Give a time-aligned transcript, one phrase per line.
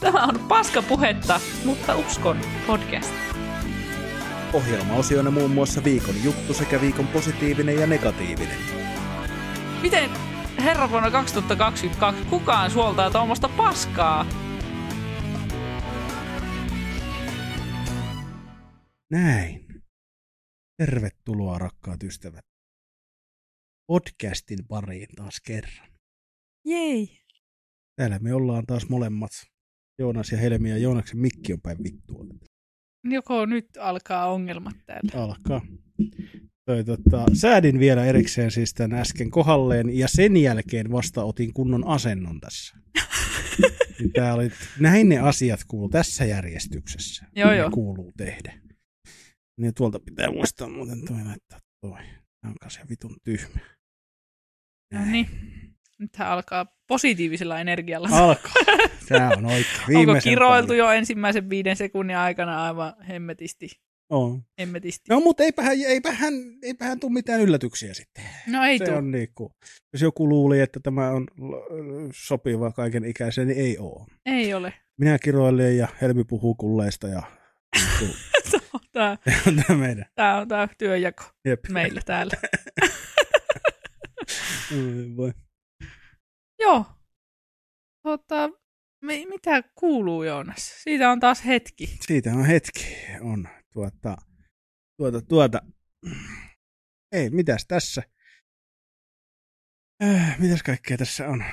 [0.00, 3.14] Tämä on paskapuhetta, mutta uskon podcast.
[4.52, 8.58] Ohjelmaosioina muun muassa viikon juttu sekä viikon positiivinen ja negatiivinen.
[9.82, 10.10] Miten
[10.58, 14.26] herra vuonna 2022 kukaan suoltaa tuommoista paskaa?
[19.10, 19.66] Näin.
[20.76, 22.44] Tervetuloa rakkaat ystävät.
[23.86, 25.88] Podcastin pariin taas kerran.
[26.64, 27.20] Jei.
[27.96, 29.30] Täällä me ollaan taas molemmat.
[29.98, 32.26] Joonas ja Helmi ja Joonaksen mikki on päin vittua.
[33.04, 35.24] Joko nyt alkaa ongelmat täällä?
[35.24, 35.60] Alkaa.
[36.66, 41.86] Toi, tota, säädin vielä erikseen siis tämän äsken kohalleen ja sen jälkeen vasta otin kunnon
[41.86, 42.76] asennon tässä.
[43.98, 47.26] Niin Tää oli, näin ne asiat kuuluu tässä järjestyksessä.
[47.36, 47.70] Joo, joo.
[47.70, 48.60] kuuluu tehdä.
[49.60, 52.00] Niin tuolta pitää muistaa muuten toi laittaa toi.
[52.40, 53.60] Tää on kanssa vitun tyhmä.
[54.94, 55.26] No niin.
[55.98, 58.08] Nythän alkaa positiivisella energialla.
[58.12, 58.52] Alkaa.
[59.08, 59.96] Tää on oikein.
[59.96, 60.76] Onko kiroiltu päälle.
[60.84, 63.68] jo ensimmäisen viiden sekunnin aikana aivan hemmetisti?
[64.10, 64.42] On.
[64.58, 65.04] hemmetisti.
[65.08, 68.24] No mutta eipähän, eipähän, eipähän tule mitään yllätyksiä sitten.
[68.46, 68.94] No ei se tuu.
[68.94, 69.52] on niinku,
[69.92, 71.26] jos joku luuli, että tämä on
[72.14, 74.06] sopiva kaiken ikäisen, niin ei ole.
[74.26, 74.72] Ei ole.
[74.98, 77.22] Minä kiroilen ja Helmi puhuu kulleista ja
[77.76, 78.14] niinku,
[78.92, 80.04] Tämä, on tämä meidän.
[80.14, 81.60] tämä on tämä työnjako Jep.
[81.68, 82.34] meillä täällä.
[84.72, 85.32] Oi voi.
[86.64, 86.84] Joo.
[88.02, 88.50] Tota,
[89.02, 90.82] mi- mitä kuuluu Joonas?
[90.82, 91.98] Siitä on taas hetki.
[92.06, 92.96] Siitä on hetki.
[93.20, 94.16] On tuota,
[94.96, 95.58] tuota, tuota.
[97.12, 98.02] Ei, mitäs tässä?
[100.02, 101.44] Äh, mitäs kaikkea tässä on?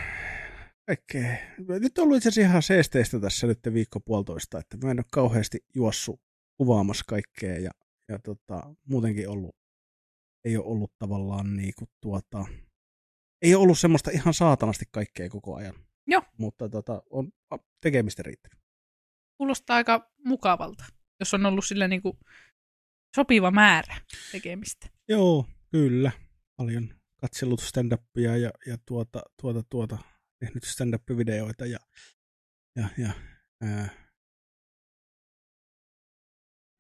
[0.88, 1.38] Kaikkea.
[1.80, 5.06] Nyt on ollut itse asiassa ihan seesteistä tässä nyt viikko puolitoista, että mä en ole
[5.12, 6.22] kauheasti juossut
[6.58, 7.72] kuvaamassa kaikkea ja,
[8.09, 9.56] ja tota, muutenkin ollut,
[10.45, 12.45] ei ole ollut tavallaan niinku tuota,
[13.42, 15.75] ei ollut semmoista ihan saatanasti kaikkea koko ajan.
[16.08, 16.23] Joo.
[16.38, 17.31] Mutta tota, on
[17.81, 18.59] tekemistä riittänyt.
[19.38, 20.83] Kuulostaa aika mukavalta,
[21.20, 22.20] jos on ollut sillä niinku
[23.16, 24.89] sopiva määrä tekemistä.
[25.08, 26.11] Joo, kyllä.
[26.55, 29.98] Paljon katsellut stand-upia ja, ja tuota, tuota, tuota,
[30.39, 31.80] tehnyt stand-up-videoita ja,
[32.76, 33.11] ja, ja
[33.61, 33.89] ää,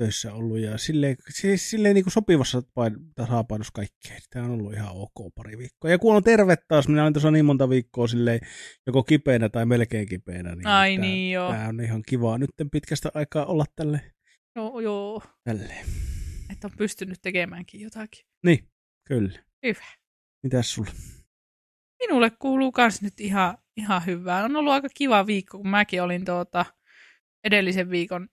[0.01, 4.17] töissä ollut ja silleen, siis silleen niin kuin sopivassa pain, tasapainossa kaikkea.
[4.29, 5.91] Tämä on ollut ihan ok pari viikkoa.
[5.91, 8.39] Ja kun on terve taas, minä olen tuossa niin monta viikkoa silleen
[8.87, 10.55] joko kipeänä tai melkein kipeänä.
[10.55, 11.51] Niin Ai tää, niin joo.
[11.51, 14.01] Tämä on ihan kivaa nyt pitkästä aikaa olla tälle,
[14.55, 15.23] Joo, joo.
[15.43, 15.85] tälleen.
[16.51, 18.25] Että on pystynyt tekemäänkin jotakin.
[18.45, 18.69] Niin,
[19.07, 19.39] kyllä.
[19.65, 19.85] Hyvä.
[20.43, 20.91] Mitäs sulla?
[22.03, 24.43] Minulle kuuluu kans nyt ihan, ihan hyvää.
[24.45, 26.65] On ollut aika kiva viikko, kun mäkin olin tuota
[27.43, 28.27] edellisen viikon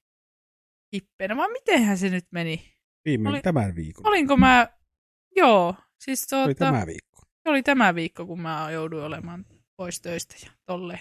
[0.91, 1.37] kippeenä.
[1.37, 2.75] Vaan mitenhän se nyt meni?
[3.05, 4.07] Viime Oli- tämän viikon.
[4.07, 4.69] Olinko mä...
[5.37, 7.23] Joo, siis Oli tuota, tämä viikko.
[7.43, 9.45] se oli tämä viikko, kun mä jouduin olemaan
[9.77, 11.01] pois töistä ja tolleen.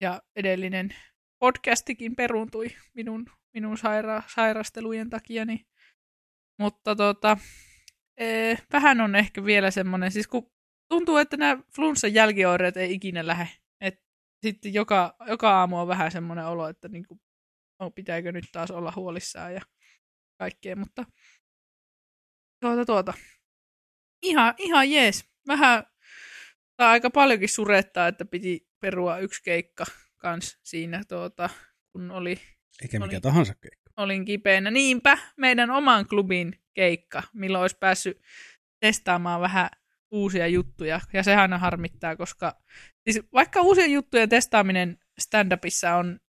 [0.00, 0.94] Ja edellinen
[1.38, 5.44] podcastikin peruuntui minun, minun saira- sairastelujen takia.
[5.44, 5.66] Niin.
[6.58, 7.36] Mutta tota,
[8.20, 10.50] ee, vähän on ehkä vielä semmoinen, siis kun
[10.88, 13.48] tuntuu, että nämä flunssan jälkioireet ei ikinä lähde.
[13.80, 14.02] Et
[14.42, 17.20] sitten joka, joka aamu on vähän semmoinen olo, että niinku, oh,
[17.94, 19.60] pitääkö nyt taas olla huolissaan ja
[20.38, 21.04] kaikkea, mutta
[22.60, 23.14] tuota, tuota.
[24.22, 25.30] Ihan, ihan jees.
[25.48, 25.84] Vähän,
[26.76, 29.84] tai aika paljonkin surettaa, että piti perua yksi keikka
[30.16, 31.50] kans siinä, tuota,
[31.92, 32.36] kun oli,
[32.82, 33.20] Eikä mikä Oli.
[33.20, 33.90] tahansa keikka.
[33.96, 34.70] olin kipeänä.
[34.70, 38.22] Niinpä, meidän oman klubin keikka, milloin olisi päässyt
[38.80, 39.68] testaamaan vähän
[40.10, 41.00] uusia juttuja.
[41.12, 42.62] Ja sehän harmittaa, koska
[43.10, 46.20] siis vaikka uusien juttujen testaaminen stand-upissa on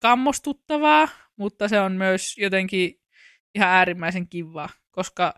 [0.00, 3.00] kammostuttavaa, mutta se on myös jotenkin
[3.54, 5.34] ihan äärimmäisen kivaa, koska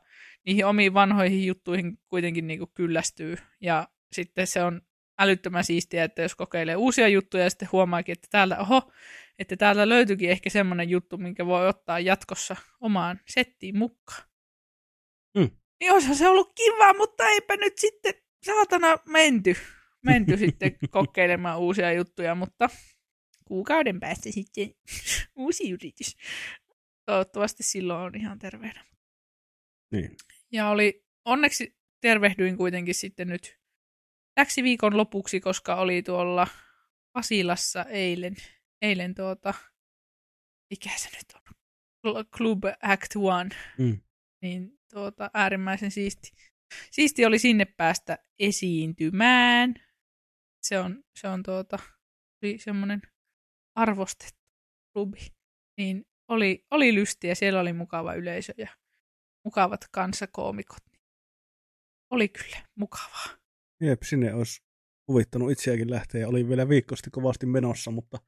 [0.47, 3.37] niihin omiin vanhoihin juttuihin kuitenkin niin kuin kyllästyy.
[3.60, 4.82] Ja sitten se on
[5.19, 8.93] älyttömän siistiä, että jos kokeilee uusia juttuja ja sitten huomaakin, että täältä, oho,
[9.38, 14.22] että täältä löytyykin ehkä semmoinen juttu, minkä voi ottaa jatkossa omaan settiin mukaan.
[15.38, 15.50] Mm.
[15.81, 18.15] Niin olisihan se ollut kiva, mutta eipä nyt sitten
[18.47, 19.56] saatana menty,
[20.04, 22.69] menty sitten kokeilemaan uusia juttuja, mutta
[23.50, 24.74] kuukauden päästä sitten
[25.45, 26.16] uusi yritys.
[27.07, 28.84] Toivottavasti silloin on ihan terveenä.
[29.92, 30.16] Niin.
[30.53, 33.59] Ja oli, onneksi tervehdyin kuitenkin sitten nyt
[34.34, 36.47] täksi viikon lopuksi, koska oli tuolla
[37.13, 38.36] Pasilassa eilen,
[38.83, 39.54] eilen tuota,
[40.71, 41.54] mikä se nyt on,
[42.07, 44.01] Cl- Club Act One, Mm.
[44.42, 46.30] niin tuota, äärimmäisen siisti.
[46.91, 49.74] Siisti oli sinne päästä esiintymään.
[50.63, 51.78] Se on, se on tuota,
[52.59, 53.03] semmoinen
[53.75, 54.41] arvostettu
[54.93, 55.27] klubi.
[55.78, 58.69] Niin oli, oli lystiä, siellä oli mukava yleisö ja
[59.45, 60.83] mukavat kanssakoomikot.
[62.11, 63.27] Oli kyllä mukavaa.
[63.81, 64.63] Jep, sinne olisi
[65.09, 68.19] huvittanut itseäkin lähteä olin vielä viikko sitten kovasti menossa, mutta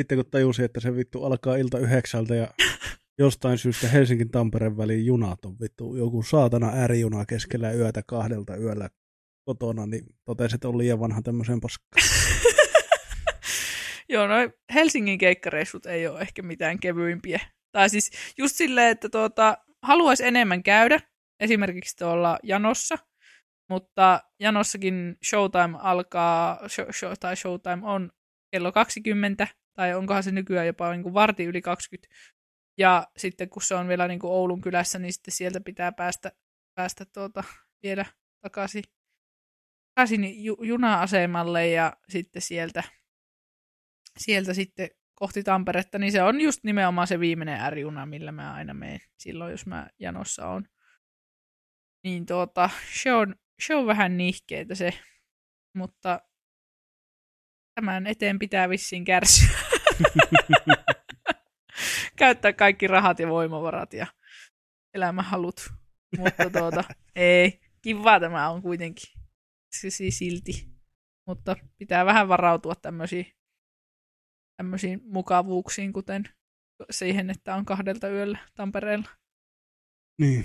[0.00, 2.54] sitten kun tajusin, että se vittu alkaa ilta yhdeksältä ja
[3.18, 8.90] jostain syystä Helsingin Tampereen väliin junat on vittu joku saatana äärijuna keskellä yötä kahdelta yöllä
[9.44, 12.02] kotona, niin totesin, että on liian vanha tämmöiseen paskaan.
[14.10, 14.34] Joo, no
[14.74, 17.40] Helsingin keikkareissut ei ole ehkä mitään kevyimpiä.
[17.72, 21.00] Tai siis just silleen, että tuota, haluaisi enemmän käydä,
[21.40, 22.98] esimerkiksi tuolla janossa,
[23.68, 28.10] mutta janossakin showtime alkaa, show, show, tai showtime on
[28.52, 29.46] kello 20,
[29.76, 32.14] tai onkohan se nykyään jopa niin kuin varti yli 20.
[32.78, 36.32] Ja sitten kun se on vielä niin kuin Oulun kylässä, niin sitten sieltä pitää päästä,
[36.74, 37.44] päästä tuota,
[37.82, 38.04] vielä
[38.42, 38.84] takaisin,
[39.94, 42.82] takaisin ju, juna-asemalle ja sitten sieltä,
[44.18, 48.74] sieltä sitten kohti Tamperetta, niin se on just nimenomaan se viimeinen ärjuna, millä mä aina
[48.74, 50.68] menen silloin, jos mä janossa on.
[52.04, 52.70] Niin tuota,
[53.02, 53.34] se on,
[53.66, 54.94] se on vähän nihkeetä se,
[55.74, 56.20] mutta
[57.74, 59.50] tämän eteen pitää vissiin kärsiä.
[62.16, 64.06] Käyttää kaikki rahat ja voimavarat ja
[64.94, 65.72] elämähalut.
[66.18, 66.84] Mutta tuota,
[67.16, 69.20] ei, kiva tämä on kuitenkin.
[69.80, 70.70] Se silti.
[71.26, 73.26] Mutta pitää vähän varautua tämmöisiin,
[74.60, 76.24] tämmöisiin mukavuuksiin, kuten
[76.90, 79.08] siihen, että on kahdelta yöllä Tampereella.
[80.18, 80.44] Niin.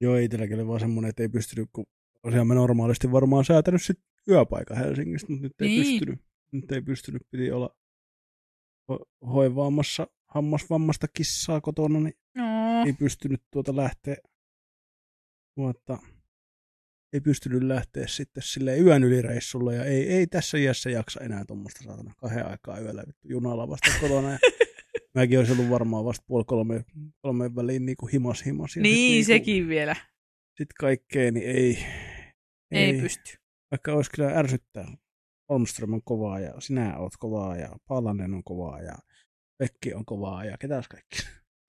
[0.00, 1.86] Joo, itselläkin vaan semmoinen, että ei pystynyt, kun
[2.22, 3.98] tosiaan me normaalisti varmaan säätänyt sit
[4.28, 5.82] yöpaikan Helsingistä, mutta nyt ei niin.
[5.82, 6.20] pystynyt.
[6.52, 7.76] Nyt ei pystynyt, piti olla
[8.92, 12.44] ho- hoivaamassa hammasvammasta kissaa kotona, niin no.
[12.86, 14.16] ei pystynyt tuota lähteä
[15.54, 15.98] tuota,
[17.12, 21.84] ei pystynyt lähteä sitten sille yön ylireissulle ja ei, ei tässä iässä jaksa enää tuommoista
[21.84, 24.30] saatana kahden aikaa yöllä junalla vasta kotona.
[24.30, 24.38] Ja
[25.14, 26.84] mäkin olisi ollut varmaan vasta puoli kolme,
[27.20, 28.76] kolme väliin niin kuin himas himas.
[28.76, 29.96] Ja niin, niin kuin, sekin vielä.
[30.48, 31.78] Sitten kaikkea, niin ei,
[32.70, 33.32] ei, ei pysty.
[33.70, 34.96] Vaikka olisi kyllä ärsyttää.
[35.48, 38.94] Holmström on kovaa ja sinä oot kovaa ja Palanen on kovaa ja
[39.58, 41.18] Pekki on kovaa ja ketäs kaikki.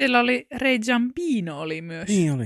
[0.01, 2.07] Siellä oli Ray Giambino oli myös.
[2.07, 2.45] Niin oli.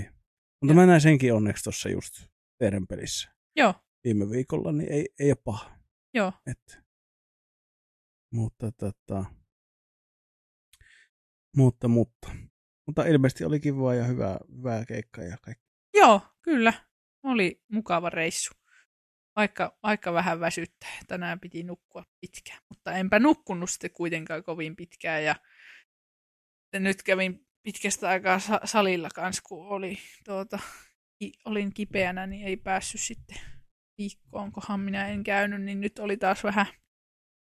[0.61, 0.73] Mutta ja.
[0.73, 2.30] mä näin senkin onneksi tuossa just
[2.61, 3.29] teidän pelissä.
[3.55, 3.73] Joo.
[4.03, 5.77] Viime viikolla, niin ei, ei ole paha.
[6.13, 6.33] Joo.
[6.47, 6.79] Et,
[8.33, 9.25] mutta tota,
[11.57, 12.27] mutta, mutta.
[12.87, 15.65] Mutta ilmeisesti oli kivaa ja hyvää, hyvää keikkaa ja kaikki.
[15.93, 16.73] Joo, kyllä.
[17.23, 18.53] Oli mukava reissu.
[19.35, 20.89] Vaikka, vaikka vähän väsyttää.
[21.07, 25.23] Tänään piti nukkua pitkään, mutta enpä nukkunut sitten kuitenkaan kovin pitkään.
[25.23, 25.35] Ja
[26.73, 30.59] nyt kävin pitkästä aikaa salilla kanssa, kun oli, tuota,
[31.45, 33.37] olin kipeänä, niin ei päässyt sitten
[33.97, 36.65] viikkoon, kunhan minä en käynyt, niin nyt oli taas vähän,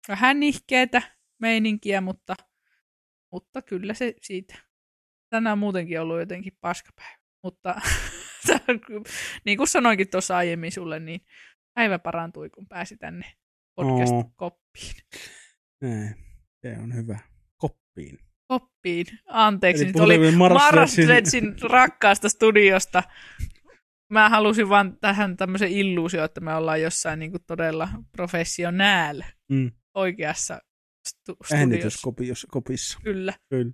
[0.08, 1.02] vähän nihkeetä
[1.42, 2.36] meininkiä, mutta,
[3.32, 4.56] mutta kyllä se siitä.
[5.30, 7.76] Tänään on muutenkin ollut jotenkin paskapäivä, mutta
[9.46, 11.22] niin kuin sanoinkin tuossa aiemmin sulle, niin
[11.74, 13.26] päivä parantui, kun pääsi tänne
[13.76, 14.96] podcast-koppiin.
[15.82, 16.16] Näin,
[16.62, 17.20] se on hyvä.
[17.58, 18.20] Koppiin.
[18.48, 19.06] Koppiin.
[19.28, 23.04] Anteeksi, Eli nyt oli Marastretsin rakkaasta studiosta.
[24.10, 29.22] Mä halusin vaan tähän tämmöisen illuusio, että me ollaan jossain niin kuin todella professionääl
[29.52, 29.72] mm.
[29.94, 30.62] oikeassa
[31.10, 31.36] stu-
[31.90, 32.48] studiossa.
[32.52, 33.00] kopissa.
[33.04, 33.34] Kyllä.
[33.50, 33.72] Kyllä.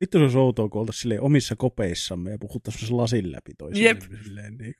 [0.00, 3.96] Vittu se olisi outoa, kun oltaisiin omissa kopeissamme ja puhuttaisiin lasin läpi toisille.
[4.24, 4.74] Silleen, niin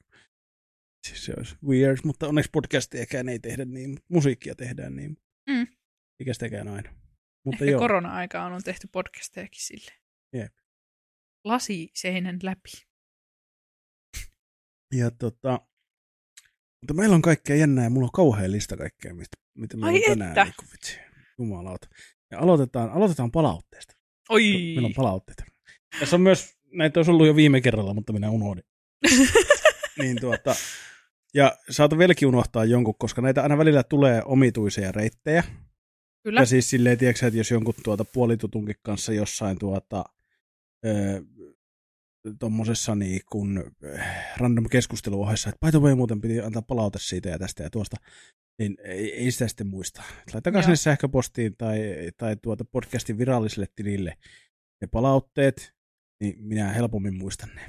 [1.07, 5.17] Siis se olisi weird, mutta onneksi podcastiekään ei tehdä niin, musiikkia tehdään niin.
[5.51, 5.67] Mm.
[6.21, 6.91] Eikä sitäkään aina.
[7.45, 7.81] Mutta Ehkä joo.
[7.81, 9.93] korona-aikaan on tehty podcastejakin sille.
[10.33, 10.53] Jep.
[11.45, 12.86] Lasi seinän läpi.
[14.95, 15.61] Ja tota,
[16.81, 20.35] mutta meillä on kaikkea jännää ja mulla on kauhean lista kaikkea, mistä, mitä on tänään.
[20.35, 20.99] Niin kuin, vitsi,
[21.39, 21.89] jumalauta.
[22.31, 23.95] Ja aloitetaan, aloitetaan palautteesta.
[24.29, 24.53] Oi!
[24.53, 25.45] Meillä on palautteita.
[26.01, 28.65] Tässä on myös, näitä olisi ollut jo viime kerralla, mutta minä unohdin.
[30.03, 30.55] niin tuota,
[31.35, 35.45] ja saata vieläkin unohtaa jonkun, koska näitä aina välillä tulee omituisia reittejä.
[36.23, 36.41] Kyllä.
[36.41, 40.05] Ja siis silleen, tiedätkö, että jos jonkun tuota puolitutunkin kanssa jossain tuota,
[40.87, 41.21] öö,
[42.39, 43.73] tuommoisessa niin kun,
[44.37, 47.97] random keskusteluohessa, että by the way, muuten piti antaa palaute siitä ja tästä ja tuosta,
[48.59, 50.03] niin ei, ei sitä sitten muista.
[50.33, 51.79] Laittakaa sinne sähköpostiin tai,
[52.17, 54.17] tai tuota podcastin viralliselle tilille
[54.83, 55.75] ne palautteet,
[56.23, 57.63] niin minä helpommin muistan ne.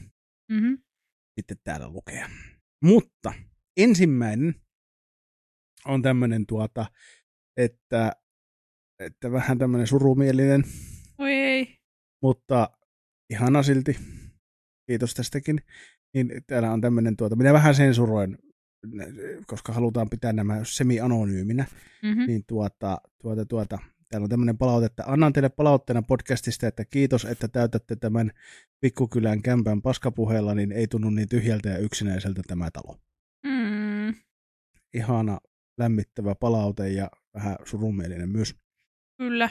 [0.52, 0.78] Mm-hmm.
[1.40, 2.30] Sitten täällä lukea.
[2.84, 3.34] Mutta
[3.78, 4.56] ensimmäinen
[5.86, 6.86] on tämmöinen tuota,
[7.58, 8.12] että,
[9.00, 10.64] että vähän tämmöinen surumielinen.
[11.18, 11.78] Oi ei.
[12.24, 12.70] Mutta
[13.30, 13.98] ihana silti.
[14.88, 15.62] Kiitos tästäkin.
[16.14, 18.38] Niin täällä on tämmöinen tuota, minä vähän sensuroin,
[19.48, 21.66] koska halutaan pitää nämä semi-anonyyminä,
[22.04, 22.26] mm-hmm.
[22.28, 23.80] niin tuota, tuota, tuota,
[24.10, 28.32] täällä on tämmöinen palaute, että annan teille palautteena podcastista, että kiitos, että täytätte tämän
[28.80, 32.98] pikkukylän kämpän paskapuheella, niin ei tunnu niin tyhjältä ja yksinäiseltä tämä talo.
[33.44, 34.16] Mm.
[34.94, 35.40] Ihana,
[35.78, 38.56] lämmittävä palaute ja vähän surumielinen myös.
[39.18, 39.50] Kyllä.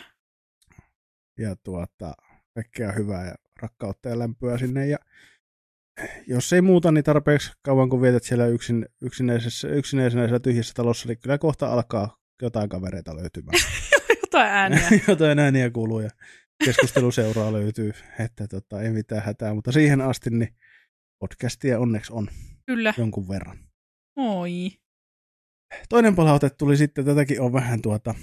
[1.38, 2.14] Ja tuota,
[2.55, 4.87] kaikkea hyvää ja rakkautta ja lämpöä sinne.
[4.87, 4.99] Ja
[6.27, 11.09] jos ei muuta, niin tarpeeksi kauan kun vietät siellä yksin, yksinäisessä, yksinäisenä siellä tyhjässä talossa,
[11.09, 13.59] niin kyllä kohta alkaa jotain kavereita löytymään.
[14.23, 14.89] Jotain ääniä.
[15.09, 16.11] jotain ääniä kuuluu ja
[16.65, 20.55] keskusteluseuraa löytyy, että tota, ei mitään hätää, mutta siihen asti niin
[21.19, 22.29] podcastia onneksi on
[22.67, 22.95] Kyllä.
[22.99, 23.59] jonkun verran.
[24.17, 24.71] Moi.
[25.89, 28.15] Toinen palaute tuli sitten, tätäkin on vähän tuota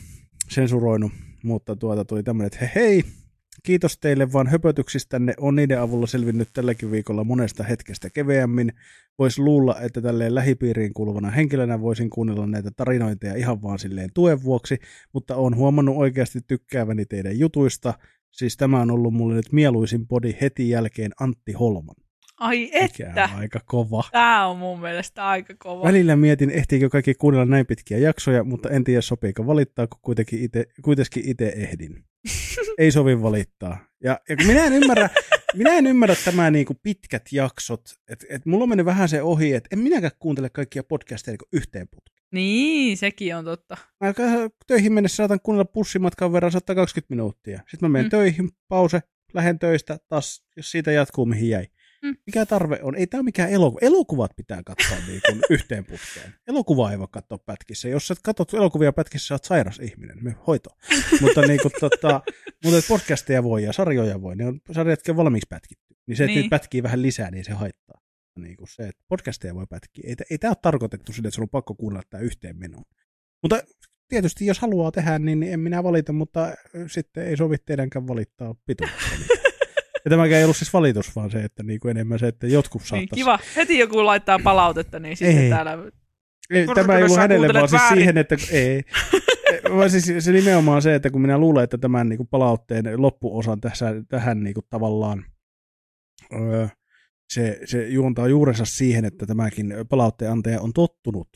[0.49, 1.11] sensuroinut,
[1.43, 3.03] mutta tuota tuli tämmöinen, että hei, hei,
[3.63, 8.73] kiitos teille vaan höpötyksistänne, on niiden avulla selvinnyt tälläkin viikolla monesta hetkestä keveämmin.
[9.19, 14.43] Voisi luulla, että tälleen lähipiiriin kuuluvana henkilönä voisin kuunnella näitä tarinointeja ihan vaan silleen tuen
[14.43, 14.77] vuoksi,
[15.13, 17.93] mutta on huomannut oikeasti tykkääväni teidän jutuista.
[18.31, 22.02] Siis tämä on ollut mulle nyt mieluisin podi heti jälkeen Antti Holman.
[22.43, 23.29] Ai Mikä että.
[23.33, 24.03] on aika kova.
[24.11, 25.83] Tää on mun mielestä aika kova.
[25.87, 30.43] Välillä mietin, ehtiikö kaikki kuunnella näin pitkiä jaksoja, mutta en tiedä sopiiko valittaa, kun kuitenkin
[30.43, 32.03] ite, kuitenkin itse ehdin.
[32.77, 33.77] Ei sovi valittaa.
[34.03, 35.09] Ja, ja minä en ymmärrä,
[35.55, 37.81] minä en ymmärrä tämä niin kuin pitkät jaksot.
[38.09, 41.49] Et, et mulla on mennyt vähän se ohi, että en minäkään kuuntele kaikkia podcasteja niin
[41.61, 42.23] yhteen putkeen.
[42.31, 43.77] Niin, sekin on totta.
[43.99, 44.13] Mä
[44.67, 47.57] töihin mennessä saatan kuunnella bussimatkan verran 120 minuuttia.
[47.57, 48.07] Sitten mä menen Mm.
[48.07, 48.09] mm.
[48.09, 48.99] töihin, pause,
[49.33, 51.67] lähden töistä, taas jos siitä jatkuu mihin jäi.
[52.03, 52.15] Mm.
[52.25, 52.95] Mikä tarve on?
[52.95, 53.79] Ei tämä ole mikään elokuva.
[53.81, 56.33] Elokuvat pitää katsoa niin kuin yhteen putkeen.
[56.47, 57.89] Elokuvaa ei voi katsoa pätkissä.
[57.89, 60.17] Jos sä katsot elokuvia pätkissä, sä oot sairas ihminen.
[60.23, 60.69] Me hoito.
[61.21, 62.21] mutta niin kuin, tota,
[62.65, 64.35] mutta podcasteja voi ja sarjoja voi.
[64.35, 65.95] Ne on sarjatkin on valmiiksi pätkitty.
[66.07, 66.49] Niin se, että Niin.
[66.49, 68.01] pätkii vähän lisää, niin se haittaa.
[68.39, 70.03] Niin kuin se, että podcasteja voi pätkiä.
[70.07, 72.83] Ei, ei tämä ole tarkoitettu sille, että sun on pakko kuunnella tämä yhteen menoon.
[73.41, 73.61] Mutta
[74.07, 76.55] tietysti jos haluaa tehdä, niin, niin en minä valita, mutta
[76.87, 78.95] sitten ei sovi teidänkään valittaa pituutta.
[80.05, 82.81] ja tämäkään ei ollut siis valitus, vaan se, että niin kuin enemmän se, että jotkut
[82.81, 83.15] Niin, saattaisi...
[83.15, 83.39] kiva.
[83.55, 85.49] Heti joku laittaa palautetta, niin sitten Ei.
[85.49, 85.77] täällä...
[86.49, 87.97] Ei, tämä ei ollut hänelle, vaan siis väärin.
[87.99, 88.83] siihen, että ei.
[89.77, 93.61] vaan siis se nimenomaan se, että kun minä luulen, että tämän niin kuin palautteen loppuosan
[93.61, 95.25] tässä, tähän niin kuin tavallaan
[96.33, 96.67] öö,
[97.33, 101.27] se, se juontaa juurensa siihen, että tämäkin palautteen antaja on tottunut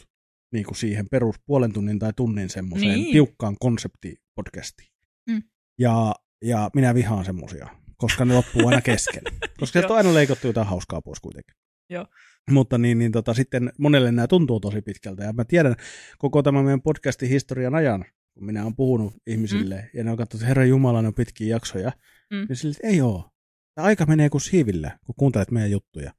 [0.54, 3.02] niin kuin siihen perus puolen tunnin tai tunnin semmoiseen Niin.
[3.04, 3.12] niin.
[3.12, 4.90] tiukkaan konseptipodcastiin.
[5.30, 5.44] Mm.
[5.80, 7.68] Ja, ja minä vihaan semmoisia,
[7.98, 9.24] koska ne loppuu aina kesken.
[9.60, 11.56] koska sieltä on aina leikattu jotain hauskaa pois kuitenkin.
[11.90, 12.06] Joo.
[12.52, 15.24] Mutta niin, niin tota, sitten monelle nämä tuntuu tosi pitkältä.
[15.24, 15.76] Ja mä tiedän
[16.18, 19.90] koko tämän meidän podcastin historian ajan, kun minä olen puhunut ihmisille, mm.
[19.94, 21.92] ja ne on katsonut, että Herra Jumala, ne on pitkiä jaksoja,
[22.32, 22.46] Mm.
[22.50, 23.30] niin sille, että ei oo.
[23.76, 26.12] Tämä aika menee kuin siivillä, kun kuuntelet meidän juttuja.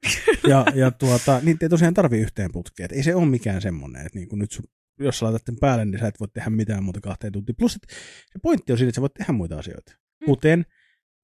[0.47, 2.85] ja, ja tuota, niin ei tosiaan tarvi yhteen putkeen.
[2.85, 4.65] Et ei se ole mikään semmoinen, että niin kuin nyt sun,
[4.99, 7.55] jos sä laitat tämän päälle, niin sä et voi tehdä mitään muuta kahteen tuntiin.
[7.55, 7.87] Plus, että
[8.31, 9.91] se pointti on siinä, että sä voit tehdä muita asioita.
[9.91, 10.25] Mm.
[10.25, 10.65] Kuten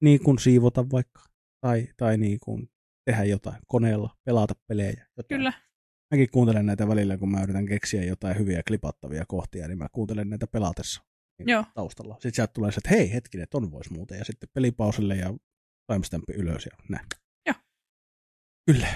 [0.02, 1.22] niin kuin siivota vaikka,
[1.60, 2.68] tai, tai niin kuin
[3.10, 5.06] tehdä jotain koneella, pelata pelejä.
[5.16, 5.38] Jotain.
[5.38, 5.52] Kyllä.
[6.14, 10.30] Mäkin kuuntelen näitä välillä, kun mä yritän keksiä jotain hyviä klipattavia kohtia, niin mä kuuntelen
[10.30, 11.02] näitä pelatessa
[11.38, 11.64] niin Joo.
[11.74, 12.14] taustalla.
[12.14, 14.18] Sitten sieltä tulee se, että hei hetkinen, ton vois muuten.
[14.18, 15.34] Ja sitten pelipauselle ja
[15.92, 17.06] timestampi ylös ja näin.
[17.46, 17.54] Joo.
[18.70, 18.88] Kyllä.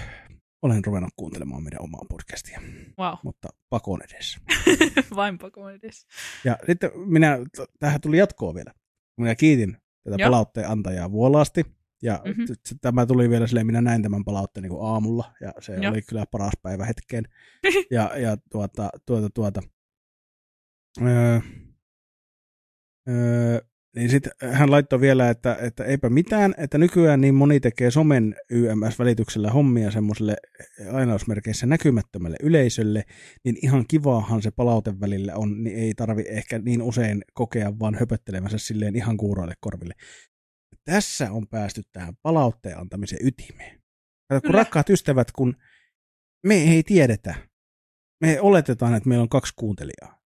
[0.63, 2.61] Olen ruvennut kuuntelemaan meidän omaa podcastia,
[2.99, 3.15] Wow.
[3.25, 4.41] mutta pakon edessä.
[5.17, 6.07] Vain pakoon edes.
[6.45, 7.39] Ja sitten minä,
[7.79, 8.75] tähän tuli jatkoa vielä.
[9.21, 10.27] Minä kiitin tätä Joo.
[10.31, 11.65] palautteen antajaa vuolaasti.
[12.03, 12.41] Ja Mhm.
[12.41, 12.79] mm-hmm.
[12.81, 15.75] tämä tuli vielä silleen, minä näin tämän palautteen niin kuin aamulla, ja se.
[15.75, 15.93] Joo.
[15.93, 17.25] oli kyllä paras päivä hetkeen.
[17.91, 19.63] ja, ja tuota, tuota, tuota.
[21.03, 21.41] Öö,
[23.09, 23.61] öö,
[23.97, 28.37] niin sitten hän laittoi vielä, että, että eipä mitään, että nykyään niin moni tekee somen
[28.51, 30.37] YMS-välityksellä hommia semmoiselle
[30.93, 33.05] ainausmerkeissä näkymättömälle yleisölle,
[33.45, 37.95] niin ihan kivaahan se palaute välillä on, niin ei tarvi ehkä niin usein kokea vaan
[37.95, 39.95] höpöttelemänsä silleen ihan kuuroille korville.
[40.85, 43.81] Tässä on päästy tähän palautteen antamisen ytimeen.
[44.29, 45.57] Kato, kun rakkaat ystävät, kun
[46.47, 47.35] me ei tiedetä,
[48.21, 50.20] me oletetaan, että meillä on kaksi kuuntelijaa.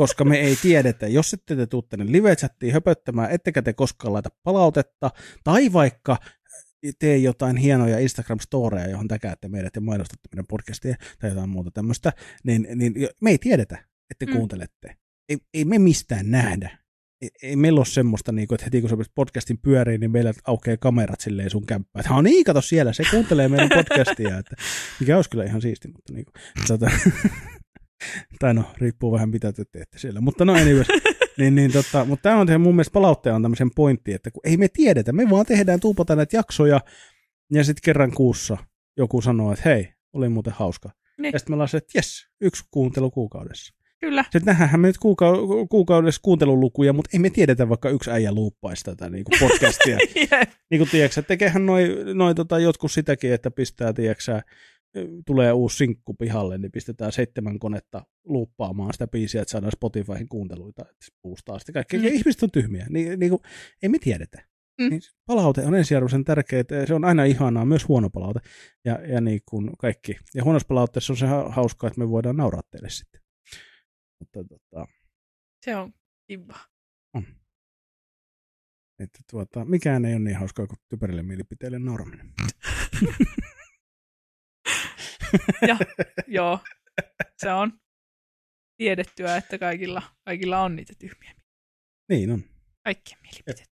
[0.00, 4.28] Koska me ei tiedetä, jos ette te tuu tänne live-chattiin höpöttämään, ettekä te koskaan laita
[4.42, 5.10] palautetta,
[5.44, 6.16] tai vaikka
[6.98, 12.12] tee jotain hienoja Instagram-storeja, johon täkäätte meidät ja mainostatte meidän podcastia tai jotain muuta tämmöistä,
[12.44, 14.32] niin, niin me ei tiedetä, että Mm.
[14.32, 14.36] mm.
[14.36, 14.96] kuuntelette.
[15.28, 16.78] Ei, ei me mistään nähdä.
[17.22, 20.32] Ei, ei meillä ole semmoista, niin kuin, että heti kun se podcastin pyörii, niin meillä
[20.46, 22.00] aukeaa kamerat silleen sun kämppään.
[22.06, 24.38] Että, niin, kato siellä, se kuuntelee meidän podcastia.
[24.38, 24.56] Että,
[25.00, 26.34] mikä olisi kyllä ihan siisti, mutta niin kuin,
[26.68, 26.90] tota,
[28.38, 30.20] tai no, riippuu vähän mitä te teette siellä.
[30.20, 30.86] Mutta no anyways,
[31.38, 34.56] niin, niin, tota, mutta tämä on tehdä mun mielestä palautteen antamisen pointti, että kun ei
[34.56, 36.80] me tiedetä, me vaan tehdään, tuupataan näitä jaksoja,
[37.52, 38.56] ja sitten kerran kuussa
[38.96, 40.90] joku sanoo, että hei, oli muuten hauska.
[41.18, 41.32] Niin.
[41.32, 43.74] Ja sitten me ollaan se, että jes, yksi kuuntelu kuukaudessa.
[44.00, 44.22] Kyllä.
[44.22, 48.84] Sitten nähdään me nyt kuuka- kuukaudessa kuuntelulukuja, mutta ei me tiedetä vaikka yksi äijä luuppaisi
[48.84, 49.98] tätä niin kuin podcastia.
[50.32, 50.50] Jep.
[50.70, 54.42] niin kuin tiedätkö, tekehän noin noi, tota, jotkut sitäkin, että pistää, tiedätkö,
[55.26, 60.82] tulee uusi sinkku pihalle, niin pistetään seitsemän konetta luuppaamaan sitä biisiä, että saadaan Spotifyhin kuunteluita,
[60.82, 62.00] että puustaa sitä kaikkea.
[62.00, 62.06] Mm.
[62.06, 63.42] Ihmiset on tyhmiä, niin, niin kuin,
[63.82, 64.50] ei me tiedetä.
[64.80, 64.90] Mm.
[64.90, 68.40] Niin palaute on ensiarvoisen tärkeää, se on aina ihanaa, myös huono palaute
[68.84, 70.16] ja, ja niin kuin kaikki.
[70.34, 73.20] Ja huonossa palautteessa on se hauskaa, että me voidaan nauraa teille sitten.
[74.20, 74.86] Mutta, tota...
[75.64, 75.92] Se on
[76.26, 76.58] kiva.
[77.14, 77.24] On.
[78.98, 82.32] Että tuota, mikään ei ole niin hauskaa kuin typerille mielipiteille nauraminen.
[85.68, 85.76] ja,
[86.26, 86.58] joo,
[87.36, 87.80] se on
[88.76, 91.34] tiedettyä, että kaikilla, kaikilla on niitä tyhmiä.
[92.08, 92.44] Niin on.
[92.84, 93.70] Kaikkien mielipiteet.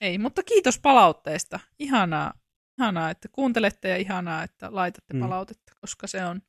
[0.00, 1.60] Ei, mutta kiitos palautteesta.
[1.78, 2.34] Ihanaa,
[2.78, 5.20] ihanaa, että kuuntelette ja ihanaa, että laitatte mm.
[5.20, 6.42] palautetta, koska se on,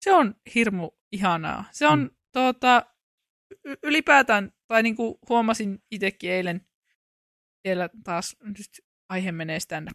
[0.00, 1.64] se on hirmu ihanaa.
[1.72, 2.10] Se on mm.
[2.32, 2.86] tuota,
[3.82, 6.66] ylipäätään, tai niin kuin huomasin itsekin eilen,
[7.62, 8.66] siellä taas nyt
[9.08, 9.88] aihe menee stand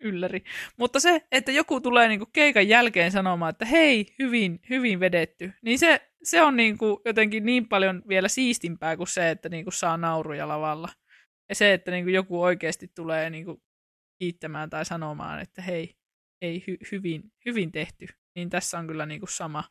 [0.00, 0.44] ylläri.
[0.76, 5.78] Mutta se, että joku tulee niinku keikan jälkeen sanomaan, että hei, hyvin, hyvin vedetty, niin
[5.78, 10.48] se, se on niinku jotenkin niin paljon vielä siistimpää kuin se, että niinku saa nauruja
[10.48, 10.88] lavalla.
[11.48, 13.62] Ja se, että niinku joku oikeasti tulee niinku
[14.18, 15.94] kiittämään tai sanomaan, että hei,
[16.42, 19.64] ei hy- hyvin, hyvin tehty, niin tässä on kyllä niinku sama,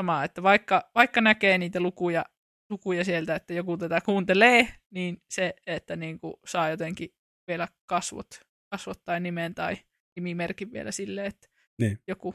[0.00, 2.24] sama, että vaikka, vaikka näkee niitä lukuja,
[2.70, 7.08] lukuja sieltä, että joku tätä kuuntelee, niin se, että niinku saa jotenkin
[7.48, 9.76] vielä kasvot kasvot tai nimen tai
[10.16, 11.48] nimimerkin vielä silleen, että
[11.78, 11.98] niin.
[12.08, 12.34] joku,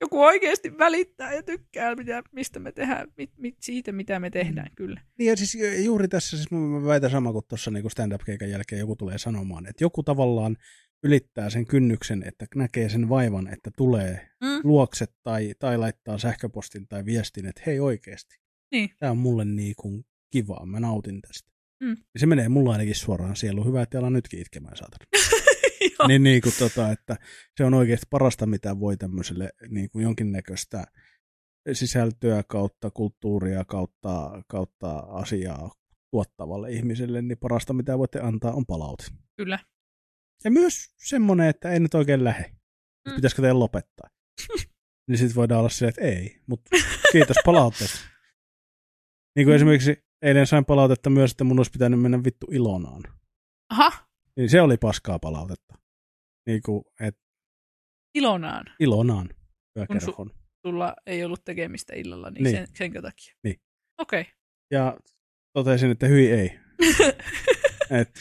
[0.00, 4.68] joku oikeasti välittää ja tykkää, mitä, mistä me tehdään, mit, mit, siitä, mitä me tehdään,
[4.68, 4.74] mm.
[4.76, 5.00] kyllä.
[5.18, 8.96] Niin ja siis juuri tässä, siis mä väitän sama kuin tuossa niin stand-up-keikan jälkeen joku
[8.96, 10.56] tulee sanomaan, että joku tavallaan
[11.04, 14.60] ylittää sen kynnyksen, että näkee sen vaivan, että tulee mm.
[14.64, 18.36] luokse tai, tai laittaa sähköpostin tai viestin, että hei oikeasti,
[18.72, 18.90] niin.
[18.98, 21.50] tämä on mulle niin kuin kivaa, mä nautin tästä.
[21.82, 21.96] Mm.
[22.16, 23.66] Se menee mulla ainakin suoraan sieluun.
[23.66, 25.06] Hyvä, että alan nytkin itkemään, saatana.
[26.08, 27.16] niin, niin kuin tota, että
[27.56, 30.84] se on oikeasti parasta, mitä voi tämmöiselle niin kuin jonkinnäköistä
[31.72, 35.70] sisältöä kautta kulttuuria kautta, kautta asiaa
[36.10, 39.04] tuottavalle ihmiselle, niin parasta, mitä voitte antaa, on palaute.
[39.36, 39.58] Kyllä.
[40.44, 42.52] Ja myös semmoinen, että ei nyt oikein lähe.
[43.08, 43.14] Mm.
[43.14, 44.08] Pitäisikö teidän lopettaa?
[45.08, 46.70] niin sitten voidaan olla silleen, että ei, mutta
[47.12, 47.98] kiitos palautteesta.
[49.36, 49.56] niin kuin mm.
[49.56, 53.02] esimerkiksi eilen sain palautetta myös, että mun olisi pitänyt mennä vittu Ilonaan.
[53.70, 54.09] Aha.
[54.40, 55.74] Niin se oli paskaa palautetta.
[56.46, 57.16] Niin kuin, et...
[58.14, 58.66] Ilonaan?
[58.80, 59.28] Ilonaan.
[59.86, 60.34] Kun su-
[60.66, 62.56] sulla ei ollut tekemistä illalla, niin, niin.
[62.56, 63.34] Sen, senkö takia?
[63.44, 63.60] Niin.
[63.98, 64.20] Okei.
[64.20, 64.32] Okay.
[64.70, 64.96] Ja
[65.52, 66.58] totesin, että hyi ei.
[68.00, 68.14] et,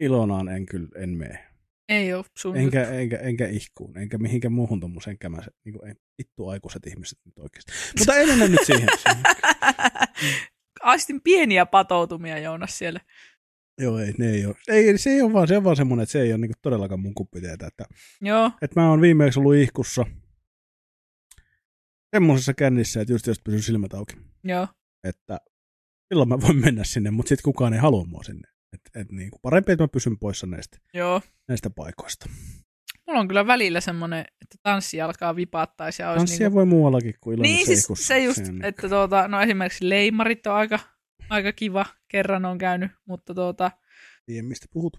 [0.00, 1.46] Ilonaan en kyllä en mene.
[1.88, 5.50] Ei ole sun enkä, enkä, enkä ihkuun, enkä mihinkään muuhun tuommoiseen kämäse.
[5.64, 7.72] Niin kuin, ei, vittu aikuiset ihmiset nyt oikeasti.
[7.98, 8.88] Mutta ei mennä nyt siihen.
[10.80, 13.00] Aistin pieniä patoutumia, Joonas, siellä.
[13.78, 14.56] Joo, ei, ne ei ole.
[14.68, 17.00] Ei, se ei ole vaan, se on vaan semmoinen, että se ei ole niin todellakaan
[17.00, 17.66] mun kuppiteetä.
[17.66, 17.84] Että,
[18.20, 18.50] Joo.
[18.62, 20.06] Että mä oon viimeksi ollut ihkussa
[22.14, 24.16] semmoisessa kännissä, että just jos pysyy silmät auki.
[24.44, 24.68] Joo.
[25.04, 25.40] Että
[26.08, 28.48] silloin mä voin mennä sinne, mutta sitten kukaan ei halua mua sinne.
[28.72, 31.20] Et, et niin kuin parempi, että mä pysyn poissa näistä, Joo.
[31.48, 32.26] näistä paikoista.
[33.06, 36.02] Mulla on kyllä välillä semmoinen, että tanssi alkaa vipattaisi.
[36.02, 36.56] Ja Tanssia niinku...
[36.56, 38.64] voi muuallakin kuin Niin, siis se just, niin.
[38.64, 40.78] että tuota, no esimerkiksi leimarit on aika,
[41.30, 41.86] aika kiva.
[42.08, 43.70] Kerran on käynyt, mutta tuota...
[44.26, 44.96] Tiedän, mistä puhut.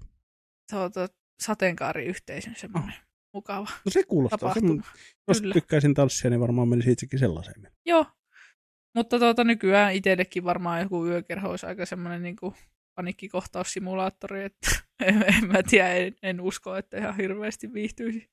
[0.71, 1.07] Tuota,
[1.39, 3.07] sateenkaariyhteisön semmoinen oh.
[3.33, 4.53] mukava No se kuulostaa.
[4.53, 4.83] Semmoinen,
[5.27, 5.53] jos kyllä.
[5.53, 7.71] tykkäisin tanssia, niin varmaan menisi itsekin sellaiseen.
[7.85, 8.05] Joo.
[8.95, 12.55] Mutta tuota, nykyään itsellekin varmaan joku yökerho olisi aika semmoinen niin kuin
[12.95, 14.69] paniikkikohtaussimulaattori, että
[15.05, 18.29] en, en mä tiedä, en, en usko, että ihan hirveästi viihtyisi.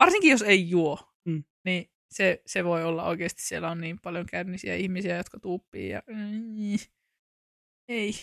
[0.00, 1.44] Varsinkin jos ei juo, mm.
[1.64, 6.02] niin se, se voi olla oikeasti, siellä on niin paljon kärnisiä ihmisiä, jotka tuuppii ja
[7.88, 8.14] ei,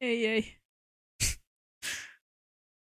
[0.00, 0.56] ei, ei.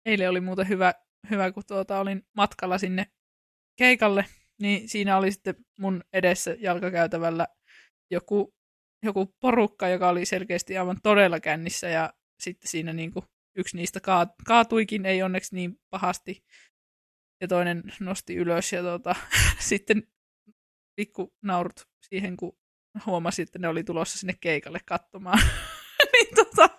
[0.05, 0.93] Eilen oli muuten hyvä,
[1.29, 3.07] hyvä kun tuota, olin matkalla sinne
[3.77, 4.25] keikalle,
[4.61, 7.47] niin siinä oli sitten mun edessä jalkakäytävällä
[8.11, 8.57] joku
[9.03, 13.25] joku porukka, joka oli selkeästi aivan todella kännissä ja sitten siinä niin kuin
[13.57, 13.99] yksi niistä
[14.47, 16.43] kaatuikin, ei onneksi niin pahasti.
[17.41, 19.15] Ja toinen nosti ylös ja tota,
[19.69, 20.07] sitten
[20.97, 22.57] pikku naurut siihen, kun
[23.05, 25.39] huomasi, että ne oli tulossa sinne keikalle katsomaan.
[26.13, 26.69] niin tota,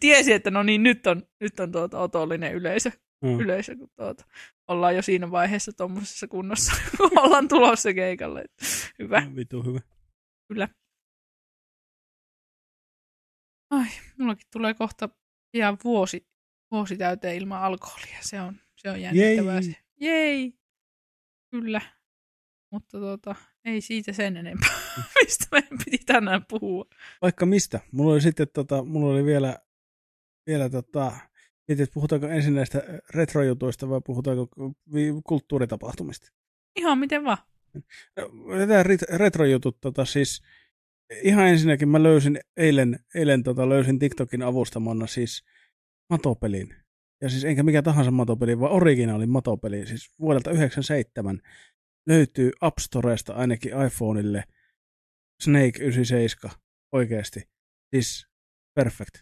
[0.00, 2.90] tiesi, että no niin, nyt on, nyt on tuota otollinen yleisö,
[3.24, 3.40] mm.
[3.40, 4.24] yleisö kun tuota,
[4.68, 8.44] ollaan jo siinä vaiheessa tuommoisessa kunnossa, kun ollaan tulossa keikalle.
[8.98, 9.22] Hyvä.
[9.36, 9.80] Vitu hyvä.
[10.48, 10.68] Kyllä.
[13.70, 13.86] Ai,
[14.18, 15.08] mullakin tulee kohta
[15.54, 16.28] ihan vuosi,
[16.70, 18.18] vuosi täyteen ilman alkoholia.
[18.20, 19.54] Se on, se on jännittävää.
[19.54, 19.62] Jei.
[19.62, 19.76] Se.
[20.00, 20.58] Jei!
[21.50, 21.97] Kyllä.
[22.70, 24.74] Mutta tota, ei siitä sen enempää,
[25.22, 26.84] mistä meidän piti tänään puhua.
[27.22, 27.80] Vaikka mistä.
[27.92, 29.58] Mulla oli sitten, tota, mulla oli vielä,
[30.46, 31.12] vielä tota,
[31.68, 32.82] Mietin, että puhutaanko ensin näistä
[33.14, 34.48] retrojutuista vai puhutaanko
[35.24, 36.32] kulttuuritapahtumista?
[36.76, 37.38] Ihan miten vaan.
[38.68, 38.82] Tämä
[39.18, 40.42] retrojutut, tota, siis
[41.22, 45.44] ihan ensinnäkin mä löysin eilen, eilen tota, löysin TikTokin avustamana siis
[46.10, 46.74] matopelin.
[47.20, 51.40] Ja siis enkä mikä tahansa matopeli, vaan originaali matopeli, siis vuodelta 97
[52.08, 54.44] löytyy App Storesta ainakin iPhoneille
[55.42, 56.56] Snake 97
[56.92, 57.40] oikeasti.
[57.94, 58.26] Siis
[58.74, 59.16] perfect.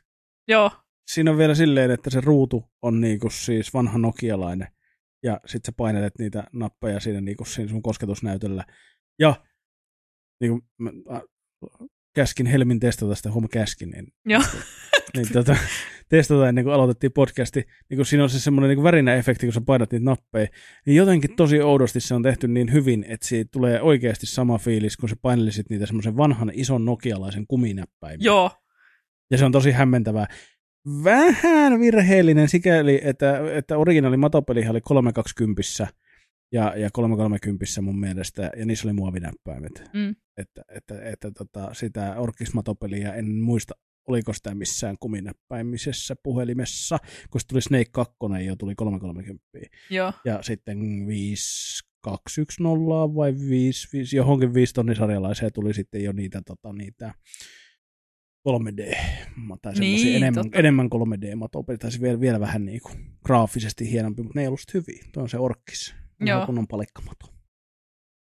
[0.49, 0.70] Joo.
[1.11, 4.68] Siinä on vielä silleen, että se ruutu on niinku siis vanha nokialainen
[5.22, 8.64] ja sitten sä painelet niitä nappeja siinä, niinku siinä sun kosketusnäytöllä.
[9.18, 9.44] Ja
[10.40, 10.90] niinku, mä,
[12.14, 14.42] käskin Helmin testata sitä, huomaa käskin, niin, Joo.
[15.14, 15.56] Niin tota,
[16.08, 19.60] testata ennen kuin aloitettiin podcasti, niin kun siinä on se semmoinen niin värinä-efekti, kun sä
[19.60, 20.46] painat niitä nappeja,
[20.86, 24.96] niin jotenkin tosi oudosti se on tehty niin hyvin, että siitä tulee oikeasti sama fiilis,
[24.96, 28.24] kun sä painelisit niitä semmoisen vanhan ison nokialaisen kuminäppäimen.
[28.24, 28.50] Joo.
[29.30, 30.26] Ja se on tosi hämmentävää.
[31.04, 35.62] Vähän virheellinen sikäli, että, että originaali matopeli oli 320
[36.52, 39.90] ja, ja 330 mun mielestä, ja niissä oli muovinäppäimet.
[39.92, 40.16] Mm.
[40.36, 43.74] Että, että, että tota, sitä orkismatopeliä en muista,
[44.06, 46.98] oliko sitä missään kuminäppäimisessä puhelimessa,
[47.30, 48.14] kun se tuli Snake 2
[48.46, 49.44] jo tuli 330.
[49.90, 50.12] Joo.
[50.24, 57.14] Ja sitten 5210 vai 5, 5 johonkin 5 tonnisarjalaiseen tuli sitten jo niitä, tota, niitä
[58.48, 58.96] 3D,
[59.62, 60.58] tai Niin, niin, enemmän, totta.
[60.58, 65.04] enemmän 3D-matopelit, tai vielä, vielä vähän niin kuin graafisesti hienompi, mutta ne ei ollut hyviä.
[65.12, 66.38] Tuo on se orkkis, Joo.
[66.38, 66.46] Joo.
[66.46, 67.26] kunnon palikkamato.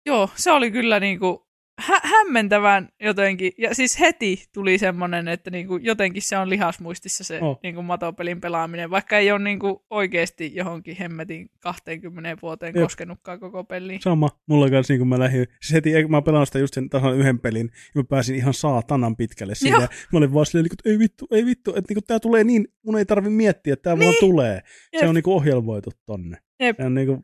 [0.05, 1.47] Joo, se oli kyllä niinku
[1.81, 3.51] hä- hämmentävän jotenkin.
[3.57, 7.59] Ja siis heti tuli semmoinen, että niinku jotenkin se on lihasmuistissa se Oh.
[7.63, 12.83] niinku matopelin pelaaminen, vaikka ei ole niinku oikeasti johonkin hemmetin 20 vuoteen Jep.
[12.83, 14.01] koskenutkaan koko peliin.
[14.01, 17.17] Sama, mulla kanssa niin kun mä lähdin, siis heti, mä pelaan sitä just sen tasan
[17.17, 19.77] yhden pelin, ja mä pääsin ihan saatanan pitkälle siinä.
[19.77, 19.87] Joo.
[20.11, 22.97] Mä olin vaan silleen, että ei vittu, ei vittu, että niin tää tulee niin, mun
[22.97, 24.03] ei tarvi miettiä, että tää niin.
[24.05, 24.53] vaan tulee.
[24.93, 24.99] Jep.
[24.99, 26.37] Se on niin ohjelmoitu tonne.
[26.59, 26.77] Jep.
[26.77, 27.23] Se on niin kuin,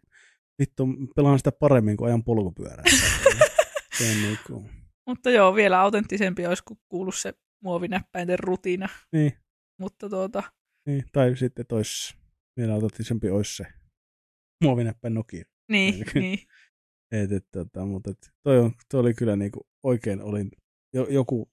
[0.59, 2.83] vittu, pelaan sitä paremmin kuin ajan polkupyörää.
[3.97, 4.37] se niin
[5.07, 7.33] Mutta joo, vielä autenttisempi olisi kun kuullut se
[7.63, 8.89] muovinäppäinten rutiina.
[9.13, 9.33] niin,
[9.79, 10.43] Mutta tuota,
[10.87, 12.15] niin, tai sitten tois,
[12.57, 13.65] vielä autenttisempi olisi se
[14.63, 15.43] muovinäppäin Nokia.
[15.71, 16.39] niin, niin.
[17.11, 20.51] Et, et, tota, mutta et, toi, on, toi oli kyllä niinku oikein olin
[20.93, 21.51] jo, joku,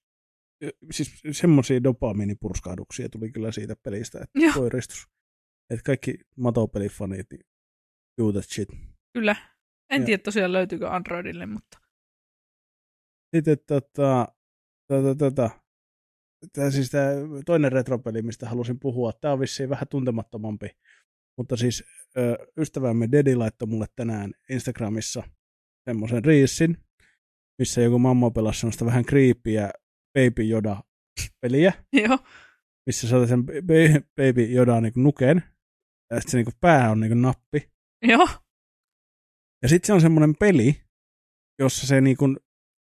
[0.60, 4.52] jo- siis semmoisia dopamiinipurskahduksia tuli kyllä siitä pelistä, että Joo.
[4.54, 5.06] toi ristus.
[5.70, 7.46] Et kaikki matopelifanit, niin
[8.22, 8.68] do that shit.
[9.12, 9.36] Kyllä.
[9.90, 11.78] En Ja- tiedä tosiaan löytyykö Androidille, mutta
[13.34, 14.28] Sitten tota,
[14.88, 15.50] tota, tota,
[16.52, 17.12] tää siis tää
[17.46, 20.76] toinen retropeli, mistä halusin puhua, tämä on vissiin vähän tuntemattomampi,
[21.38, 21.84] mutta siis
[22.16, 25.22] ö, ystävämme Dedi laittoi mulle tänään Instagramissa
[25.88, 26.76] semmoisen riissin,
[27.58, 29.70] missä joku mamma pelasi semmoista vähän creepyä
[30.18, 31.72] Baby Yoda-peliä,
[32.06, 32.18] joo.
[32.86, 35.42] missä sä sen Ba- Baby Yoda niin nuken,
[36.10, 37.70] ja sitten se niin pää on niin nappi,
[38.02, 38.28] Joo.
[39.62, 40.82] Ja sitten se on semmoinen peli,
[41.58, 42.16] jossa se niin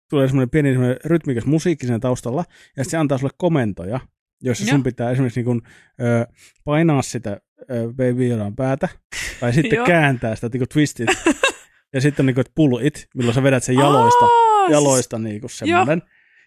[0.09, 2.43] tulee semmoinen pieni semmoinen rytmikäs musiikki sen taustalla,
[2.77, 3.99] ja sitten se antaa sulle komentoja,
[4.41, 5.61] joissa sun pitää esimerkiksi niin kun,
[6.01, 6.27] ö,
[6.63, 7.41] painaa sitä
[7.95, 8.89] Baby päätä,
[9.39, 11.09] tai sitten kääntää sitä niin twistit,
[11.93, 15.19] ja sitten niin kuin, että pull it, milloin sä vedät sen jaloista, Aa, siis- jaloista
[15.19, 16.01] niin kuin semmoinen.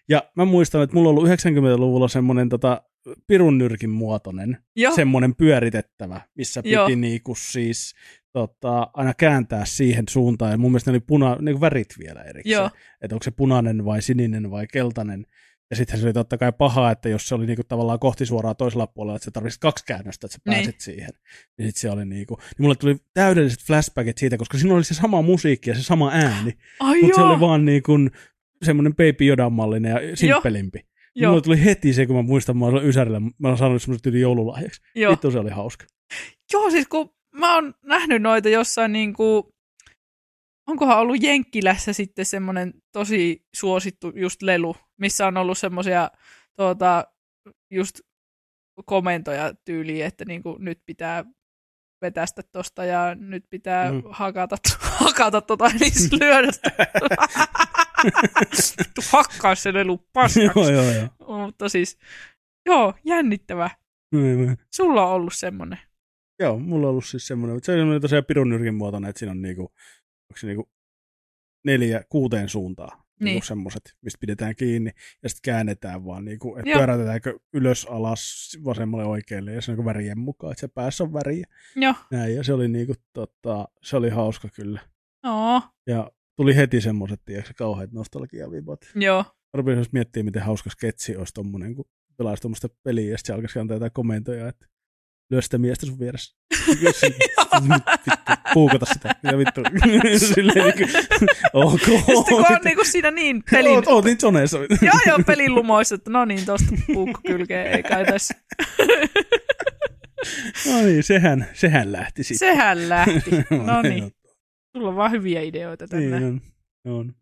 [0.09, 2.81] Ja mä muistan, että mulla on ollut 90-luvulla semmoinen tota,
[3.27, 4.95] pirun nyrkin muotoinen, Joo.
[4.95, 6.87] semmoinen pyöritettävä, missä piti Joo.
[6.95, 7.93] niinku siis
[8.33, 10.51] tota, aina kääntää siihen suuntaan.
[10.51, 12.53] Ja mun mielestä ne oli puna, niinku värit vielä erikseen.
[13.01, 15.25] Että onko se punainen vai sininen vai keltainen.
[15.69, 18.55] Ja sitten se oli totta kai paha, että jos se oli niinku tavallaan kohti suoraan
[18.55, 20.55] toisella puolella, että sä tarvitsit kaksi käännöstä, että sä Niin.
[20.55, 21.09] pääsit siihen.
[21.57, 24.93] Niin sitten se oli niinku, niin mulle tuli täydelliset flashbackit siitä, koska siinä oli se
[24.93, 26.53] sama musiikki ja se sama ääni.
[27.01, 27.91] Mutta se oli vaan niinku
[28.63, 30.85] semmoinen Baby Yodan mallinen ja simppelimpi.
[31.15, 31.31] Joo.
[31.31, 34.21] Mulle tuli heti se, kun mä muistan, mä olin Ysärillä, mä olen saanut semmoista yli
[34.21, 34.81] joululahjaksi.
[34.95, 35.11] Joo.
[35.11, 35.85] Vittu se oli hauska.
[36.53, 39.53] Joo, siis kun mä oon nähnyt noita jossain niinku,
[40.69, 46.11] onkohan ollut Jenkkilässä sitten semmoinen tosi suosittu just lelu, missä on ollut semmoisia
[46.57, 47.07] tuota,
[47.71, 47.99] just
[48.85, 51.25] komentoja tyyliin, että niinku nyt pitää
[52.01, 53.95] vetästä tosta ja nyt pitää Mm.
[53.97, 54.03] mm.
[54.09, 54.55] hakata,
[55.05, 56.47] hakata tota, siis lyödä.
[58.79, 60.43] Vittu, Hakkaa se lelu paskaksi.
[60.59, 61.37] joo, joo, joo.
[61.41, 61.97] Mutta siis,
[62.65, 63.69] joo, jännittävä.
[64.11, 64.57] Niin, niin.
[64.73, 65.79] Sulla on ollut semmoinen.
[66.43, 69.31] Joo, mulla on ollut siis semmoinen, mutta se on tosiaan pirun nyrkin muotoinen, että siinä
[69.31, 70.69] on niinku, onko se niinku
[71.65, 72.97] neljä, kuuteen suuntaan.
[72.97, 73.25] Niin.
[73.25, 74.91] Niinku semmoiset, mistä pidetään kiinni
[75.23, 79.85] ja sitten käännetään vaan, niinku, että pyörätetäänkö ylös, alas, vasemmalle, oikealle ja se on niinku
[79.89, 81.45] värien mukaan, että se päässä on väriä.
[81.75, 81.93] Joo.
[82.11, 84.79] Näin, ja se oli niinku, tota, se oli hauska kyllä.
[85.25, 88.79] Oo, Ja tuli heti semmoiset, tiedätkö, kauheat nostalgiavibat.
[88.95, 89.25] joo.
[89.53, 91.85] Rupesin just miettimään, miten hauska sketsi olisi tommonen, kun
[92.17, 94.67] pelaisi tuommoista peliä ja sitten se alkaisi antaa jotain komentoja, että
[95.29, 96.37] lyö sitä miestä sun vieressä.
[96.67, 99.15] Vittu, puukota sitä.
[99.23, 99.61] Ja vittu.
[100.35, 100.89] Silleen niin kuin,
[101.53, 101.79] ok.
[101.81, 103.71] Sitten kun on niinku siinä niin pelin...
[103.71, 104.57] Oot, oot niin zoneissa.
[104.57, 108.33] joo, joo, pelin lumoissa, että no niin, tosta puukko kylkeen, ei kai tässä.
[110.71, 112.49] no niin, sehän, sehän lähti sitten.
[112.49, 113.31] Sehän lähti.
[113.65, 114.11] No niin.
[114.77, 116.19] Sulla on vaan hyviä ideoita tänne.
[116.19, 116.41] Niin
[116.85, 116.93] on.
[116.93, 117.15] on.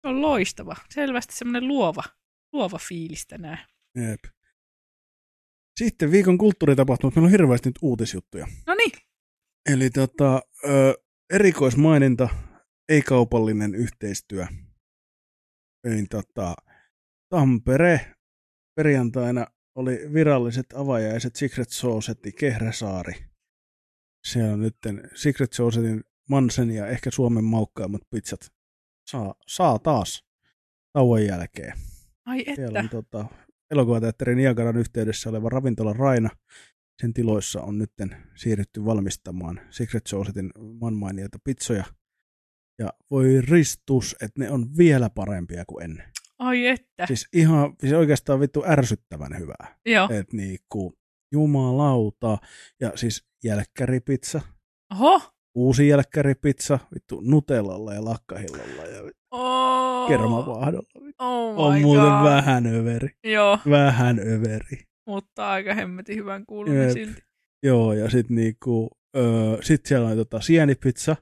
[0.00, 0.76] Se on loistava.
[0.90, 2.02] Selvästi semmoinen luova,
[2.52, 3.58] luova fiilis tänään.
[3.94, 4.33] Jep.
[5.78, 7.14] Sitten viikon kulttuuritapahtumat.
[7.14, 8.46] Meillä on hirveästi nyt uutisjuttuja.
[8.66, 8.92] No niin.
[9.72, 10.94] Eli tota, ö,
[11.30, 12.28] erikoismaininta,
[12.88, 14.46] ei-kaupallinen yhteistyö.
[15.84, 16.54] Eli tota,
[17.28, 18.14] Tampere
[18.76, 23.14] perjantaina oli viralliset avajaiset Secret Saucetti Kehräsaari.
[24.24, 24.76] Siellä on nyt
[25.14, 28.52] Secret Saucetin Mansen ja ehkä Suomen maukkaimmat pizzat
[29.10, 30.24] saa, saa taas
[30.92, 31.78] tauon jälkeen.
[32.24, 32.54] Ai että.
[32.54, 33.26] Siellä on tota,
[33.74, 36.30] elokuvateatterin Niagaran yhteydessä oleva ravintola Raina.
[37.02, 37.90] Sen tiloissa on nyt
[38.34, 41.84] siirrytty valmistamaan Secret Saucetin manmainiota pizzoja.
[42.78, 46.12] Ja voi ristus, että ne on vielä parempia kuin ennen.
[46.38, 47.06] Ai että.
[47.06, 49.78] Siis ihan, siis oikeastaan vittu ärsyttävän hyvää.
[49.86, 50.08] Joo.
[50.10, 50.98] Et niinku,
[51.32, 52.38] jumalauta.
[52.80, 54.40] Ja siis jälkkäripizza.
[54.92, 55.33] Oho.
[55.54, 60.08] Uusi jälkkäripizza, vittu nutellalla ja lakkahillolla ja Oh.
[60.08, 60.88] kermavaahdolla.
[61.18, 62.24] Oh On muuten God.
[62.24, 63.08] vähän överi.
[63.24, 64.78] Joo, Vähän överi.
[65.06, 66.90] mutta aika hemmetin hyvän kuulunut Jep.
[66.90, 67.22] silti.
[67.62, 71.16] Joo, ja sitten niinku, öö, sit siellä on tota sienipizza.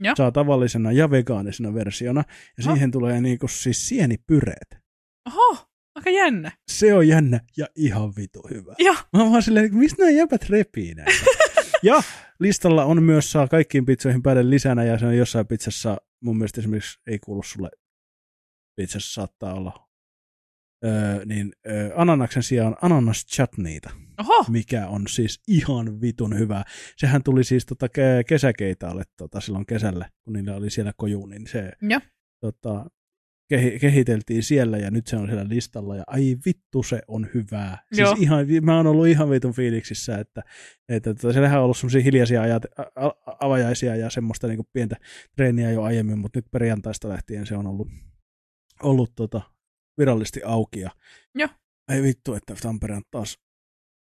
[0.00, 0.14] Joo.
[0.16, 2.24] Saa tavallisena ja vegaanisena versiona.
[2.58, 2.74] Ja Oho.
[2.74, 4.76] siihen tulee niinku siis sienipyreet.
[5.28, 5.56] Oho,
[5.94, 6.52] aika jännä.
[6.72, 8.74] Se on jännä ja ihan vitu hyvä.
[8.78, 8.94] Joo.
[9.12, 11.12] Mä oon vaan silleen, mistä nämä jäbät repii näitä?
[11.84, 12.02] ja
[12.40, 16.60] listalla on myös saa kaikkiin pizzoihin päälle lisänä ja se on jossain pizzassa, mun mielestä
[16.60, 17.70] esimerkiksi ei kuulu sulle,
[18.76, 19.88] pizzassa saattaa olla,
[20.84, 26.64] öö, niin öö, ananaksen sijaan ananas chutneyta, Oho, mikä on siis ihan vitun hyvä.
[26.96, 31.46] Sehän tuli siis tota ke- kesäkeitaalle tota, silloin kesällä, kun niillä oli siellä koju, niin
[31.46, 32.00] se Joo.
[32.40, 32.90] tota,
[33.80, 37.78] kehiteltiin siellä ja nyt se on siellä listalla ja ai vittu se on hyvää.
[37.92, 38.16] Siis Joo.
[38.20, 40.42] ihan, mä oon ollut ihan vitun fiiliksissä, että,
[40.88, 44.96] että tota, siellähän on ollut semmoisia hiljaisia ajat, a- a- avajaisia ja semmoista niinku pientä
[45.36, 47.88] treeniä jo aiemmin, mutta nyt perjantaista lähtien se on ollut,
[48.82, 49.40] ollut tota,
[49.98, 50.90] virallisesti auki ja
[51.34, 51.48] Joo.
[51.88, 53.38] ai vittu, että Tampere on taas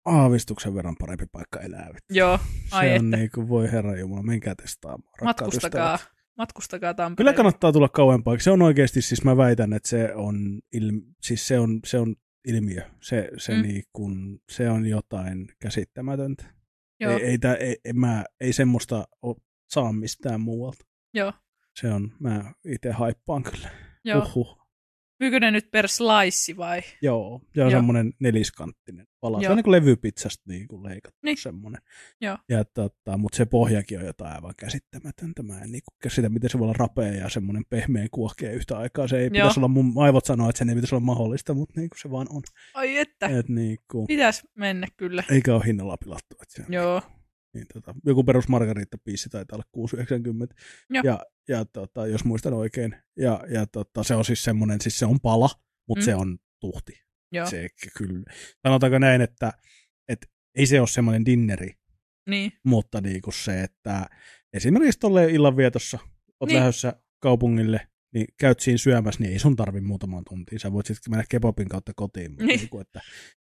[0.04, 1.88] aavistuksen verran parempi paikka elää.
[1.88, 2.14] vittu.
[2.14, 2.38] joo,
[2.70, 3.04] ai se että.
[3.04, 5.12] on niinku, voi herra jumala, menkää testaamaan.
[5.24, 6.21] Matkustakaa, ystävät.
[6.38, 7.16] Matkustakaa Tampereelle.
[7.16, 8.38] Kyllä kannattaa tulla kauempaa.
[8.38, 10.92] Se on oikeasti, siis mä väitän, että se on, il,
[11.22, 12.16] siis se on, se on
[12.48, 12.82] ilmiö.
[13.02, 13.62] Se, se, Mm.
[13.62, 16.44] niin kun, se on jotain käsittämätöntä.
[17.00, 19.36] Joo, Ei, ei, tää, ei, mä, ei semmoista oo,
[19.70, 20.84] saa mistään muualta.
[21.14, 21.32] joo,
[21.80, 23.70] Se on, mä itse haippaan kyllä.
[24.04, 24.22] joo.
[24.22, 24.61] Uhuh.
[25.22, 26.82] Myykö ne nyt per slice vai?
[27.02, 27.78] Joo, se on Joo.
[27.78, 29.38] semmoinen neliskanttinen pala.
[29.38, 29.50] Se Joo.
[29.52, 31.36] on niin kuin levypizzasta niin kuin leikattu Niin.
[31.36, 31.82] semmoinen.
[32.20, 32.38] Joo.
[32.48, 35.42] Ja tota, mutta se pohjakin on jotain aivan käsittämätöntä.
[35.42, 38.78] Mä en niin kuin käsitä, miten se voi olla rapea ja semmoinen pehmeä kuohkea yhtä
[38.78, 39.08] aikaa.
[39.08, 39.30] Se ei Joo.
[39.30, 42.10] pitäisi olla, mun aivot sanoa, että sen ei pitäisi olla mahdollista, mutta niin kuin se
[42.10, 42.42] vaan on.
[42.74, 45.24] Ai että, Et niin kuin, pitäis mennä kyllä.
[45.30, 46.36] eikä ole hinnalla pilattu.
[46.42, 47.21] Että se Joo, Niin,
[47.72, 49.88] tota, joku perus margariitta-piissi taitaa olla
[50.52, 50.56] 6,90.
[50.90, 51.02] Joo.
[51.04, 52.96] Ja, ja tota, jos muistan oikein.
[53.16, 55.50] Ja, ja tota, se on siis semmoinen, siis se on pala,
[55.88, 56.04] mutta Mm.
[56.04, 56.92] se on tuhti.
[57.32, 58.22] joo, Se kyllä.
[58.66, 59.52] Sanotaanko näin, että,
[60.08, 61.70] että ei se ole semmoinen dinneri,
[62.28, 64.06] niin, mutta niinku se, että
[64.52, 65.98] esimerkiksi tuolle illanvietossa
[66.40, 66.58] oot Niin.
[66.58, 70.60] lähdössä kaupungille, niin käyt siinä syömässä, niin ei sun tarvi muutamaan tuntiin.
[70.60, 72.30] Sä voit sitten mennä kebabin kautta kotiin.
[72.30, 72.58] Mutta Niin.
[72.60, 73.00] niinku, että,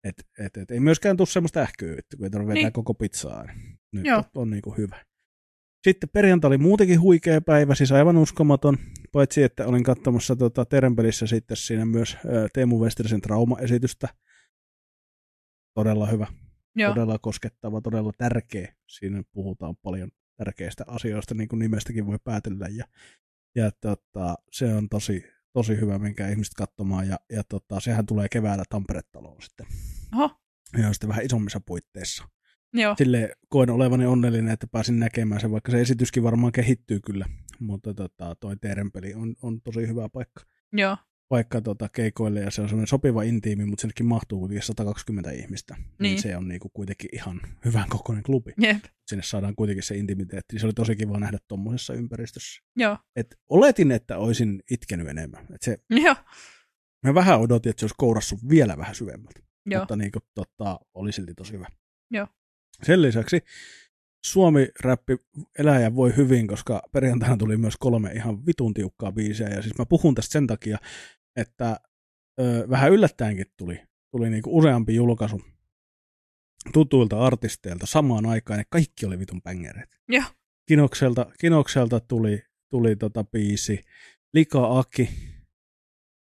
[0.03, 2.73] et, et, et, ei myöskään tule semmoista ähkyä, että kun ei tarvitse vetää Niin.
[2.73, 3.45] koko pizzaa.
[3.91, 4.17] Nyt Joo.
[4.17, 5.05] on, on niinku hyvä.
[5.83, 8.77] Sitten perjantai oli muutenkin huikea päivä, siis aivan uskomaton,
[9.11, 12.19] paitsi että olin katsomassa tota, Terempelissä sitten siinä myös ä,
[12.53, 14.07] Teemu Westerisen trauma-esitystä.
[15.73, 16.27] Todella hyvä,
[16.75, 18.75] joo, todella koskettava, todella tärkeä.
[18.87, 22.67] Siinä puhutaan paljon tärkeistä asioista, niin kuin nimestäkin voi päätellä.
[22.67, 22.85] Ja,
[23.55, 27.07] ja tota, se on tosi, tosi hyvä, minkä ihmiset katsomaan.
[27.07, 29.65] Ja, ja tota, sehän tulee keväällä Tampere-taloon sitten.
[30.15, 30.29] oho,
[30.77, 32.23] Ja on sitten vähän isommissa puitteissa.
[32.73, 37.25] joo, Sille koen olevani onnellinen, että pääsin näkemään sen, vaikka se esityskin varmaan kehittyy kyllä.
[37.59, 40.97] Mutta tota, toi Terenpeli on, on tosi hyvä paikka joo,
[41.29, 45.75] paikka tota, keikoille ja se on semmoinen sopiva intiimi, mutta sinnekin mahtuu kuitenkin 120 ihmistä.
[45.75, 45.87] Niin.
[45.99, 46.21] Niin.
[46.21, 48.53] se on niinku kuitenkin ihan hyvän kokoinen klubi.
[48.61, 50.59] jep, Sinne saadaan kuitenkin se intimiteetti.
[50.59, 52.61] Se oli tosi kiva nähdä tuommoisessa ympäristössä.
[52.75, 55.45] joo, Et oletin, että olisin itkenyt enemmän.
[55.55, 56.15] Et se, joo,
[57.05, 59.39] mä vähän odotin, että se olisi kourassut vielä vähän syvemmältä.
[59.65, 61.67] joo, Mutta niinku, tota, oli silti tosi hyvä.
[62.11, 62.27] Joo.
[62.83, 63.39] Sen lisäksi
[64.25, 65.17] Suomi-räppi
[65.59, 69.47] elää ja voi hyvin, koska perjantaina tuli myös kolme ihan vitun tiukkaa biisiä.
[69.47, 70.77] Ja siis mä puhun tästä sen takia,
[71.35, 71.79] että
[72.41, 73.81] ö, vähän yllättäenkin tuli,
[74.11, 75.41] tuli niinku useampi julkaisu.
[76.73, 79.97] tutuilta artisteilta samaan aikaan, ja kaikki oli vitun bängereitä.
[80.09, 80.23] Joo.
[80.67, 83.81] Kinokselta, Kinokselta tuli, tuli tota biisi,
[84.33, 85.09] Lika Aki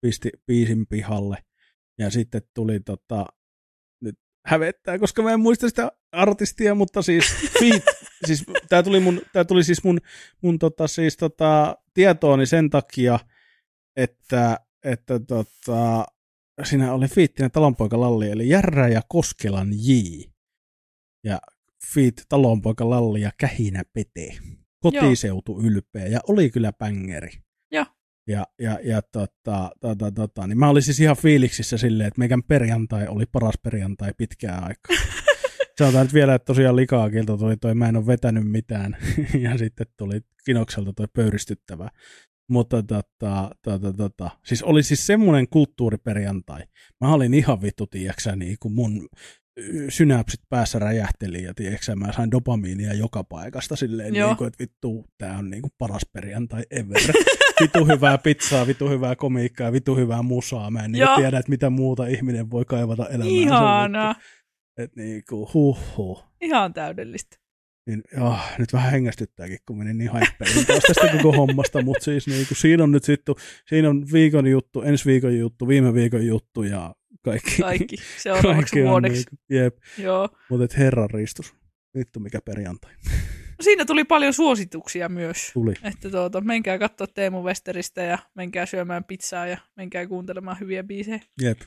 [0.00, 1.36] pisti biisin pihalle,
[1.98, 3.26] ja sitten tuli tota,
[4.46, 7.24] hävettää, koska mä en muista sitä artistia, mutta siis
[7.60, 7.82] feat,
[8.26, 10.00] siis tää tuli, mun, tää tuli siis mun,
[10.42, 13.18] mun tota, siis tota, tietooni sen takia,
[13.96, 16.04] että, että tota,
[16.64, 19.92] siinä oli fiittinä talonpoika Lalli, eli Järrä ja Koskelan J.
[21.24, 21.38] Ja
[21.94, 24.38] fiit talonpoika Lalli ja Kähinä Pete.
[24.80, 27.30] Kotiseutu ylpeä, ja oli kyllä pängeri.
[28.26, 32.42] Ja, ja, ja tota, tota, tota, niin mä olin siis ihan fiiliksissä silleen, että meikän
[32.42, 34.96] perjantai oli paras perjantai pitkään aikaa.
[35.78, 38.96] Sanotaan nyt vielä, että tosiaan likaakilta tuli toi, mä en ole vetänyt mitään,
[39.44, 41.88] ja sitten tuli Kinokselta toi pöyristyttävä.
[42.48, 46.62] Mutta tota, tota, tota, siis oli siis semmoinen kulttuuriperjantai.
[47.00, 49.08] Mä olin ihan vittu, tiiäksä, niin kuin mun
[49.88, 55.06] synapsit päässä räjähteli ja tiiäksä, mä sain dopamiinia joka paikasta silleen, niin kuin, että vittu,
[55.18, 57.00] tää on niin kuin paras perjantai ever.
[57.60, 60.70] vitu hyvää pizzaa, vitu hyvää komiikkaa, vitu hyvää musaa.
[60.70, 63.30] Mä en niin tiedä, että mitä muuta ihminen voi kaivata elämään.
[63.30, 64.14] Ihana.
[64.78, 66.24] Että niin kuin, huh, huh.
[66.40, 67.36] Ihan täydellistä.
[67.86, 72.26] Niin, joo, nyt vähän hengästyttääkin, kun menin niin haippeliin taas tästä koko hommasta, mutta siis
[72.26, 73.34] niin kuin, siinä on nyt sitten,
[73.68, 77.62] siinä on viikon juttu, ensi viikon juttu, viime viikon juttu ja kaikki.
[77.62, 79.16] Kaikki, seuraavaksi kaikki vuodeksi.
[79.16, 79.76] Niin kuin, jep.
[79.98, 80.28] Joo.
[80.50, 81.54] Mutta herran ristus.
[81.96, 82.92] Vittu mikä perjantai.
[83.62, 85.50] Siinä tuli paljon suosituksia myös.
[85.52, 85.74] Tuli.
[85.82, 91.20] Että tuota, menkää katsoa Teemu Westeristä ja menkää syömään pizzaa ja menkää kuuntelemaan hyviä biisejä.
[91.40, 91.60] Jep.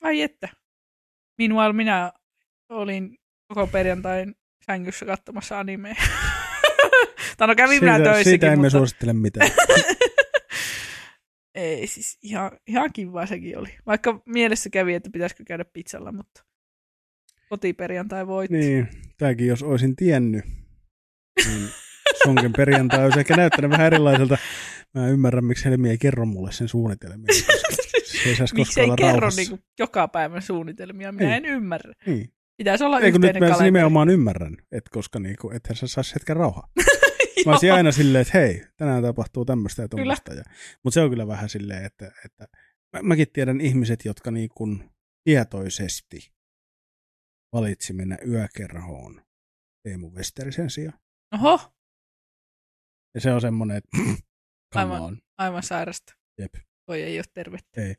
[0.00, 0.48] Ai että.
[1.38, 2.12] Minulla minä
[2.68, 4.34] olin koko perjantain
[4.66, 5.94] sängyssä katsomassa animea.
[7.36, 8.24] tai no kävin minä töissäkin.
[8.24, 8.70] Siitä emme mutta...
[8.70, 9.50] suosittele mitään.
[11.54, 13.68] Ei, siis ihan, ihan kiva sekin oli.
[13.86, 16.44] Vaikka mielessä kävi, että pitäisikö käydä pizzalla, mutta
[17.48, 18.56] kotiperjantai voitti.
[18.56, 20.44] Niin, tämäkin jos olisin tiennyt,
[21.46, 21.68] niin
[22.24, 24.38] Sonken perjantai olisi ehkä näyttänyt vähän erilaiselta.
[24.94, 27.34] Mä ymmärrän, miksi Helmi ei kerro mulle sen suunnitelmia.
[28.04, 31.12] Se ei miksi ei kerro niin joka päivän suunnitelmia?
[31.12, 31.44] Minä niin.
[31.44, 31.92] en ymmärrä.
[32.06, 32.32] Niin.
[32.56, 36.68] Pitäisi olla Eikö nyt mä nimenomaan ymmärrän, että koska niinku, ethän sä saisi hetken rauhaa.
[37.46, 40.32] mä olisin aina silleen, että hei, tänään tapahtuu tämmöistä ja tuommoista.
[40.84, 42.48] Mutta se on kyllä vähän silleen, että, että
[42.92, 44.78] mä, mäkin tiedän ihmiset, jotka niinku
[45.24, 46.32] tietoisesti
[47.52, 49.22] valitsi mennä yökerhoon
[49.82, 50.98] Teemu Westerisen sijaan.
[51.34, 51.72] Oho.
[53.14, 53.88] Ja se on semmoinen, että
[54.74, 55.18] aivan, on.
[55.38, 56.14] aivan sairasta.
[56.38, 56.54] Jep.
[56.88, 57.80] Voi ei ole tervettä.
[57.80, 57.94] Ei.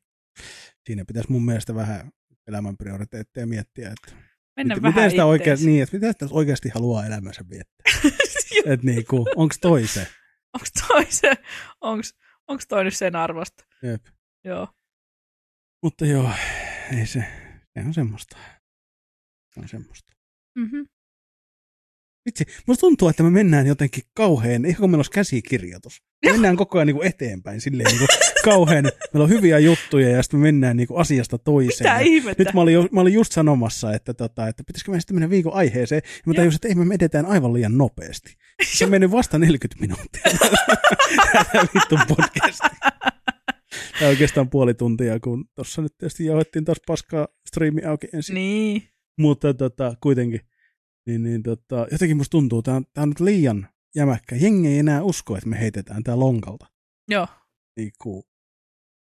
[0.85, 2.11] Siinä pitäisi mun mielestä vähän
[2.47, 6.69] elämän prioriteetteja miettiä, että Mennä miten, vähän miten sitä oikeasti, niin, että miten sitä oikeasti
[6.69, 8.11] haluaa elämänsä viettää.
[8.73, 10.07] että niinku, onko toi se?
[10.53, 11.33] Onko toi se?
[12.47, 13.65] Onko toi nyt sen arvosta?
[13.83, 14.05] Jep.
[14.43, 14.67] Joo.
[15.83, 16.31] Mutta joo,
[16.97, 17.25] ei se,
[17.73, 18.37] se on semmoista.
[19.53, 20.13] Se on semmoista.
[20.55, 20.87] Mm-hmm.
[22.25, 26.01] Vitsi, musta tuntuu, että me mennään jotenkin kauhean, ihan kun meillä olisi käsikirjoitus.
[26.25, 28.07] Me mennään koko ajan niin kuin eteenpäin silleen niin kuin
[28.43, 31.93] kauhean, meillä on hyviä juttuja ja sitten me mennään niin kuin asiasta toiseen.
[31.93, 32.43] Mitä ihmettä?
[32.43, 35.53] Nyt mä olin, mä olin just sanomassa, että, tota, että pitäisikö me sitten mennä viikon
[35.53, 36.01] aiheeseen.
[36.05, 38.35] Ja mä tajusin, että ei me edetään aivan liian nopeasti.
[38.77, 40.21] Se mennyt vasta 40 minuuttia.
[41.51, 42.67] Tämä vittu podcasti.
[43.99, 48.33] Tämä oikeastaan puoli tuntia, kun tuossa nyt tietysti jauhettiin taas paskaa striimi auki ensin.
[48.33, 48.83] Niin.
[49.17, 50.41] Mutta tota, kuitenkin
[51.09, 54.35] niin, niin tota, jotenkin musta tuntuu, että tämä on nyt liian jämäkkä.
[54.35, 56.67] Jengi ei enää usko, että me heitetään tämä lonkalta.
[57.07, 57.27] Joo.
[57.77, 58.27] Niinku,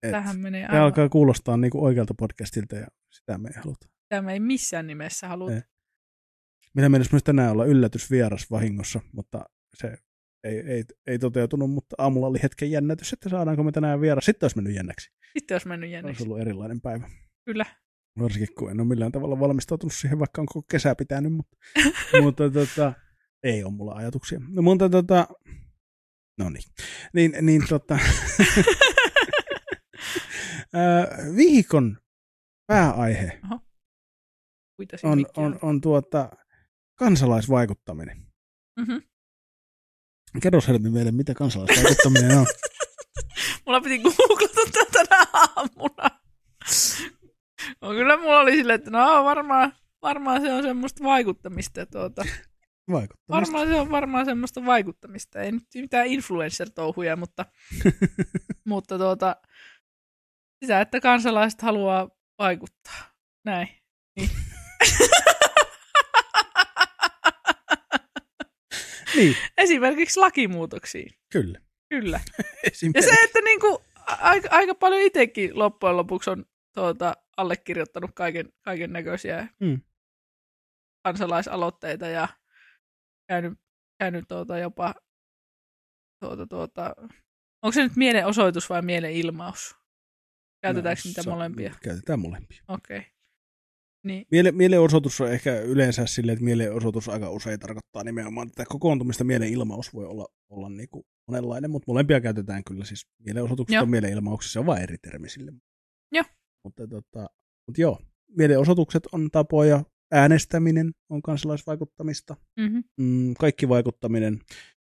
[0.03, 0.71] et, Tähän menee aivan.
[0.71, 3.87] Tämä alkaa kuulostaa niinku oikealta podcastilta ja sitä me ei haluta.
[4.09, 5.55] Tämä me ei missään nimessä haluta.
[5.55, 5.61] Ei.
[6.73, 9.97] Mitä mennessä myös tänään olla yllätysvieras vahingossa, mutta se
[10.43, 14.25] ei, ei, ei toteutunut, mutta aamulla oli hetken jännätys, että saadaanko me tänään vieras.
[14.25, 15.11] Sitten olisi mennyt jännäksi.
[15.37, 16.23] Sitten olisi mennyt jännäksi.
[16.23, 17.09] Olisi ollut erilainen päivä.
[17.45, 17.65] Kyllä.
[18.19, 21.57] Varsinkin kun en ole millään tavalla valmistautunut siihen, vaikka on koko kesä pitänyt, mutta,
[22.23, 22.93] mutta tota,
[23.43, 24.41] ei ole mulla ajatuksia.
[24.49, 25.27] No, mutta tota,
[26.37, 26.63] no niin,
[27.13, 27.99] niin, niin tota,
[31.37, 31.97] viikon
[32.67, 33.39] pääaihe
[35.03, 36.29] on, on, on tuota,
[36.95, 38.27] kansalaisvaikuttaminen.
[38.79, 39.01] Mm-hmm.
[40.41, 42.45] Kerro Helmi meille, mitä kansalaisvaikuttaminen on.
[43.65, 46.19] Mulla piti googlata tätä tänä aamuna.
[47.81, 51.85] No kyllä mulla oli silleen, että no varmaan, varmaan se on semmoista vaikuttamista.
[51.85, 52.25] Tuota.
[52.91, 53.53] Vaikuttamista.
[53.53, 55.41] Varmaan se on varmaan semmoista vaikuttamista.
[55.41, 57.45] Ei nyt mitään influencer-touhuja, mutta,
[58.69, 59.35] mutta tuota,
[60.63, 62.09] sitä, että kansalaiset haluaa
[62.39, 63.11] vaikuttaa.
[63.45, 63.69] Näin.
[64.15, 64.29] Niin.
[69.15, 69.35] niin.
[69.57, 71.13] Esimerkiksi lakimuutoksiin.
[71.31, 71.59] Kyllä.
[71.89, 72.19] Kyllä.
[72.95, 76.45] ja se, että niinku, aika, aika paljon itsekin loppujen lopuksi on
[76.77, 79.81] tuota, allekirjoittanut kaiken, kaiken näköisiä mm.
[81.05, 82.27] kansalaisaloitteita ja
[83.27, 83.53] käynyt,
[83.99, 84.95] käynyt tuota jopa,
[86.23, 86.95] tuota, tuota,
[87.61, 89.75] onko se nyt mielenosoitus vai mielenilmaus?
[90.61, 91.75] Käytetäänkö No, niitä sa- molempia?
[91.83, 92.63] Käytetään molempia.
[92.67, 92.97] Okei.
[92.97, 93.11] Okay.
[94.03, 99.23] Niin, Miele, mielenosoitus on ehkä yleensä silleen, että mielenosoitus aika usein tarkoittaa nimenomaan tätä kokoontumista.
[99.23, 102.85] Mielenilmaus voi olla, olla niin kuin monenlainen, mutta molempia käytetään kyllä.
[102.85, 103.83] Siis mielenosoitukset Joo.
[103.83, 105.51] on mielenilmauksia, se on vain eri termi sille.
[106.67, 107.29] Mutta, tota,
[107.67, 107.99] mutta joo,
[108.37, 112.83] mielenosoitukset on tapoja, äänestäminen on kansalaisvaikuttamista, mm-hmm.
[112.97, 114.39] mm, kaikki vaikuttaminen.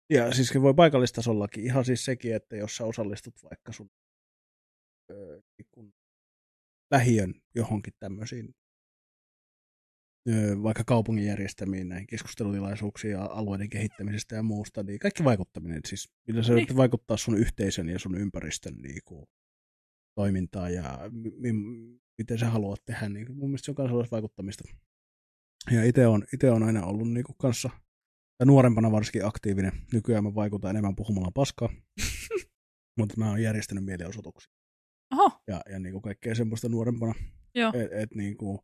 [0.09, 3.89] Ja siis voi paikallistasollakin, ihan siis sekin, että jos sä osallistut vaikka sun
[5.11, 5.93] ö, niin kun
[6.91, 8.55] lähiön johonkin tämmöisiin
[10.29, 16.09] ö, vaikka kaupungin järjestämiin näihin keskustelutilaisuuksiin ja alueiden kehittämisestä ja muusta, niin kaikki vaikuttaminen, siis
[16.27, 16.77] millä sä Niin.
[16.77, 19.25] vaikuttaa sun yhteisön ja sun ympäristön niin kuin,
[20.15, 24.63] toimintaan ja mi- mi- miten sä haluat tehdä, niin mun mielestä se on kansalaisvaikuttamista.
[25.71, 27.69] Ja itse on, ite on aina ollut niin kuin kanssa,
[28.39, 29.71] ja nuorempana varsinkin aktiivinen.
[29.93, 31.69] Nykyään mä vaikutan enemmän puhumalla paskaa,
[32.99, 34.51] mutta mä oon järjestänyt mielenosoituksia
[35.13, 37.13] Oho, ja, ja niin kuin kaikkea semmoista nuorempana.
[37.55, 37.71] joo.
[37.75, 38.59] Et, et niin kuin,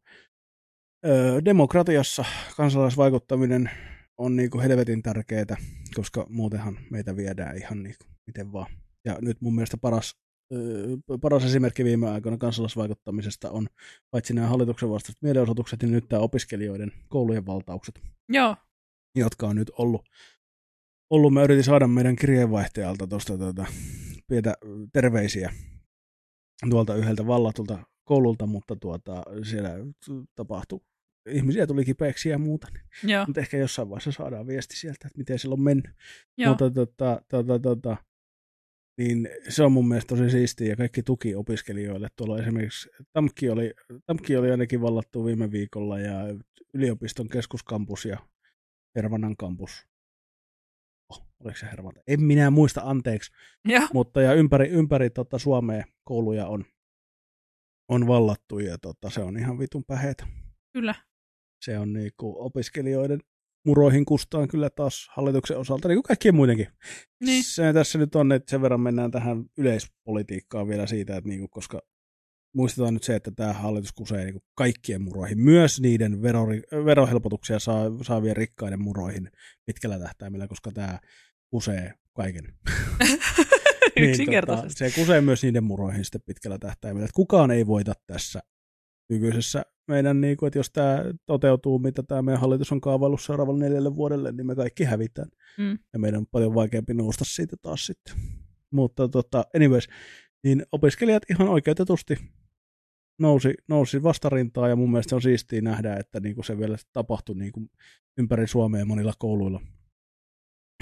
[1.05, 2.25] ö, demokratiassa
[2.57, 3.69] kansalaisvaikuttaminen
[4.17, 5.57] on niin kuin helvetin tärkeää,
[5.95, 8.71] koska muutenhan meitä viedään ihan niin kuin miten vaan.
[9.05, 10.15] Ja nyt mun mielestä paras,
[11.21, 13.67] paras esimerkki viime aikoina kansalaisvaikuttamisesta on
[14.11, 18.55] paitsi nämä hallituksen vastaiset mielenosoitukset, niin nyt tämä opiskelijoiden koulujen valtaukset, Joo,
[19.15, 20.01] jotka on nyt ollut.
[21.09, 21.33] ollut.
[21.33, 23.65] Mä yritin saada meidän kirjeenvaihtajalta tuosta tuota,
[24.27, 24.53] pientä
[24.93, 25.53] terveisiä
[26.69, 29.69] tuolta yhdeltä vallatulta koululta, mutta tuota, siellä
[30.35, 30.79] tapahtui,
[31.29, 32.67] ihmisiä tuli kipeäksi ja muuta.
[33.03, 35.91] joo, Mutta ehkä jossain vaiheessa saadaan viesti sieltä, että miten sillä on mennyt.
[36.37, 36.49] joo.
[36.49, 37.97] Mutta tota, tota, tota,
[38.97, 42.07] niin se on mun mielestä tosi siistiä ja kaikki tuki opiskelijoille.
[42.15, 43.73] Tuolla esimerkiksi Tamki oli,
[44.05, 46.13] Tamki oli ainakin vallattu viime viikolla ja
[46.73, 48.17] yliopiston keskuskampus ja
[48.95, 49.87] Hervannan kampus.
[51.09, 52.01] Oh, oliko se Hervanta?
[52.07, 53.31] En minä muista, anteeksi.
[53.65, 53.87] joo.
[53.93, 56.65] Mutta ja ympäri, ympäri tota Suomea kouluja on,
[57.89, 60.27] on vallattu ja tota, se on ihan vitun päheitä.
[60.73, 60.95] Kyllä.
[61.65, 63.19] Se on niinku opiskelijoiden
[63.65, 66.67] muroihin kustaan kyllä taas hallituksen osalta, niin kuin kaikkien muidenkin.
[67.19, 67.43] Niin.
[67.43, 71.81] Se tässä nyt on, että sen verran mennään tähän yleispolitiikkaan vielä siitä, että niinku, koska
[72.55, 77.91] muistetaan nyt se, että tämä hallitus kusee niinku kaikkien muroihin, myös niiden verori, verohelpotuksia saa,
[78.01, 79.31] saavien rikkaiden muroihin
[79.65, 80.99] pitkällä tähtäimellä, koska tämä
[81.49, 82.43] kusee kaiken.
[83.97, 84.83] Yksinkertaisesti.
[84.83, 87.05] Niin, tota, se kusee myös niiden muroihin sitten pitkällä tähtäimellä.
[87.05, 88.39] Että kukaan ei voita tässä
[89.09, 93.63] nykyisessä meidän, niin kuin, että jos tämä toteutuu, mitä tämä meidän hallitus on kaavaillut seuraavalle
[93.63, 95.29] neljälle vuodelle, niin me kaikki hävitään.
[95.57, 95.79] Mm.
[95.93, 98.15] Ja meidän on paljon vaikeampi nousta siitä taas sitten.
[98.71, 99.87] Mutta tota, anyways,
[100.43, 102.17] niin opiskelijat ihan oikeutetusti
[103.19, 106.77] nousi, nousi vastarintaa ja mun mielestä se on siistiä nähdä, että niin kuin se vielä
[106.93, 107.69] tapahtui niin kuin
[108.17, 109.61] ympäri Suomea monilla kouluilla.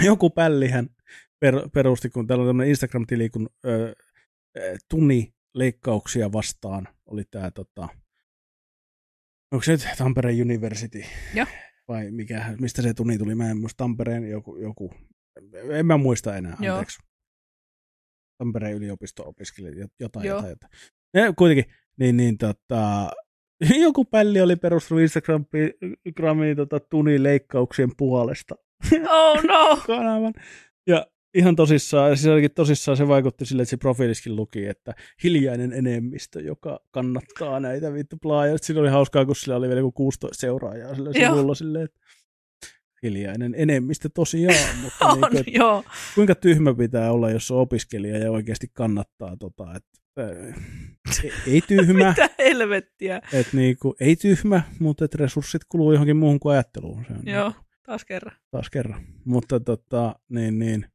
[0.05, 0.89] Joku pällihän
[1.39, 3.95] per, perusti, kun täällä on tämmöinen Instagram-tili, kun ö,
[4.57, 7.89] ö, tunni leikkauksia vastaan oli tämä, tota,
[9.51, 11.03] onko se nyt Tampereen University?
[11.33, 11.45] Joo.
[11.87, 13.35] Vai mikä, mistä se tunni tuli?
[13.35, 14.93] Mä en muista Tampereen joku, joku
[15.69, 16.75] en mä muista enää, Joo.
[16.75, 16.99] anteeksi.
[18.37, 19.67] Tampereen yliopisto opiskeli
[19.99, 20.37] jotain, Joo.
[20.37, 20.71] jotain, jotain.
[21.13, 23.11] Ja kuitenkin, niin, niin tota,
[23.85, 28.55] joku pälli oli perustunut Instagramiin tota, tunnin leikkauksien puolesta
[29.09, 29.77] Oh no!
[29.87, 30.33] kanavan.
[30.87, 35.73] Ja ihan tosissaan, siis ainakin tosissaan se vaikutti sille, että se profiiliskin luki, että hiljainen
[35.73, 38.57] enemmistö, joka kannattaa näitä vittu plaajia.
[38.57, 41.99] Siinä oli hauskaa, kun sillä oli vielä joku 16 seuraajaa sillä sivulla silleen, että
[43.03, 45.83] hiljainen enemmistö tosiaan, mutta On, niin kuin, että joo.
[46.15, 50.55] kuinka tyhmä pitää olla, jos on opiskelija ja oikeasti kannattaa tota, että äh,
[51.23, 53.21] ei, ei tyhmä, Mitä helvettiä.
[53.33, 57.05] että niinku, ei tyhmä, mutta että resurssit kuluu johonkin muuhun kuin ajatteluun.
[57.07, 57.53] Se on Joo,
[57.85, 58.35] taas kerran.
[58.51, 59.01] taas kerran.
[59.25, 60.85] Mutta tota, niin, niin.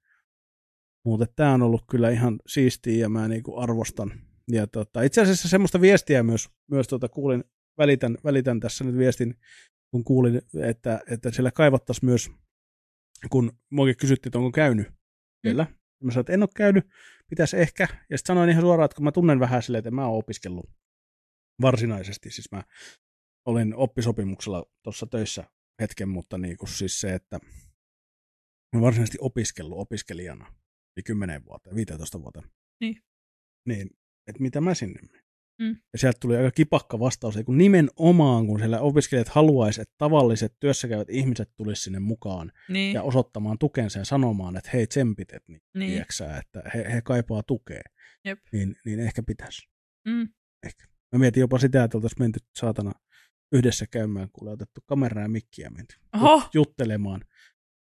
[1.04, 4.12] Mutta tämä on ollut kyllä ihan siistiä ja mä niinku arvostan.
[4.50, 7.44] Ja tota, itse asiassa semmoista viestiä myös, myös tota kuulin,
[7.78, 9.34] välitän, välitän tässä nyt viestin,
[9.90, 12.30] kun kuulin, että, että siellä kaivattaisiin myös,
[13.30, 14.86] kun muakin kysyttiin, että onko käynyt
[15.46, 15.64] siellä.
[15.64, 16.06] Mm.
[16.06, 16.86] Mä sanoin, että en ole käynyt,
[17.30, 17.88] pitäisi ehkä.
[18.10, 20.70] Ja sitten sanoin ihan suoraan, että kun mä tunnen vähän silleen, että mä oon opiskellut
[21.60, 22.62] varsinaisesti, siis mä
[23.44, 25.44] olin oppisopimuksella tuossa töissä
[25.80, 27.38] hetken, mutta niin kuin siis se, että
[28.76, 30.63] mä varsinaisesti opiskellut opiskelijana
[30.96, 32.42] yli 10 vuotta, 15 vuotta.
[32.80, 33.02] Niin.
[33.68, 33.90] Niin,
[34.26, 35.24] että mitä mä sinne menen.
[35.62, 35.76] Mm.
[35.92, 41.10] Ja sieltä tuli aika kipakka vastaus, kun nimenomaan kun siellä opiskelijat haluaisi, että tavalliset työssäkäyvät
[41.10, 45.62] ihmiset tulisi sinne mukaan Niin, ja osoittamaan tukensa ja sanomaan, että hei tsempit, että niin,
[45.74, 45.90] niin.
[45.90, 47.82] tiedätkö että he, he kaipaa tukea,
[48.24, 48.38] Jep.
[48.52, 49.68] niin, niin ehkä pitäisi.
[50.08, 50.28] Mm.
[51.12, 52.92] Mä mietin jopa sitä, että oltaisiin menty saatana
[53.52, 57.20] yhdessä käymään, kuule otettu kameraa ja mikkiä menty Oho, juttelemaan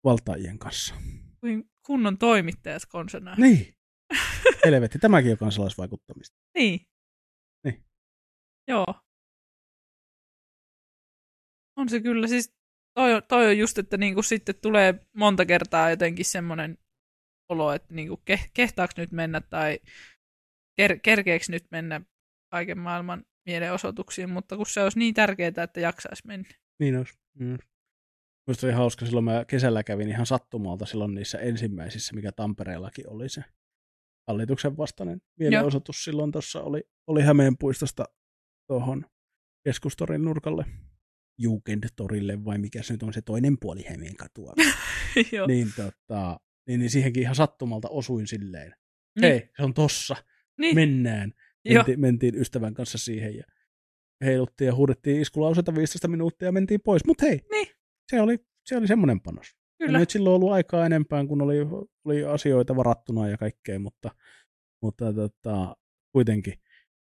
[0.05, 0.95] valtaajien kanssa.
[1.41, 3.35] kuin kunnon toimittajat konsana.
[3.39, 3.75] Niin.
[4.65, 6.37] Helvetti, tämäkin on kansalaisvaikuttamista.
[6.59, 6.81] Niin.
[7.65, 7.85] Niin.
[8.69, 8.87] Joo.
[11.77, 12.55] On se kyllä, siis
[12.95, 16.79] toi, on- toi on just, että niinku sitten tulee monta kertaa jotenkin semmoinen
[17.49, 19.79] olo, että niinku ke, kehtaaks nyt mennä tai
[20.77, 22.01] ker, kerkeeks nyt mennä
[22.53, 26.49] kaiken maailman mielenosoituksiin, mutta kun se olisi niin tärkeää, että jaksaisi mennä.
[26.81, 27.19] Niin olisi.
[27.39, 27.59] Mm.
[28.49, 33.29] Musta oli hauska, silloin mä kesällä kävin ihan sattumalta silloin niissä ensimmäisissä, mikä Tampereellakin oli
[33.29, 33.45] se
[34.29, 36.05] hallituksen vastainen mielenosoitus.
[36.05, 38.05] Silloin tuossa oli, oli Hämeenpuistosta
[38.67, 39.05] tuohon
[39.65, 40.65] keskustorin nurkalle
[41.39, 44.53] Jugendtorille, vai mikä se nyt on se toinen puoli Hämeen katua.
[45.49, 48.75] Niin, tota, niin, niin siihenkin ihan sattumalta osuin silleen.
[49.21, 49.33] Niin.
[49.33, 50.17] Hei, se on tossa,
[50.59, 50.75] niin.
[50.75, 51.33] mennään.
[51.65, 51.75] Joo.
[51.75, 53.45] Mentiin, mentiin ystävän kanssa siihen ja
[54.25, 57.05] heiluttiin ja huudettiin iskulauseita 15 minuuttia ja mentiin pois.
[57.05, 57.78] Mutta hei, Niin.
[58.11, 59.57] Se oli, se oli semmoinen panos.
[59.79, 59.93] Kyllä.
[59.93, 61.57] Ja nyt silloin ollut aikaa enempään, kun oli,
[62.05, 64.11] oli asioita varattuna ja kaikkea, mutta,
[64.83, 65.77] mutta tota,
[66.13, 66.55] kuitenkin.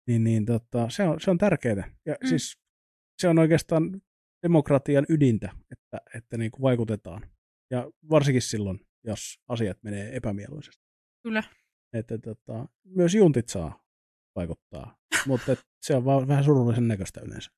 [0.06, 1.94] Niin, niin tota, se, on, se on tärkeää.
[2.06, 2.28] Ja Mm.
[2.28, 2.58] siis
[3.18, 4.02] se on oikeastaan
[4.42, 7.30] demokratian ydintä, että, että niin kuin vaikutetaan.
[7.70, 10.84] Ja varsinkin silloin, jos asiat menee epämieluisesti.
[11.22, 11.42] Kyllä.
[11.92, 13.84] Että tota, myös juntit saa
[14.36, 17.50] vaikuttaa, mutta se on vaan vähän surullisen näköistä yleensä.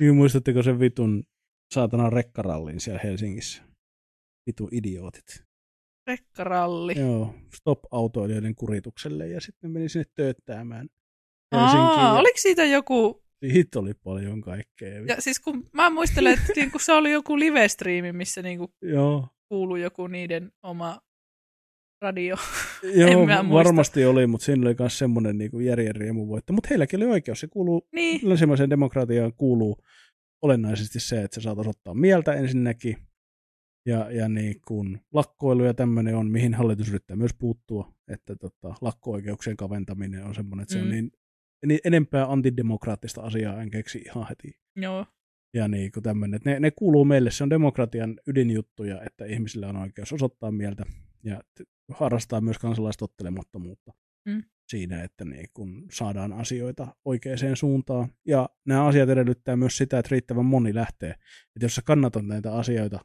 [0.00, 1.24] Niin muistatteko sen vitun
[1.74, 3.62] saatanan rekkarallin siellä Helsingissä?
[4.46, 5.44] Vitu idiootit.
[6.06, 6.98] Rekkaralli.
[6.98, 10.88] Joo, stop-autoilijoiden kuritukselle ja sitten meni sinne tööttäämään
[11.54, 11.80] Helsinkiin.
[11.80, 15.00] Aa, ja oliko siitä joku Siitä oli paljon kaikkea.
[15.06, 18.70] Ja siis kun mä muistelen, että niin kun se oli joku live-striimi, missä niin kuin
[18.82, 21.00] Joo, kuului joku niiden oma
[22.00, 22.36] radio.
[23.00, 23.54] joo mä muista.
[23.54, 26.52] varmasti oli, mutta siinä oli myös semmoinen niin järjen riemuvoitto.
[26.52, 29.76] Mutta heilläkin oli oikeus, se kuuluu niin, länsimaiseen demokratiaan kuuluu
[30.42, 32.96] olennaisesti se, että sä saat osoittaa mieltä ensinnäkin,
[33.86, 38.74] ja, ja niin kun lakkoilu ja tämmöinen on, mihin hallitus yrittää myös puuttua, että tota,
[38.80, 40.90] lakko-oikeuksien kaventaminen on semmoinen, että se on Mm.
[40.90, 41.10] niin,
[41.66, 44.58] niin enempää antidemokraattista asiaa en keksi ihan heti.
[44.76, 45.06] joo,
[45.54, 49.68] Ja niin kuin tämmöinen, että ne, ne kuuluu meille, se on demokratian ydinjuttuja, että ihmisillä
[49.68, 50.84] on oikeus osoittaa mieltä
[51.24, 51.40] ja
[51.92, 53.92] harrastaa myös kansalaistottelemattomuutta
[54.28, 54.42] Mm.
[54.68, 58.08] siinä, että niin kun saadaan asioita oikeaan suuntaan.
[58.26, 61.10] Ja nämä asiat edellyttää myös sitä, että riittävän moni lähtee.
[61.10, 63.04] Että jos sä kannatat näitä asioita,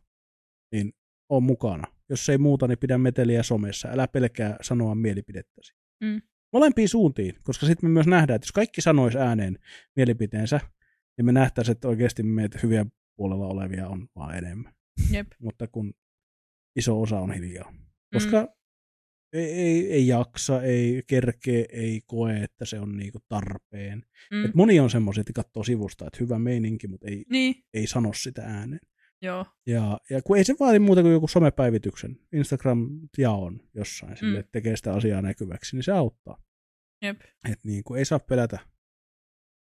[0.72, 0.94] niin
[1.30, 1.88] on mukana.
[2.10, 3.88] Jos ei muuta, niin pidä meteliä somessa.
[3.92, 5.74] Älä pelkää sanoa mielipidettäsi.
[6.04, 6.22] Mm.
[6.54, 9.58] Molempiin suuntiin, koska sitten me myös nähdään, että jos kaikki sanois ääneen
[9.96, 10.60] mielipiteensä,
[11.18, 14.74] niin me nähtäisiin, että oikeasti meitä hyviä puolella olevia on vaan enemmän.
[15.12, 15.28] jep.
[15.40, 15.94] Mutta kun
[16.76, 17.74] iso osa on hiljaa.
[18.14, 18.48] Koska mm.
[19.34, 24.04] Ei, ei, ei jaksa, ei kerkee, ei koe, että se on niinku tarpeen.
[24.32, 24.46] Mm.
[24.46, 28.14] Et moni on semmoisia, että katsoo sivusta, että hyvä meininki, mutta ei, Niin, ei sano
[28.14, 28.80] sitä ääneen.
[29.22, 34.40] joo, Ja, ja kun ei se vaadi muuta kuin joku somepäivityksen, Instagram-jaon jossain, sille, Mm.
[34.40, 36.44] että tekee sitä asiaa näkyväksi, niin se auttaa.
[37.04, 37.22] jep.
[37.22, 38.60] Että niin kuin ei saa pelätä,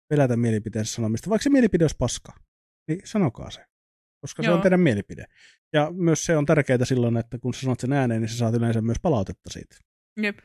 [0.10, 1.30] pelätä mielipiteensä sanomista.
[1.30, 2.34] Vaikka se mielipide olisi paska,
[2.88, 3.66] niin sanokaa se.
[4.26, 4.56] Koska se Joo.
[4.56, 5.26] on teidän mielipide.
[5.74, 8.56] Ja myös se on tärkeää silloin, että kun sä sanot sen ääneen, niin sä saat
[8.56, 9.76] yleensä myös palautetta siitä.
[10.22, 10.40] Jep.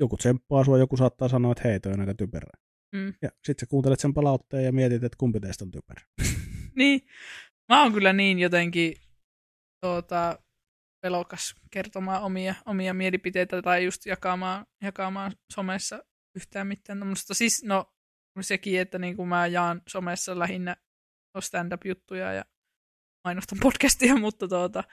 [0.00, 2.50] Joku tsemppaa sua, joku saattaa sanoa, että hei, toi on aika typerä.
[2.92, 3.14] Mm.
[3.22, 6.00] Ja sit sä kuuntelet sen palautteen ja mietit, että kumpi teistä on typerä.
[6.76, 7.00] Niin,
[7.68, 8.94] mä oon kyllä niin jotenkin
[9.80, 10.38] tuota,
[11.02, 16.04] pelokas kertomaan omia, omia mielipiteitä tai just jakamaan, jakamaan somessa
[16.36, 17.34] yhtään mitään tämmöistä.
[17.34, 17.92] Siis no
[18.40, 20.76] sekin, että niin kuin mä jaan somessa lähinnä
[21.40, 22.44] stand-up-juttuja ja
[23.26, 24.84] mainostan podcastia, mutta tuota,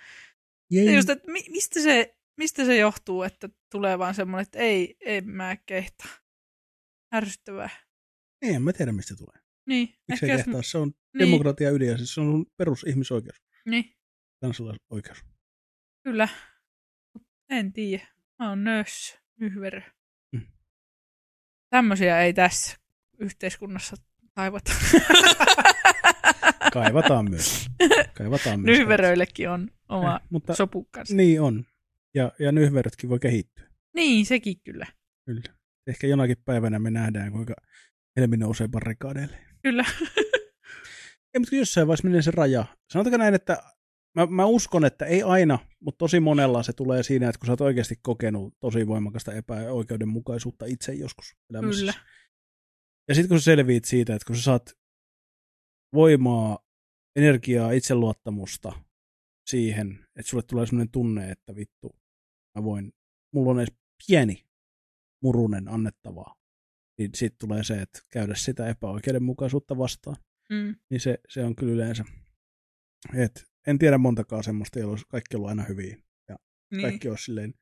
[0.71, 0.95] Jei.
[0.95, 5.21] just, että mi- mistä se, mistä se johtuu, että tulee vaan semmoinen, että ei, ei
[5.21, 6.11] mä kehtaa.
[7.15, 7.69] Ärsyttävää.
[8.41, 9.43] Ei, en mä tiedä, mistä tulee.
[9.67, 10.61] Niin, Miksi jos- kehtaa?
[10.63, 13.95] Se on niin, demokratia ydin ja siis se on perusihmisoikeus, niin,
[14.41, 15.25] kansalaisoikeus.
[16.03, 16.27] kyllä.
[17.49, 18.07] En tiedä.
[18.39, 19.81] Mä oon nössö, nyhverö.
[20.31, 20.47] Mm.
[21.69, 22.77] Tämmöisiä ei tässä
[23.19, 23.95] yhteiskunnassa
[24.33, 24.71] taivata.
[26.73, 27.67] Kaivataan myös.
[28.17, 28.77] Kaivataan myös.
[28.79, 31.15] Nyhveröillekin on oma Eh, mutta sopukkansa.
[31.15, 31.65] niin on.
[32.15, 33.67] Ja, ja nyhverötkin voi kehittyä.
[33.95, 34.85] Niin, sekin kyllä.
[35.25, 35.41] Kyllä.
[35.87, 37.53] Ehkä jonakin päivänä me nähdään, kuinka
[38.19, 39.37] helmi nousee barrikaadeille.
[39.63, 39.85] Kyllä.
[41.33, 42.65] Ei, mutta jossain vaiheessa menee se raja.
[42.91, 43.63] Sanotaanko näin, että
[44.15, 47.51] mä, mä uskon, että ei aina, mutta tosi monella se tulee siinä, että kun sä
[47.53, 51.79] oot oikeasti kokenut tosi voimakasta epäoikeudenmukaisuutta itse joskus elämässä.
[51.79, 51.93] Kyllä.
[53.07, 54.73] Ja sitten kun sä selviit siitä, että kun sä saat
[55.93, 56.59] voimaa,
[57.15, 58.71] energiaa, itseluottamusta
[59.49, 61.95] siihen, että sulle tulee sellainen tunne, että vittu,
[62.55, 62.93] mä voin,
[63.33, 63.73] mulla on edes
[64.07, 64.45] pieni
[65.21, 66.43] murunen annettavaa
[66.97, 70.15] niin sitten tulee se, että käydä sitä epäoikeudenmukaisuutta vastaan.
[70.49, 70.75] Mm.
[70.89, 72.05] Niin se, se on kyllä yleensä,
[73.13, 75.97] et en tiedä montakaan semmoista, joilla olisi kaikki ollut aina hyviä.
[76.71, 76.81] Niin.
[76.81, 77.53] Kaikki olisi silleen,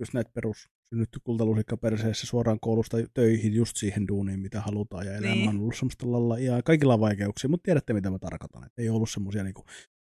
[0.00, 5.06] just näitä perus synnytty kultalusikka perseessä suoraan koulusta töihin just siihen duuniin, mitä halutaan.
[5.06, 5.48] Ja elämä Niin.
[5.48, 8.64] on ollut semmoista lalla, ja kaikilla on vaikeuksia, mutta tiedätte, mitä mä tarkoitan.
[8.66, 9.54] Että ei ollut semmoisia niin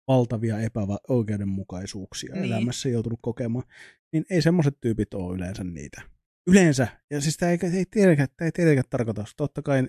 [0.09, 2.45] valtavia epäoikeudenmukaisuuksia niin.
[2.45, 3.65] elämässä joutunut kokemaan.
[4.13, 6.03] Niin ei semmoiset tyypit ole yleensä niitä.
[6.51, 9.87] Yleensä, ja siis tämä ei, ei, tietenkään, tämä ei tietenkään tarkoita, totta kai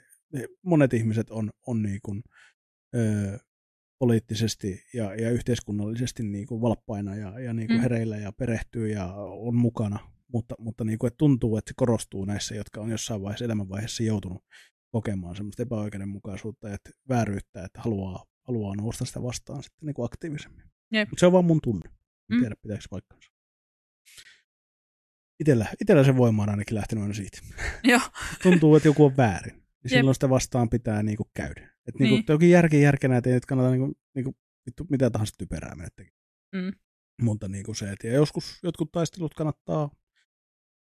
[0.65, 2.23] monet ihmiset on, on niin kuin,
[2.95, 3.37] öö,
[3.99, 7.81] poliittisesti ja, ja yhteiskunnallisesti niin kuin valppaina ja, ja niin kuin Mm.
[7.81, 9.99] hereillä ja perehtyy ja on mukana,
[10.33, 14.03] mutta, mutta niin kuin, että tuntuu, että se korostuu näissä, jotka on jossain vaiheessa elämänvaiheessa
[14.03, 14.43] joutunut
[14.91, 16.77] kokemaan semmoista epäoikeudenmukaisuutta ja
[17.09, 20.63] vääryyttä, että haluaa, haluaa nousta sitä vastaan sitten niin kuin aktiivisemmin.
[20.91, 21.09] Jep.
[21.09, 21.89] Mutta se on vaan mun tunne.
[21.89, 22.39] En Mm.
[22.39, 23.29] tiedä, pitääkö se paikkansa.
[25.39, 27.37] Itellä, itellä se voima on ainakin lähtenyt aina siitä.
[27.83, 28.01] Joo.
[28.43, 29.53] Tuntuu, että joku on väärin.
[29.53, 29.99] Niin Jep.
[29.99, 31.61] silloin sitä vastaan pitää niinku käydä.
[31.87, 32.25] Että niinku, Niin.
[32.29, 36.17] jokin järki järkenä, että ei nyt kannata niinku, niinku, vittu, mitä tahansa typerää mennä tekemään.
[36.55, 36.71] Mm.
[37.21, 39.89] Mutta niinku se, että ja joskus jotkut taistelut kannattaa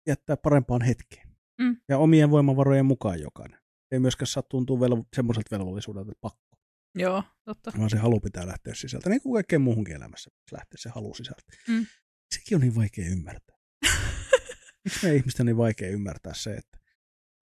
[0.06, 1.28] jättää parempaan hetkeen.
[1.58, 1.76] Mm.
[1.88, 3.58] Ja omien voimavarojen mukaan jokainen.
[3.90, 6.56] Ei myöskään saa tuntua velvo- semmoiselta velvollisuudelta, että pakko.
[6.94, 7.72] Joo, totta.
[7.78, 9.10] Vaan se halu pitää lähteä sisältä.
[9.10, 11.42] Niin kuin kaikkeen muuhunkin elämässä lähteä se halu sisältä.
[11.68, 11.86] Mm.
[12.34, 13.56] Sekin on niin vaikea ymmärtää.
[14.84, 16.78] Miksi meidän ihmisten on niin vaikea ymmärtää se, että,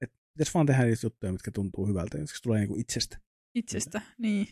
[0.00, 3.20] että pitäisi vaan tehdä niitä juttuja, mitkä tuntuu hyvältä, jotka tulee niin kuin itsestä.
[3.54, 4.48] Itsestä, niin.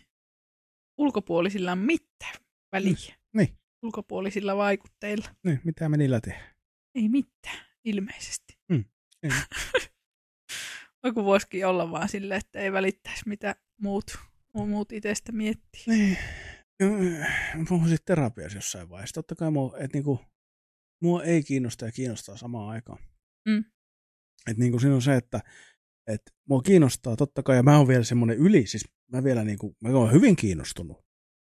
[0.98, 2.34] Ulkopuolisilla on mitään
[2.72, 3.16] väliä.
[3.32, 3.58] Niin.
[3.82, 5.28] Ulkopuolisilla vaikutteilla.
[5.44, 6.54] Niin, mitä me niillä tehdään?
[6.94, 8.58] Ei mitään, ilmeisesti.
[8.68, 8.84] Mm.
[11.04, 14.18] Joku voisikin olla vaan silleen, että ei välittäisi mitä muut,
[14.52, 15.82] muut itsestä miettii.
[15.86, 16.18] Niin.
[17.54, 19.14] Mä puhun sitten terapiassa jossain vaiheessa.
[19.14, 20.20] Totta kai mua, että niinku,
[21.02, 22.98] mua ei kiinnosta ja kiinnostaa samaan aikaan.
[23.48, 23.64] Mm.
[24.50, 25.40] Että niinku siinä on se, että
[26.06, 29.76] et mua kiinnostaa totta kai, ja mä oon vielä semmoinen yli, siis mä vielä niinku,
[29.82, 31.04] mä oon hyvin kiinnostunut.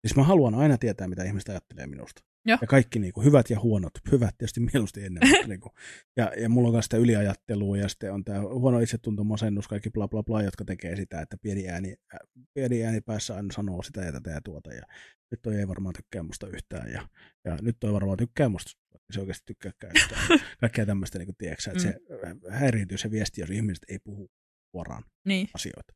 [0.07, 2.21] Siis mä haluan aina tietää, mitä ihmiset ajattelee minusta.
[2.45, 2.57] Joo.
[2.61, 5.29] Ja kaikki niinku, hyvät ja huonot, hyvät tietysti mieluusti ennen.
[5.29, 5.71] mutta niinku,
[6.17, 9.89] ja, ja mulla on myös sitä yliajattelua, ja sitten on tämä huono itsetunto, masennus, kaikki
[9.89, 12.17] bla bla bla, jotka tekee sitä, että pieni ääni, ä,
[12.53, 14.83] pieni ääni päässä aina sanoo sitä ja tätä ja tuota, ja
[15.31, 17.07] nyt toi ei varmaan tykkää musta yhtään, ja,
[17.45, 18.71] ja nyt toi varmaan tykkää musta,
[19.11, 20.39] se oikeasti tykkääkään yhtään.
[20.61, 24.31] Kaikkea tämmöistä, niin kuin, tiedätkö, että se äh, häiriintyy se viesti, jos ihmiset ei puhu
[24.71, 25.93] suoraan Niin, asioita.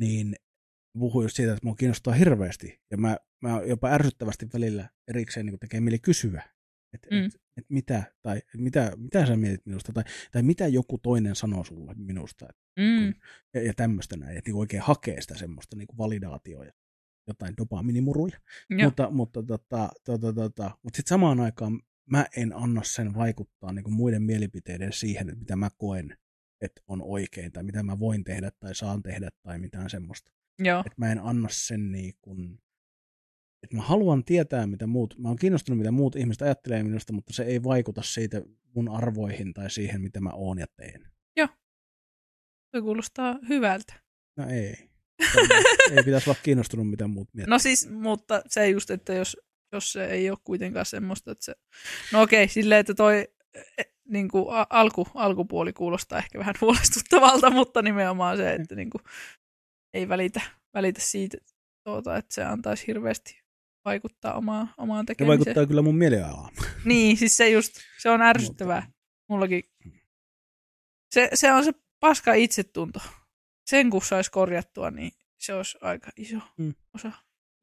[0.00, 0.36] Niin
[0.98, 5.58] puhuu just siitä, että mua kiinnostaa hirveästi, ja mä, mä jopa ärsyttävästi välillä erikseen niin
[5.58, 6.42] tekee mieli kysyä,
[6.92, 7.24] että Mm.
[7.24, 11.36] et, et mitä, tai et mitä, mitä sä mietit minusta, tai, tai mitä joku toinen
[11.36, 12.46] sanoo sulle minusta,
[12.78, 13.14] mm,
[13.54, 16.72] ja, ja tämmöistä näin, että niin oikein hakee sitä semmoista niin validaatioa ja
[17.28, 18.38] jotain dopaminimuruja.
[18.70, 21.80] joo, Mutta, mutta, tota, tota, tota, mutta sitten samaan aikaan
[22.10, 26.16] mä en anna sen vaikuttaa niin muiden mielipiteiden siihen, että mitä mä koen,
[26.60, 30.32] että on oikein, tai mitä mä voin tehdä, tai saan tehdä, tai mitään semmoista.
[30.58, 32.58] Joo, Että mä en anna sen niin kuin,
[33.62, 37.32] että mä haluan tietää, mitä muut, mä oon kiinnostunut, mitä muut ihmiset ajattelee minusta, mutta
[37.32, 38.42] se ei vaikuta siitä
[38.74, 41.10] mun arvoihin tai siihen, mitä mä oon ja teen.
[42.76, 43.94] se kuulostaa hyvältä.
[44.36, 44.90] No ei.
[45.96, 47.50] ei pitäisi olla kiinnostunut, mitä muut miettii.
[47.50, 49.36] No siis, mutta se just, että jos,
[49.72, 51.54] jos se ei ole kuitenkaan semmoista, että se...
[52.12, 53.28] No okei, silleen, että toi
[54.08, 59.02] niin kuin alku, alkupuoli kuulostaa ehkä vähän huolestuttavalta, mutta nimenomaan se, että niin kuin,
[59.96, 60.40] ei välitä,
[60.74, 61.38] välitä siitä,
[61.84, 63.42] tuota, että se antaisi hirveästi
[63.84, 65.38] vaikuttaa omaa, omaan Se tekemiseen.
[65.38, 66.52] vaikuttaa kyllä mun mielialaan.
[66.84, 67.72] Niin, siis se just,
[68.02, 68.92] se on ärsyttävää.
[69.28, 69.62] Mullakin.
[71.14, 73.00] Se, se on se paska itsetunto.
[73.70, 76.74] Sen kun saisi korjattua, niin se olisi aika iso Mm.
[76.94, 77.12] osa.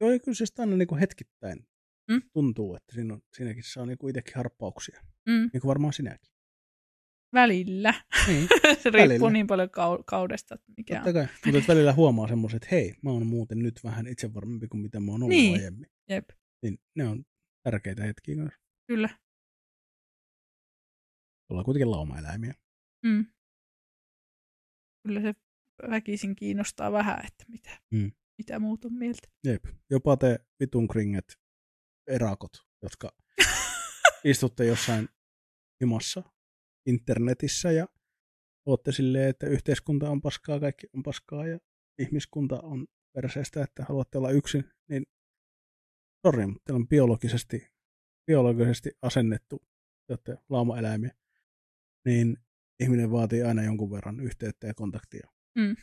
[0.01, 1.67] Joo, ja kyllä se sitä aina niin kuin hetkittäin
[2.11, 2.21] Mm.
[2.33, 5.01] tuntuu, että siinä on, siinäkin saa niin kuin itsekin harppauksia.
[5.25, 6.32] Mm, Niin kuin varmaan sinäkin.
[7.33, 7.93] Välillä.
[8.27, 8.47] Niin,
[8.83, 9.29] se riippuu Välillä.
[9.29, 11.27] niin paljon kau- kaudesta, että mikä totta kai.
[11.45, 14.99] Mutta että välillä huomaa semmoiset, että hei, mä oon muuten nyt vähän itsevarmempi kuin mitä
[14.99, 15.53] mä oon ollut Niin.
[15.59, 15.89] aiemmin.
[16.09, 16.29] Jep,
[16.63, 17.25] Niin ne on
[17.63, 18.53] tärkeitä hetkiä myös.
[18.87, 19.09] kyllä.
[21.49, 22.53] Ollaan kuitenkin laumaeläimiä.
[23.05, 23.25] Mm.
[25.07, 25.33] Kyllä se
[25.89, 28.11] väkisin kiinnostaa vähän, että mitä, Mm.
[28.37, 29.27] mitä muut on mieltä.
[29.43, 29.65] Jep.
[29.89, 31.39] Jopa te vitun kringet
[32.07, 33.15] erakot, jotka
[34.23, 35.09] istutte jossain
[35.81, 36.23] himassa
[36.85, 37.87] internetissä ja
[38.65, 41.59] ootte silleen, että yhteiskunta on paskaa, kaikki on paskaa ja
[41.99, 45.03] ihmiskunta on perseestä, että haluatte olla yksin, niin
[46.27, 47.67] sori, mutta teillä on biologisesti,
[48.27, 49.57] biologisesti asennettu,
[50.07, 51.15] te olette laumaeläimiä,
[52.05, 52.37] niin
[52.79, 55.27] ihminen vaatii aina jonkun verran yhteyttä ja kontaktia.
[55.55, 55.75] Mm.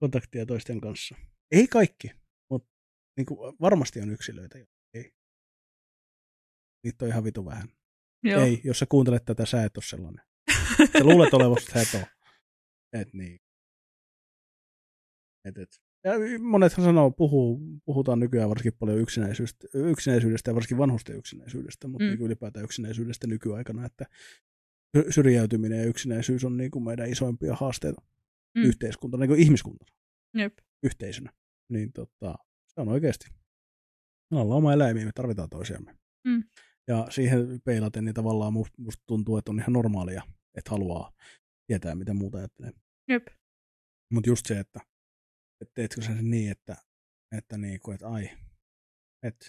[0.00, 1.16] Kontaktia toisten kanssa.
[1.50, 2.10] Ei kaikki,
[2.50, 2.68] mutta
[3.16, 4.58] niin kuin varmasti on yksilöitä.
[4.94, 5.12] Ei.
[6.84, 7.68] Niitä on ihan vitu vähän.
[8.22, 8.42] Joo.
[8.42, 10.24] Ei, jos sä kuuntelet tätä, sä et ole sellainen.
[10.98, 12.10] Sä luulet olevasi, että sä et ole.
[13.00, 13.40] Et niin.
[15.44, 15.82] Et, et.
[16.04, 22.04] Ja monethan sanoo, puhuu, puhutaan nykyään varsinkin paljon yksinäisyydestä, yksinäisyydestä ja varsinkin vanhusten yksinäisyydestä, mutta
[22.04, 22.10] mm.
[22.10, 24.06] niin ylipäätään yksinäisyydestä nykyaikana, että
[25.10, 28.02] syrjäytyminen ja yksinäisyys on niin kuin meidän isoimpia haasteita
[28.54, 28.62] mm.
[28.62, 29.92] yhteiskuntana, niin kuin ihmiskuntana,
[30.34, 30.58] Jep.
[30.82, 31.32] yhteisönä.
[31.68, 32.34] Niin tota,
[32.68, 33.30] se on oikeasti.
[34.30, 35.98] Me ollaan oma eläimiä, me tarvitaan toisiamme.
[36.24, 36.44] Mm.
[36.88, 40.22] Ja siihen peilaten, niin tavallaan musta tuntuu, että on ihan normaalia,
[40.54, 41.12] että haluaa
[41.66, 42.72] tietää, mitä muuta ajattelee.
[43.08, 43.26] Jep.
[44.12, 44.80] Mutta just se, että,
[45.60, 46.76] että teetkö sä sen niin, että,
[47.36, 48.30] että, niinku, että ai,
[49.22, 49.46] että,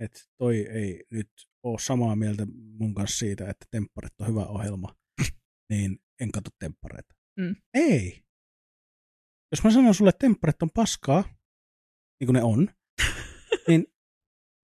[0.00, 1.30] että toi ei nyt
[1.62, 2.46] ole samaa mieltä
[2.78, 4.96] mun kanssa siitä, että Tempparet on hyvä ohjelma,
[5.70, 7.14] niin en katso Temppareita.
[7.40, 7.56] Mm.
[7.74, 8.22] Ei.
[9.52, 11.24] Jos mä sanon sulle, että Tempparet on paskaa,
[12.20, 12.68] niin kuin ne on,
[13.68, 13.86] niin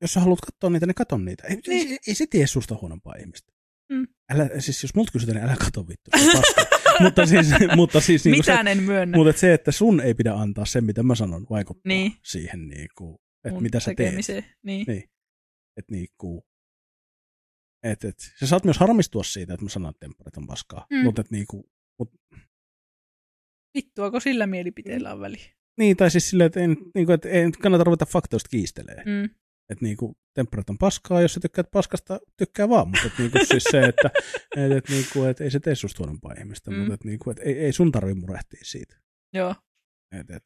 [0.00, 1.46] jos sä haluat katsoa niitä, niin katon niitä.
[1.46, 1.88] Ei, niin.
[1.90, 3.52] ei, ei se tee susta huonompaa ihmistä.
[3.92, 4.06] Mm.
[4.30, 6.10] Älä, siis jos multa kysytään, niin älä kato vittu.
[7.04, 7.46] mutta siis,
[7.76, 9.16] mutta siis niin Mitään se, en myönnä.
[9.16, 12.12] mutta se, että sun ei pidä antaa sen, mitä mä sanon, vaikuttaa Niin.
[12.24, 14.14] siihen, niin kuin, että Mun mitä sä teet.
[14.62, 14.86] Niin.
[14.86, 15.04] Niin.
[15.76, 16.42] Että niin kuin,
[17.82, 20.86] et, et, sä saat myös harmistua siitä, että mä sanon, että tempparit on paskaa.
[20.90, 21.04] Mm.
[21.04, 21.64] Mutta et, niin kuin,
[21.98, 22.10] mut,
[23.74, 25.44] Vittuako sillä mielipiteellä on väliä?
[25.78, 29.02] niin, tai siis silleen, että, en, niin kuin, että ei kannata ruveta faktoista kiistelee.
[29.06, 29.30] Mm.
[29.70, 32.88] Että niinku, tempparit on paskaa, jos sä tykkäät paskasta, tykkää vaan.
[32.88, 34.10] Mutta et niinku, siis se, että
[34.56, 36.76] et, et, niinku, et ei se tee susta huonompaa ihmistä, Mm.
[36.76, 38.96] mutta et, niinku, et, ei, ei sun tarvi murehtia siitä.
[39.34, 39.54] Joo.
[40.12, 40.44] Et, et,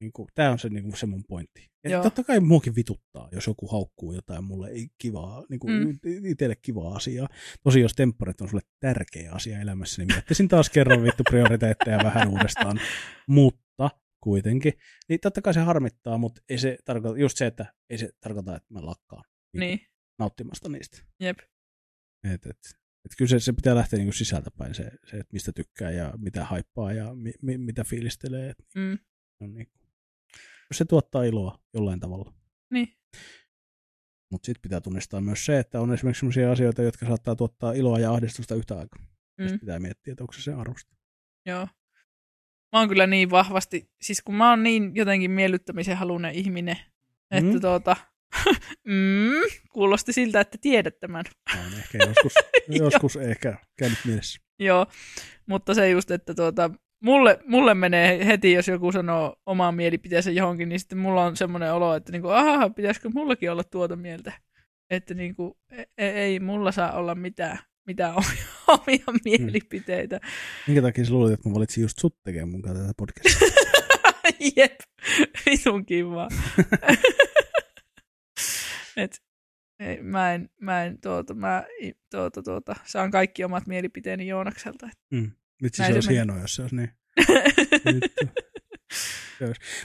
[0.00, 1.70] niinku, Tämä on se, niinku, se mun pointti.
[1.84, 2.02] Ja Joo.
[2.02, 5.98] totta kai muakin vituttaa, jos joku haukkuu jotain mulle ei kivaa, niinku, mm.
[6.24, 7.28] itselle kivaa asiaa.
[7.62, 12.28] Tosi jos tempparit on sulle tärkeä asia elämässä, niin miettisin taas kerran vittu prioriteetteja vähän
[12.28, 12.80] uudestaan.
[13.26, 13.60] Mutta
[14.20, 14.72] kuitenkin,
[15.08, 18.56] niin totta kai se harmittaa, mutta ei se tarkoita, just se, että ei se tarkoita,
[18.56, 19.24] että mä lakkaan
[19.56, 19.80] Niin.
[20.18, 20.98] nauttimasta niistä.
[21.20, 21.38] Jep.
[22.24, 22.56] Et, et,
[23.04, 26.44] et kyllä se, se pitää lähteä niinku sisältäpäin, se, se, että mistä tykkää ja mitä
[26.44, 28.50] haippaa ja mi, mi, mitä fiilistelee.
[28.50, 28.98] Et, Mm.
[29.40, 29.70] on niin,
[30.70, 32.34] jos se tuottaa iloa jollain tavalla.
[32.72, 32.88] Niin.
[34.32, 37.98] Mutta sitten pitää tunnistaa myös se, että on esimerkiksi sellaisia asioita, jotka saattaa tuottaa iloa
[37.98, 39.02] ja ahdistusta yhtä aikaa.
[39.38, 39.42] Mm.
[39.44, 40.96] Sitten pitää miettiä, että onko se se arvosta.
[41.46, 41.68] Joo.
[42.72, 46.76] Mä oon kyllä niin vahvasti, siis kun mä oon niin jotenkin miellyttämisen halunen ihminen,
[47.30, 47.60] että Mm.
[47.60, 47.96] tuota,
[48.86, 49.30] mm,
[49.72, 51.24] kuulosti siltä, että tiedät tämän.
[51.52, 52.32] Tämä on ehkä joskus,
[52.82, 54.40] joskus ehkä käynyt mielessä.
[54.58, 54.86] Joo,
[55.46, 56.70] mutta se just, että tuota,
[57.04, 61.72] mulle, mulle menee heti, jos joku sanoo omaa mielipiteensä johonkin, niin sitten mulla on semmoinen
[61.74, 64.32] olo, että niinku, aha, pitäisikö mullakin olla tuota mieltä.
[64.90, 65.58] Että niinku,
[65.98, 68.44] ei, ei mulla saa olla mitään, mitään omia,
[68.86, 70.20] omia mielipiteitä.
[70.66, 73.48] Minkä takia sä luulit, että mä valitsin just sut tekemään mun kanssa tätä podcastia?
[74.56, 74.80] Jep,
[75.46, 76.28] vitun kiva.
[78.96, 79.22] Et,
[79.78, 81.64] ei, mä en, mä en tuota, mä
[82.10, 84.88] tuota, tuota, saan kaikki omat mielipiteeni Joonakselta.
[85.10, 85.32] Mm.
[85.62, 86.14] Vitsi, se olisi meni.
[86.16, 86.90] hienoa, jos se olisi niin.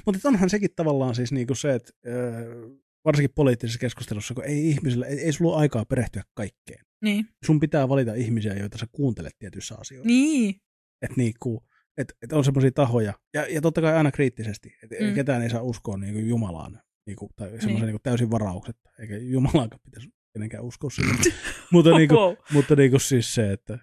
[0.05, 2.69] Mutta onhan sekin tavallaan siis niinku se, että öö,
[3.05, 6.85] varsinkin poliittisessa keskustelussa, kun ei ihmisellä, ei, ei sulla ole aikaa perehtyä kaikkeen.
[7.03, 10.07] niin, Sun pitää valita ihmisiä, joita sä kuuntelet tietyissä asioissa.
[10.07, 10.55] niin,
[11.01, 11.63] Että niinku,
[11.97, 15.13] et, et on semmoisia tahoja, ja, ja totta kai aina kriittisesti, että Mm.
[15.13, 17.85] ketään ei saa uskoa niinku Jumalaan, niinku, tai semmoisen Niin.
[17.85, 21.15] niinku täysin varauksetta, eikä Jumalaankaan pitäisi kenenkään uskoa siihen.
[21.73, 22.35] mutta, niinku, wow.
[22.53, 23.79] mutta niinku siis se, että,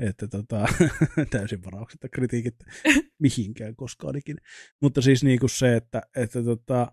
[0.00, 0.66] että tota,
[1.30, 2.54] täysin varauksetta kritiikit
[3.22, 4.38] mihinkään koskaan ikinä.
[4.82, 6.92] Mutta siis niinku se, että, että tota,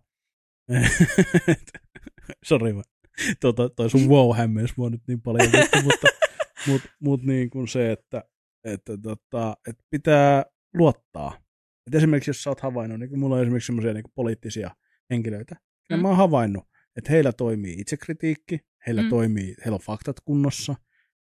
[2.47, 2.81] sori mä,
[3.39, 6.07] tota, toi sun wow hämmensi mua nyt niin paljon, mutta, mutta,
[6.67, 8.23] mutta, mutta niin kuin se, että,
[8.63, 11.37] että, tota, että pitää luottaa.
[11.87, 14.71] Et esimerkiksi jos sä oot havainnut, niin mulla on esimerkiksi semmoisia niin poliittisia
[15.09, 15.55] henkilöitä,
[15.89, 16.01] ja Mm.
[16.01, 16.63] mä oon havainnut,
[16.95, 19.09] että heillä toimii itsekritiikki, heillä mm.
[19.09, 20.75] toimii, heillä on faktat kunnossa,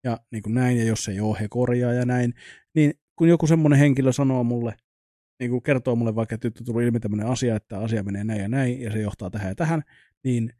[0.03, 2.33] ja niin kuin näin, ja jos ei ole, he korjaa ja näin,
[2.75, 4.75] niin kun joku semmoinen henkilö sanoo mulle,
[5.39, 8.41] niin kuin kertoo mulle vaikka, että nyt tuli ilmi tämmöinen asia, että asia menee näin
[8.41, 9.81] ja näin, ja se johtaa tähän ja tähän,
[10.23, 10.53] niin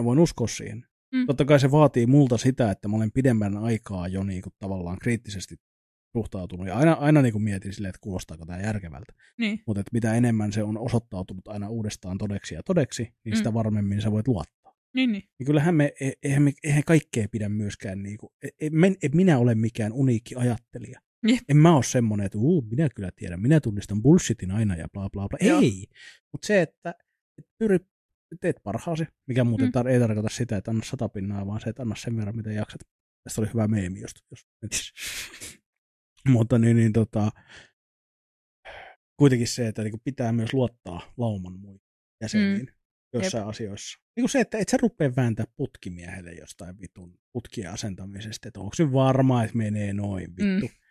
[0.00, 0.86] mä voin uskoa siihen.
[1.14, 1.26] Mm.
[1.26, 4.98] Totta kai se vaatii multa sitä, että mä olen pidemmän aikaa jo niin kuin tavallaan
[4.98, 5.56] kriittisesti
[6.16, 9.12] suhtautunut, ja aina, aina niin kuin mietin silleen, että kuulostaako tämä järkevältä.
[9.38, 13.36] niin, Mutta että mitä enemmän se on osoittautunut aina uudestaan todeksi ja todeksi, niin Mm.
[13.36, 14.74] sitä varmemmin sä voit luottaa.
[14.94, 18.72] niin, niin, Niin kyllähän me, e- eihän, me, eihän kaikkea pidä myöskään, niin kuin, en,
[19.02, 21.00] en minä ole mikään uniikki ajattelija.
[21.28, 21.40] Jep.
[21.48, 25.10] En mä ole semmoinen, että uu, minä kyllä tiedän, minä tunnistan bullshitin aina ja bla
[25.10, 25.38] bla bla.
[25.48, 25.60] Joo.
[25.60, 25.86] Ei,
[26.32, 26.94] mutta se, että
[27.38, 27.78] et pyri,
[28.40, 29.80] teet parhaasi, mikä muuten Mm.
[29.80, 32.52] tar- ei tarkoita sitä, että anna sata pinnaa, vaan se, että anna sen verran, mitä
[32.52, 32.80] jaksat.
[33.24, 34.16] Tästä oli hyvä meemi just.
[34.30, 34.44] jos
[36.28, 37.30] mutta niin, niin tota,
[39.16, 41.80] kuitenkin se, että niinku pitää myös luottaa lauman muihin
[42.22, 43.20] jäseniin mm.
[43.20, 43.98] jossain asioissa.
[44.16, 48.74] Niin kuin se, että et sä rupea vääntää putkimiehelle jostain vitun putkien asentamisesta, että onko
[48.74, 50.66] se varmaa, että menee noin vittu.
[50.66, 50.83] Mm.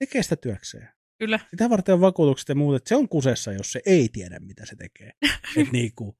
[0.00, 0.88] Tekee sitä työkseen.
[1.18, 1.40] Kyllä.
[1.50, 4.66] Sitä varten on vakuutukset ja muut, että se on kusessa, jos se ei tiedä, mitä
[4.66, 5.12] se tekee.
[5.56, 6.18] et niinku,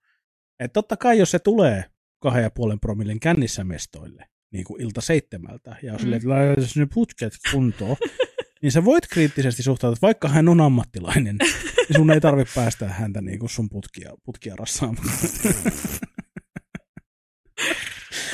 [0.60, 1.84] et totta kai, jos se tulee
[2.22, 6.00] kahden ja puolen promillen kännissä mestoille, niin kuin ilta seitsemältä, ja on Mm.
[6.02, 6.22] silleen,
[6.58, 7.96] että ne putket kuntoon,
[8.62, 12.88] niin sä voit kriittisesti suhtautua, että vaikka hän on ammattilainen, niin sun ei tarvitse päästä
[12.88, 15.08] häntä niin kuin sun putkia, putkia rassaamaan.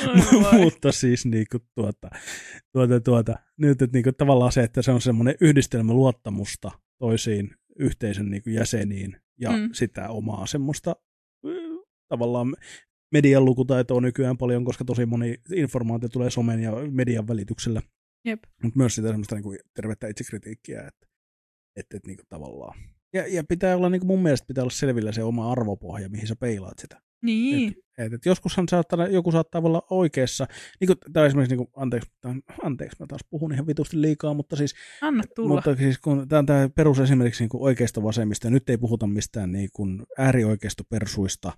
[0.63, 2.09] Mutta siis niin kuin tuota,
[2.71, 7.55] tuota, tuota, nyt että niin kuin tavallaan se, että se on semmoinen yhdistelmä luottamusta toisiin
[7.79, 9.69] yhteisön niin kuin jäseniin ja Mm.
[9.73, 10.95] sitä omaa semmoista
[12.07, 12.55] tavallaan
[13.13, 17.81] median lukutaitoa nykyään paljon, koska tosi moni informaatio tulee somen ja median välityksellä.
[18.25, 18.43] Jep.
[18.63, 21.07] Mutta myös sitä semmoista niin kuin tervettä itsekritiikkiä, että,
[21.75, 22.79] että, että niin kuin tavallaan.
[23.17, 26.27] Ja, ja pitää olla, niin kuin mun mielestä pitää olla selvillä se oma arvopohja, mihin
[26.27, 27.01] sä peilaat sitä.
[27.21, 27.75] Niin.
[27.97, 30.47] Et, et joskushan saattaa, joku saattaa olla oikeassa.
[30.79, 34.33] Niin kuin, tai esimerkiksi, niin kuin, anteeksi, tämän- anteeksi, mä taas puhun ihan vitusti liikaa,
[34.33, 35.55] mutta siis, Anna tulla.
[35.55, 39.51] mutta siis kun tämä on tämä perus esimerkiksi niin oikeista vasemmista, nyt ei puhuta mistään
[39.51, 41.53] niin kuin äärioikeistopersuista,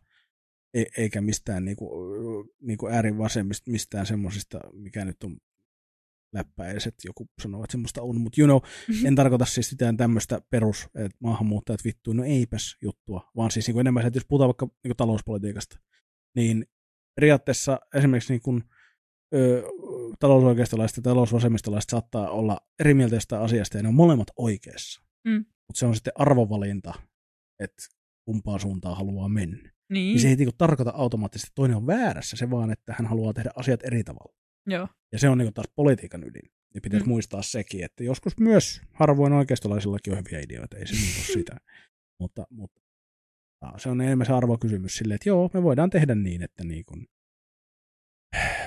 [0.74, 1.89] e- eikä mistään niin kuin,
[2.62, 5.38] niin kuin äärivasemmista, mistään semmoisista, mikä nyt on
[6.34, 8.71] läppäiset, joku sanoo, että semmoista on, mutta you know,
[9.07, 13.73] en tarkoita siis mitään tämmöistä perus, että maahanmuuttajat vittuu, no eipäs juttua, vaan siis niin
[13.73, 15.80] kuin enemmän se, että jos puhutaan vaikka niin kuin talouspolitiikasta,
[16.36, 16.65] niin
[17.15, 18.63] periaatteessa esimerkiksi niin kuin,
[19.36, 19.63] ö,
[20.19, 25.01] talousoikeistolaiset ja talousvasemmistolaiset saattaa olla eri mieltä jostain asiasta ja ne on molemmat oikeassa.
[25.27, 25.45] Mm.
[25.67, 26.93] Mutta se on sitten arvovalinta,
[27.59, 27.84] että
[28.25, 29.57] kumpaan suuntaan haluaa mennä.
[29.57, 29.71] niin.
[29.89, 33.34] Niin se ei niin tarkoita automaattisesti, että toinen on väärässä, se vaan, että hän haluaa
[33.34, 34.38] tehdä asiat eri tavalla.
[34.68, 34.88] Joo.
[35.12, 36.51] Ja se on niin taas politiikan ydin.
[36.76, 37.10] Ja pitäisi Mm.
[37.10, 41.57] muistaa sekin, että joskus myös harvoin oikeistolaisillakin on hyviä ideoita, ei se ole sitä.
[42.20, 42.82] Mutta, mutta
[43.78, 47.07] se on enemmän se arvokysymys silleen, että joo, me voidaan tehdä niin, että niin kun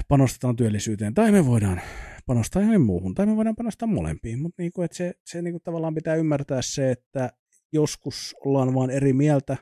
[0.08, 1.80] panostetaan työllisyyteen, tai me voidaan
[2.26, 5.52] panostaa johonkin muuhun, tai me voidaan panostaa molempiin, mutta niin kuin, että se, se niin
[5.52, 7.32] kuin tavallaan pitää ymmärtää se, että
[7.72, 9.56] joskus ollaan vaan eri mieltä,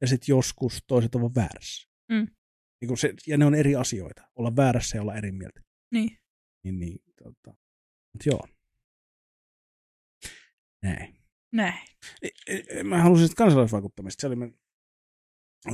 [0.00, 1.88] ja sitten joskus toiset ovat väärässä.
[2.12, 2.26] Mm.
[2.80, 5.60] Niin kuin se, ja ne on eri asioita, olla väärässä ja olla eri mieltä.
[5.92, 6.18] Niin.
[6.64, 7.56] Niin, niin tota.
[8.12, 8.48] Mut joo.
[10.82, 11.16] Näin.
[11.52, 11.88] Näin.
[12.22, 14.20] E, e, mä halusin sitten kansalaisvaikuttamista.
[14.20, 14.46] Se oli mä,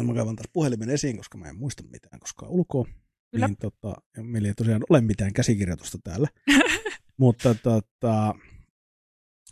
[0.02, 2.84] mä kaivan taas puhelimen esiin, koska mä en muista mitään koskaan ulkoa.
[3.30, 3.46] Kyllä.
[3.46, 6.28] Niin, tota, meillä ei tosiaan ole mitään käsikirjoitusta täällä.
[7.16, 8.34] Mutta tota,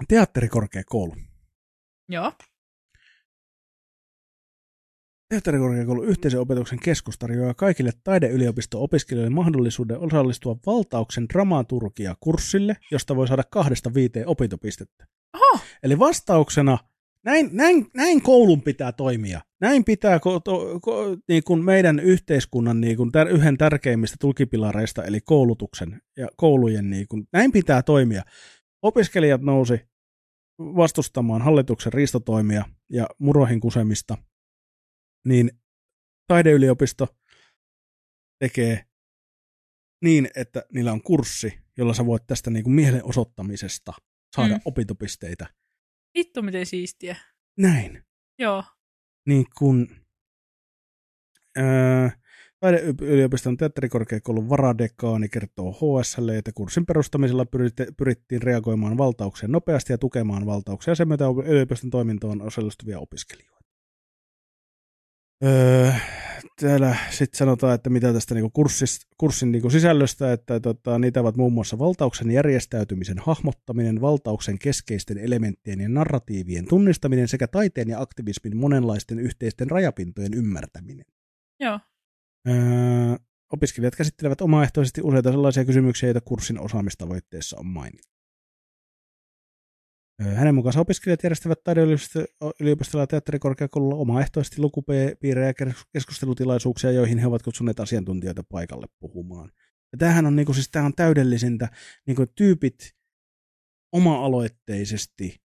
[0.09, 1.17] teatterikorkeakoulu.
[2.09, 2.33] Joo.
[5.31, 13.95] Teatterikorkeakoulun yhteisen opetuksen keskus tarjoaa kaikille taideyliopisto-opiskelijoille mahdollisuuden osallistua valtauksen dramaturgia-kurssille, josta voi saada kahdesta
[13.95, 15.07] viiteen opintopistettä.
[15.35, 15.61] Oho.
[15.83, 16.79] Eli vastauksena,
[17.25, 19.41] näin, näin, näin koulun pitää toimia.
[19.61, 25.05] Näin pitää ko, to, ko, niin kuin meidän yhteiskunnan niin kuin tär, yhden tärkeimmistä tulkipilareista,
[25.05, 28.23] eli koulutuksen ja koulujen, niin kuin, näin pitää toimia.
[28.83, 29.81] Opiskelijat nousi
[30.59, 34.17] vastustamaan hallituksen riistotoimia ja muroihin kusemista,
[35.27, 35.51] niin
[36.27, 37.17] taideyliopisto
[38.39, 38.85] tekee
[40.05, 43.93] niin, että niillä on kurssi, jolla sä voit tästä niin kuin mielenosoittamisesta
[44.37, 44.61] saada Mm.
[44.65, 45.47] opintopisteitä.
[46.19, 47.17] Vittu miten siistiä.
[47.59, 48.05] Näin.
[48.39, 48.65] Joo.
[49.27, 49.89] Niin kun
[51.57, 52.11] ää,
[52.61, 57.47] taideyliopiston teatterikorkeakoulun varadekaani kertoo HSL, että kurssin perustamisella
[57.97, 63.60] pyrittiin reagoimaan valtaukseen nopeasti ja tukemaan valtauksia sen myötä yliopiston toimintoon osallistuvia opiskelijoita.
[65.45, 65.93] Öö,
[66.61, 71.37] täällä sitten sanotaan, että mitä tästä niinku kurssis, kurssin niinku sisällöstä, että tota, niitä ovat
[71.37, 78.57] muun muassa valtauksen järjestäytymisen hahmottaminen, valtauksen keskeisten elementtien ja narratiivien tunnistaminen sekä taiteen ja aktivismin
[78.57, 81.07] monenlaisten yhteisten rajapintojen ymmärtäminen.
[81.61, 81.81] Joo.
[82.49, 83.17] Öö,
[83.53, 88.20] opiskelijat käsittelevät omaehtoisesti useita sellaisia kysymyksiä, joita kurssin osaamistavoitteessa on mainittu.
[90.21, 97.43] Hänen mukaansa opiskelijat järjestävät taideyliopistolla ja teatterikorkeakoululla omaehtoisesti lukupiirejä ja kes- keskustelutilaisuuksia, joihin he ovat
[97.43, 99.53] kutsuneet asiantuntijoita paikalle puhumaan.
[99.93, 101.69] Ja tämähän on, niinku, siis, tämähän on täydellisintä,
[102.07, 102.97] niinku, tyypit
[103.93, 105.43] oma-aloitteisesti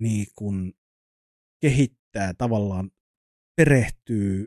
[0.00, 0.52] niinku,
[1.60, 2.90] kehittää tavallaan,
[3.56, 4.46] perehtyy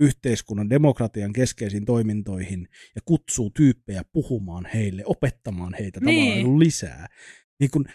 [0.00, 6.16] yhteiskunnan demokratian keskeisiin toimintoihin ja kutsuu tyyppejä puhumaan heille, opettamaan heitä Niin.
[6.16, 7.06] tavallaan niinku lisää.
[7.60, 7.86] Niin kun,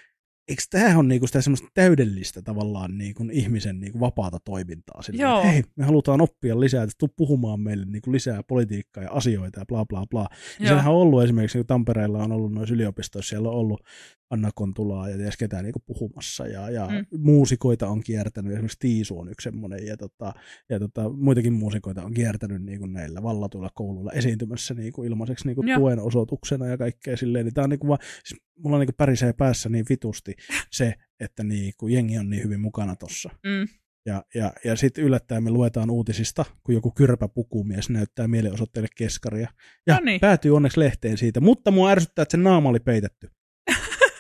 [0.48, 5.02] eikö tämähän on niinku sitä semmoista täydellistä tavallaan niinku ihmisen niinku vapaata toimintaa?
[5.02, 5.44] Sillä, Joo.
[5.44, 9.66] hei, me halutaan oppia lisää, että tuu puhumaan meille niinku lisää politiikkaa ja asioita ja
[9.66, 10.28] bla bla bla.
[10.60, 10.78] Ja Joo.
[10.78, 13.84] sehän on ollut esimerkiksi, kun Tampereella on ollut noissa yliopistoissa, siellä on ollut
[14.32, 16.48] Anna Kontulaa ja ties ketään niin puhumassa.
[16.48, 17.06] Ja, ja Mm.
[17.24, 20.34] muusikoita on kiertänyt, esimerkiksi Tiisu on yksi semmoinen, ja, tota,
[20.70, 25.46] ja tota, muitakin muusikoita on kiertänyt niin kuin näillä vallatuilla kouluilla esiintymässä niin kuin ilmaiseksi
[25.48, 27.46] niin kuin tuen osoituksena ja kaikkea silleen.
[27.46, 30.36] Niin tää on niin kuin vaan, siis mulla niin kuin pärisee päässä niin vitusti
[30.72, 33.30] se, että niin kuin jengi on niin hyvin mukana tossa.
[33.44, 33.68] Mm.
[34.06, 39.50] Ja, ja, ja sitten yllättäen me luetaan uutisista, kun joku kyrpä pukumies näyttää mielenosoitteille keskaria.
[39.88, 40.20] Ja No niin.
[40.20, 43.30] päätyy onneksi lehteen siitä, mutta mua ärsyttää, että sen naama oli peitetty.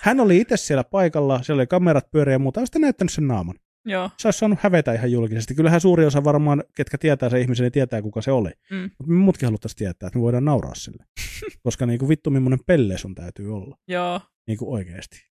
[0.02, 3.28] Hän oli itse siellä paikalla, siellä oli kamerat pyöriä ja muuta, olisi sitten näyttänyt sen
[3.28, 3.56] naaman.
[3.86, 4.10] Joo.
[4.18, 5.56] Se olisi saanut hävetä ihan julkisesti.
[5.56, 8.50] Kyllähän suuri osa varmaan, ketkä tietää sen ihmisen, niin tietää kuka se oli.
[8.72, 8.82] Mm.
[8.82, 11.06] Mutta me muutkin haluttaisiin tietää, että me voidaan nauraa sille.
[11.64, 13.78] Koska niin kuin vittu, millainen pelle sun täytyy olla.
[13.88, 14.22] Joo.
[14.48, 15.32] Niin kuin oikeasti.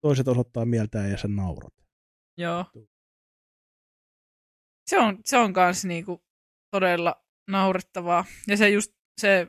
[0.00, 1.74] Toiset osoittaa mieltään ja sen naurat.
[2.38, 2.64] Joo.
[4.86, 6.24] Se on, se on kans niinku
[6.70, 8.24] todella naurettavaa.
[8.48, 9.48] Ja se just se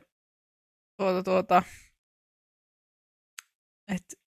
[0.96, 1.62] tuota, tuota,
[3.88, 4.25] että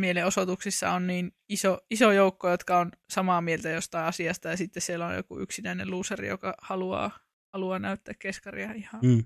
[0.00, 5.06] mielenosoituksissa on niin iso, iso joukko, jotka on samaa mieltä jostain asiasta, ja sitten siellä
[5.06, 7.18] on joku yksinäinen looseri, joka haluaa,
[7.54, 9.24] haluaa näyttää keskaria ihan Mm.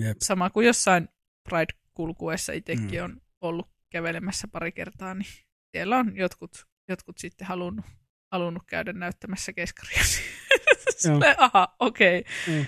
[0.00, 0.16] Jep.
[0.22, 1.08] sama kuin jossain
[1.48, 3.04] Pride-kulkuessa itsekin Mm.
[3.04, 5.32] on ollut kävelemässä pari kertaa, niin
[5.76, 7.86] siellä on jotkut, jotkut sitten halunnut,
[8.34, 10.02] halunnut käydä näyttämässä keskaria.
[10.96, 12.18] Silleen, aha, okei.
[12.20, 12.54] Okay.
[12.56, 12.66] Mm.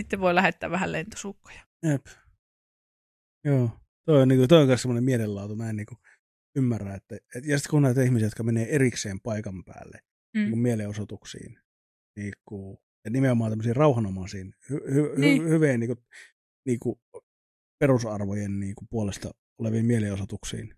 [0.00, 1.60] Sitten voi lähettää vähän lentosukkoja.
[1.86, 2.06] Jep.
[3.44, 3.70] Joo.
[4.08, 5.56] Toi on, niinku, toi on myös semmoinen mielenlaatu.
[5.56, 5.94] Mä en niinku
[6.56, 9.98] ymmärrä, että et, ja sitten kun on näitä ihmisiä, jotka menee erikseen paikan päälle
[10.34, 10.40] Mm.
[10.40, 11.58] niinku mielenosoituksiin,
[12.16, 15.42] niinku, ja nimenomaan tämmöisiin rauhanomaisiin, hy, hy, Niin.
[15.42, 15.96] hy, hyveen niinku,
[16.66, 17.00] niinku,
[17.78, 20.74] perusarvojen niinku, puolesta oleviin mielenosoituksiin.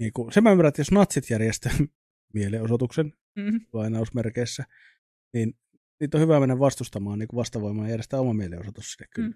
[0.00, 1.72] Niinku, se mä ymmärrän, että jos natsit järjestää
[2.34, 3.60] mielenosoituksen, Mm.
[3.72, 4.64] lainausmerkeissä,
[5.34, 5.54] niin
[6.00, 9.28] niitä on hyvä mennä vastustamaan niin vastavoimaa ja järjestää oma mielenosoitus sinne kyllä.
[9.28, 9.34] Mm.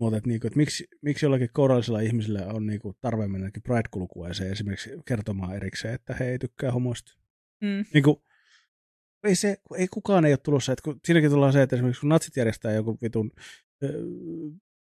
[0.00, 4.90] Mutta et, niinku, et miksi, miksi jollakin kourallisella ihmisellä on niinku, tarve mennä Pride-kulkueeseen esimerkiksi
[5.06, 7.12] kertomaan erikseen, että he ei tykkää homoista.
[7.60, 7.84] Mm.
[7.94, 8.22] Niinku,
[9.24, 10.72] ei, se, ei kukaan ei ole tulossa.
[10.72, 13.30] Et kun, siinäkin tullaan se, että esimerkiksi kun natsit järjestää joku vitun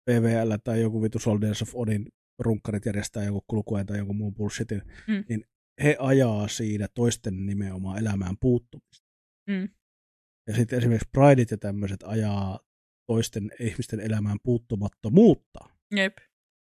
[0.05, 2.05] PVL tai joku vitu Soldiers of Odin
[2.39, 5.23] runkkarit järjestää joku kulkueen tai joku muun bullshitin, Mm.
[5.29, 5.43] niin
[5.83, 9.07] he ajaa siinä toisten nimenomaan elämään puuttumista.
[9.49, 9.69] Mm.
[10.47, 12.59] Ja sitten esimerkiksi Prideit ja tämmöiset ajaa
[13.07, 15.59] toisten ihmisten elämään puuttumattomuutta.
[15.95, 16.17] Jep.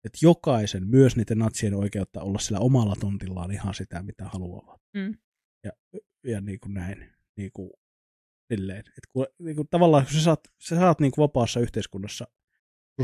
[0.05, 4.81] Että jokaisen, myös niiden natsien oikeutta olla sillä omalla tontillaan ihan sitä, mitä haluavat.
[4.97, 5.17] Mm.
[5.63, 5.71] Ja,
[6.23, 7.11] ja niin kuin näin.
[7.37, 7.71] Niin kuin,
[8.53, 8.79] silleen.
[8.79, 12.27] Et kun, niin kuin, tavallaan kun sä saat, sä saat niin kuin vapaassa yhteiskunnassa,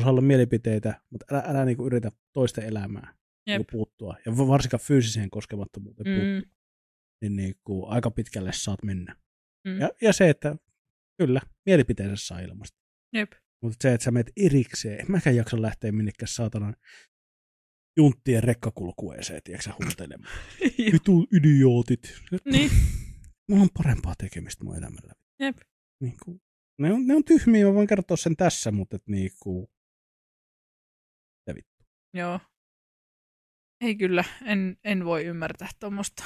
[0.02, 3.16] saa olla mielipiteitä, mutta älä, älä niin kuin yritä toisten elämään
[3.48, 3.58] niin Jep.
[3.58, 4.18] kuin puuttua.
[4.26, 6.22] Ja varsinkaan fyysiseen koskemattomuuteen Mm.
[6.22, 6.58] puuttua.
[7.22, 9.16] Niin, niin kuin, aika pitkälle saat mennä.
[9.68, 9.80] Mm.
[9.80, 10.56] Ja, ja se, että
[11.18, 12.78] kyllä, mielipiteensä saa ilmaista.
[13.14, 13.32] Jep.
[13.64, 16.76] Mutta se, että sä menet erikseen, en mäkään jaksa lähteä minnekään saatanan
[17.98, 20.34] junttien rekkakulkueeseen, tiedätkö huutelemaan.
[20.94, 22.14] Vitu idiootit.
[22.46, 22.72] niin.
[23.50, 25.14] Mulla on parempaa tekemistä mun elämällä.
[25.40, 25.58] Jep.
[26.02, 26.42] Niin kuin,
[26.82, 29.68] ne, on, ne on tyhmiä, mä voin kertoa sen tässä, mutta et niin kuin,
[32.14, 32.40] Joo.
[33.82, 36.24] Ei kyllä, en, en voi ymmärtää tuommoista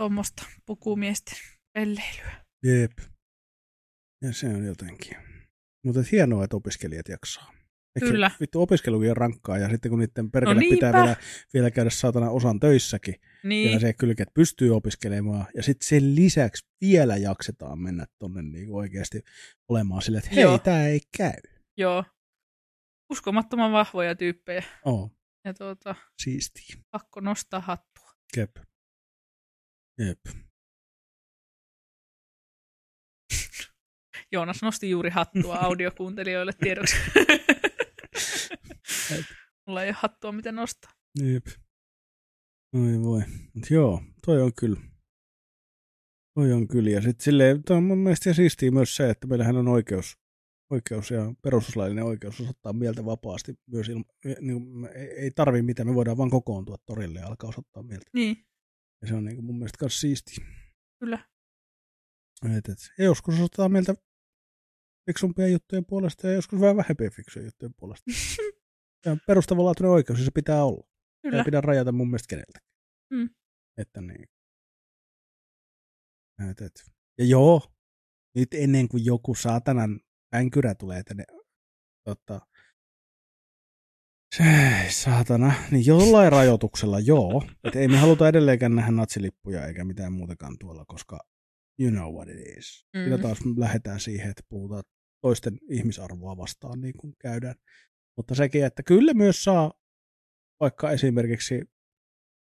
[0.00, 1.38] tuommoista pukumiesten
[1.72, 2.44] pelleilyä.
[2.64, 2.92] jep.
[4.22, 5.16] Ja se on jotenkin.
[5.84, 7.52] Mutta hienoa, että opiskelijat jaksaa.
[7.96, 8.30] Ehkä Kyllä.
[8.40, 11.16] Vittu opiskelukin on rankkaa ja sitten kun niiden perkele No pitää vielä,
[11.54, 13.14] vielä käydä saatana osan töissäkin,
[13.44, 18.42] Niin, ja se kyllä, että pystyy opiskelemaan, ja sitten sen lisäksi vielä jaksetaan mennä tonne
[18.42, 19.22] niin oikeasti
[19.68, 21.40] olemaan silleen, että hei, tämä ei käy.
[21.76, 22.04] joo.
[23.12, 24.62] Uskomattoman vahvoja tyyppejä.
[24.84, 25.10] Oo,
[25.44, 26.76] Ja tuota, siistiä.
[26.90, 28.10] pakko nostaa hattua.
[28.36, 28.56] Jep.
[29.98, 30.20] Jep.
[34.32, 36.96] Joonas nosti juuri hattua audiokuuntelijoille tiedoksi.
[39.66, 40.92] Mulla ei ole hattua, mitä nostaa.
[41.22, 41.46] Jep.
[42.74, 43.20] Oi voi.
[43.54, 44.80] Mut joo, toi on kyllä.
[46.34, 46.90] Toi on kyllä.
[46.90, 50.18] Ja sitten silleen, toi on mun mielestä siistiä myös se, että meillähän on oikeus,
[50.70, 53.54] oikeus ja perustuslaillinen oikeus osoittaa mieltä vapaasti.
[53.66, 54.04] Myös ilma,
[54.40, 58.10] niin kuin, ei, ei tarvi mitään, me voidaan vaan kokoontua torille ja alkaa osoittaa mieltä.
[58.14, 58.36] Niin,
[59.02, 60.44] Ja se on niin mun mielestä myös siistiä.
[61.00, 61.18] kyllä.
[62.56, 63.94] Et, et, ja joskus osoitetaan mieltä
[65.10, 68.10] fiksumpia juttujen puolesta ja joskus vähän vähempiä fiksuja juttujen puolesta.
[69.06, 70.86] ja perustavanlaatuinen oikeus, ja se pitää olla.
[71.22, 71.38] Kyllä.
[71.38, 72.70] Ei pidä rajata mun mielestä keneltäkään.
[73.12, 73.30] Mm.
[73.78, 74.28] Että niin.
[76.50, 76.84] Et, et.
[77.18, 77.62] Ja joo,
[78.34, 80.00] nyt ennen kuin joku saatanan
[80.30, 81.24] pänkyrä tulee tänne
[82.04, 82.40] tota,
[84.36, 84.44] se,
[84.90, 87.44] saatana, niin jollain rajoituksella joo.
[87.64, 91.20] Että ei me haluta edelleenkään nähdä natsilippuja eikä mitään muutakaan tuolla, koska
[91.80, 92.86] you know what it is.
[92.96, 93.04] Mm.
[93.04, 94.82] Sitä taas lähdetään siihen, että puhutaan
[95.20, 97.54] toisten ihmisarvoa vastaan niin kuin käydään.
[98.16, 99.72] Mutta sekin, että kyllä myös saa
[100.60, 101.64] vaikka esimerkiksi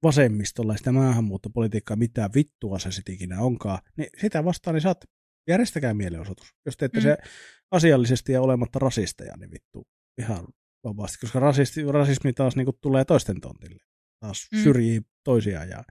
[0.03, 5.05] vasemmistolla sitä maahanmuuttopolitiikkaa, mitä vittua se sitten ikinä onkaan, niin sitä vastaan niin saat
[5.49, 6.55] järjestäkää mielenosoitus.
[6.67, 7.03] Jos teette mm.
[7.03, 7.17] se
[7.71, 9.87] asiallisesti ja olematta rasisteja, niin vittu
[10.19, 10.47] ihan
[10.85, 13.85] vapaasti, koska rasisti, rasismi taas niin tulee toisten tontille.
[14.21, 14.62] Taas mm.
[14.62, 15.85] syrjii toisiaan ja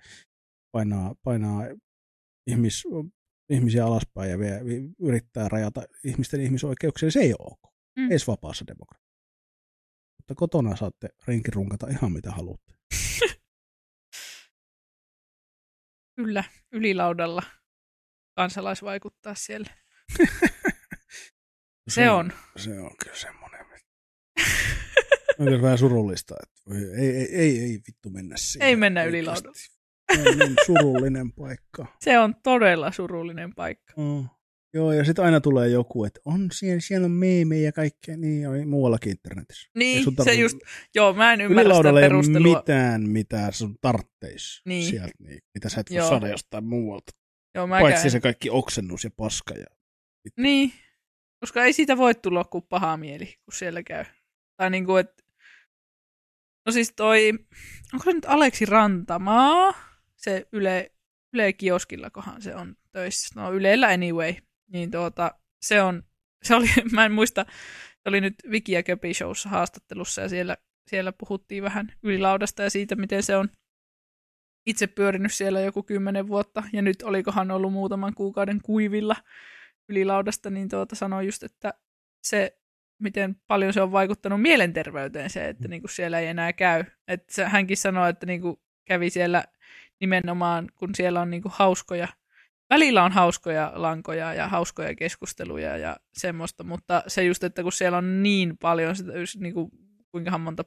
[0.71, 1.63] painaa, painaa
[2.47, 2.83] ihmis,
[3.53, 4.61] ihmisiä alaspäin ja vie,
[4.99, 7.73] yrittää rajata ihmisten ihmisoikeuksia, se ei ole ok.
[7.95, 8.11] Mm.
[8.11, 9.13] Edes vapaassa demokratiassa.
[10.17, 12.73] Mutta kotona saatte renkirunkata ihan mitä haluatte.
[16.15, 17.43] Kyllä, ylilaudalla
[18.35, 19.67] kansalais vaikuttaa siellä.
[20.17, 20.25] se,
[21.95, 22.33] se on.
[22.55, 23.65] Se on kyllä semmoinen.
[25.55, 26.61] on vähän surullista, että
[26.97, 28.67] ei, ei, ei, ei vittu mennä siihen.
[28.67, 29.57] Ei mennä ylilaudalla.
[30.15, 31.85] Se on niin surullinen paikka.
[31.99, 33.93] Se on todella surullinen paikka.
[33.97, 34.29] Mm.
[34.75, 38.49] Joo, ja sitten aina tulee joku, että on siellä, siellä on meemejä ja kaikkea, niin
[38.49, 39.69] on muuallakin internetissä.
[39.75, 40.57] Niin, se just,
[40.95, 42.47] joo, mä en ymmärrä sitä perustelua.
[42.47, 44.89] ei mitään, mitä sun tartteis niin.
[44.89, 47.11] sieltä, niin, mitä sä et voi saada jostain muualta.
[47.55, 48.11] Joo, mä Paitsi käyn.
[48.11, 49.53] se kaikki oksennus ja paska.
[49.53, 49.65] Ja...
[50.37, 50.73] Niin,
[51.39, 54.05] koska ei siitä voi tulla kuin paha mieli, kun siellä käy.
[54.57, 55.23] Tai niin kuin, että...
[56.65, 57.33] No siis toi,
[57.93, 59.73] onko se nyt Aleksi Rantamaa?
[60.23, 60.91] Se Yle,
[61.33, 63.41] Yle Kioskillakohan se on töissä.
[63.41, 64.33] No Ylellä anyway
[64.73, 66.03] niin tuota, se on,
[66.43, 67.45] se oli, mä en muista,
[67.93, 70.57] se oli nyt Viki ja Köpi showssa haastattelussa ja siellä,
[70.89, 73.49] siellä puhuttiin vähän ylilaudasta ja siitä, miten se on
[74.65, 79.15] itse pyörinyt siellä joku kymmenen vuotta ja nyt olikohan ollut muutaman kuukauden kuivilla
[79.89, 81.73] ylilaudasta, niin tuota sanoi just, että
[82.23, 82.59] se,
[83.01, 86.83] miten paljon se on vaikuttanut mielenterveyteen se, että niinku siellä ei enää käy.
[87.07, 89.43] Että se, hänkin sanoi, että niinku kävi siellä
[90.03, 92.07] nimenomaan, kun siellä on niinku hauskoja
[92.69, 97.97] välillä on hauskoja lankoja ja hauskoja keskusteluja ja semmoista, mutta se just, että kun siellä
[97.97, 99.71] on niin paljon, sitä, niin kuin,
[100.11, 100.65] kuinka monta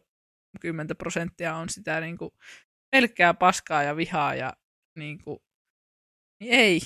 [0.61, 2.31] kymmentä prosenttia on sitä niin kuin,
[2.91, 4.53] pelkkää paskaa ja vihaa ja
[4.99, 5.39] niin kuin,
[6.41, 6.81] niin ei,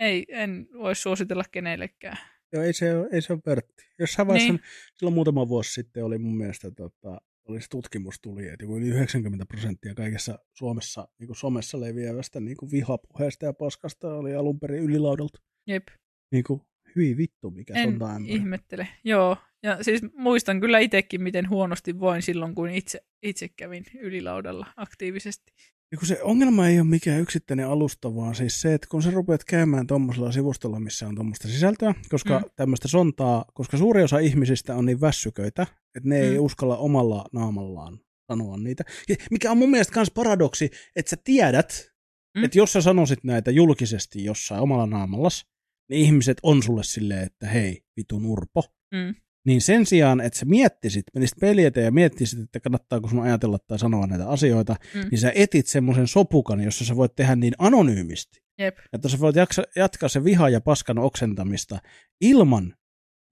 [0.00, 2.18] ei, en voi suositella kenellekään.
[2.52, 3.84] Joo, ei se ole, ei se ole pörtti.
[3.98, 4.62] Jossain vaiheessa, niin.
[4.94, 9.46] silloin muutama vuosi sitten oli mun mielestä tota, oli se tutkimus tuli, että yli 90
[9.46, 14.82] prosenttia kaikessa Suomessa niin kuin somessa leviävästä niin kuin vihapuheesta ja paskasta oli alun perin
[14.82, 15.40] ylilaudalta.
[15.66, 15.88] Jep.
[16.32, 16.60] Niin kuin,
[16.96, 18.20] hyi vittu, mikä en on tämä.
[18.26, 18.88] ihmettele.
[19.04, 24.66] Joo, ja siis muistan kyllä itsekin, miten huonosti voin silloin, kun itse, itse kävin ylilaudalla
[24.76, 25.52] aktiivisesti.
[25.94, 29.10] Ja kun se ongelma ei ole mikään yksittäinen alusta, vaan siis se, että kun sä
[29.10, 32.44] rupeat käymään tuommoisella sivustolla, missä on tuommoista sisältöä, koska mm.
[32.56, 35.62] tämmöistä sontaa, koska suuri osa ihmisistä on niin väsyköitä,
[35.96, 36.22] että ne mm.
[36.22, 37.98] ei uskalla omalla naamallaan
[38.32, 38.84] sanoa niitä.
[39.08, 41.92] Ja mikä on mun mielestä myös paradoksi, että sä tiedät,
[42.36, 42.44] mm.
[42.44, 45.46] että jos sä sanoisit näitä julkisesti jossain omalla naamallas,
[45.90, 48.62] niin ihmiset on sulle silleen, että hei, vitu nurpo.
[48.94, 49.14] Mm.
[49.46, 53.78] Niin sen sijaan, että sä miettisit, menisit pelietä ja miettisit, että kannattaako sun ajatella tai
[53.78, 55.00] sanoa näitä asioita, mm.
[55.10, 58.44] niin sä etit semmoisen sopukan, jossa sä voit tehdä niin anonyymisti.
[58.58, 58.78] Jep.
[58.92, 61.78] Että sä voit jaksa, jatkaa se viha ja paskan oksentamista
[62.20, 62.74] ilman,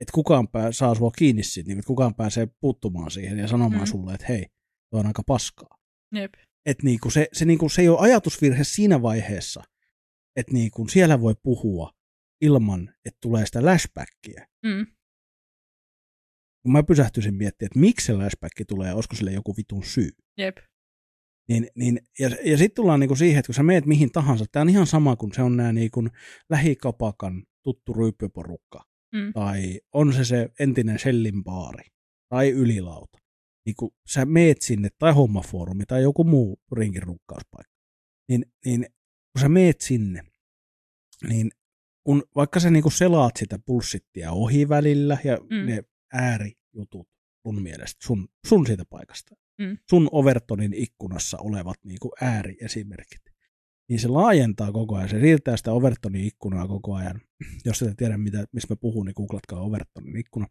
[0.00, 3.82] että kukaan pää, saa sua kiinni siitä, niin että kukaan pääsee puuttumaan siihen ja sanomaan
[3.82, 3.86] mm.
[3.86, 4.46] sulle, että hei,
[4.90, 5.78] tuo on aika paskaa.
[6.14, 6.34] Jep.
[6.66, 9.62] Et niinku se, se, niinku, se ei ole ajatusvirhe siinä vaiheessa,
[10.36, 11.90] että niinku siellä voi puhua
[12.40, 14.46] ilman, että tulee sitä lashbackia.
[14.66, 14.86] Mm
[16.68, 20.10] mä pysähtyisin miettimään, että miksi se lashback tulee olisiko sille joku vitun syy.
[20.38, 20.56] Jep.
[21.48, 24.60] Niin, niin, ja ja sitten tullaan niinku siihen, että kun sä meet mihin tahansa, tämä
[24.60, 26.08] on ihan sama kuin se on nämä niinku
[26.50, 28.84] lähikapakan tuttu ryyppyporukka,
[29.14, 29.32] mm.
[29.32, 31.84] tai on se se entinen Shellin baari,
[32.28, 33.18] tai ylilauta.
[33.66, 37.74] Niin kun sä meet sinne, tai hommafoorumi, tai joku muu ringin rukkauspaikka,
[38.28, 38.86] niin, niin
[39.32, 40.22] kun sä meet sinne,
[41.28, 41.51] niin
[42.06, 45.66] kun vaikka sä niinku selaat sitä pulssittia ohi välillä, ja mm.
[45.66, 47.09] ne äärijutut
[47.43, 49.34] sun mielestä, sun, sun siitä paikasta.
[49.59, 49.78] Mm.
[49.90, 53.22] Sun Overtonin ikkunassa olevat niin kuin ääriesimerkit.
[53.89, 57.20] Niin se laajentaa koko ajan, se siirtää sitä Overtonin ikkunaa koko ajan.
[57.64, 60.47] Jos et tiedä, mitä, mistä mä puhun, niin googlatkaa Overtonin ikkuna.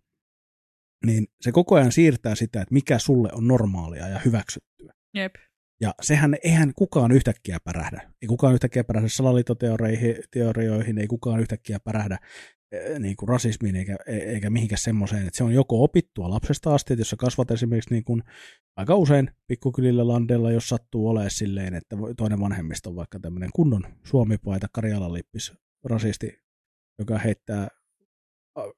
[1.06, 4.94] Niin se koko ajan siirtää sitä, että mikä sulle on normaalia ja hyväksyttyä.
[5.14, 5.36] Jep.
[5.82, 8.14] Ja sehän, eihän kukaan yhtäkkiä pärähdä.
[8.22, 12.18] Ei kukaan yhtäkkiä pärähdä salaliittoteorioihin, ei kukaan yhtäkkiä pärähdä
[13.00, 16.94] niin kuin rasismiin eikä, e, eikä mihinkään semmoiseen, että se on joko opittua lapsesta asti,
[16.94, 18.24] että jos sä kasvat esimerkiksi niin kuin
[18.78, 23.84] aika usein pikkukylillä landella, jos sattuu olemaan silleen, että toinen vanhemmista on vaikka tämmöinen kunnon
[24.04, 25.54] suomipaita Karjalan lippis
[25.84, 26.42] rasisti,
[27.00, 27.68] joka heittää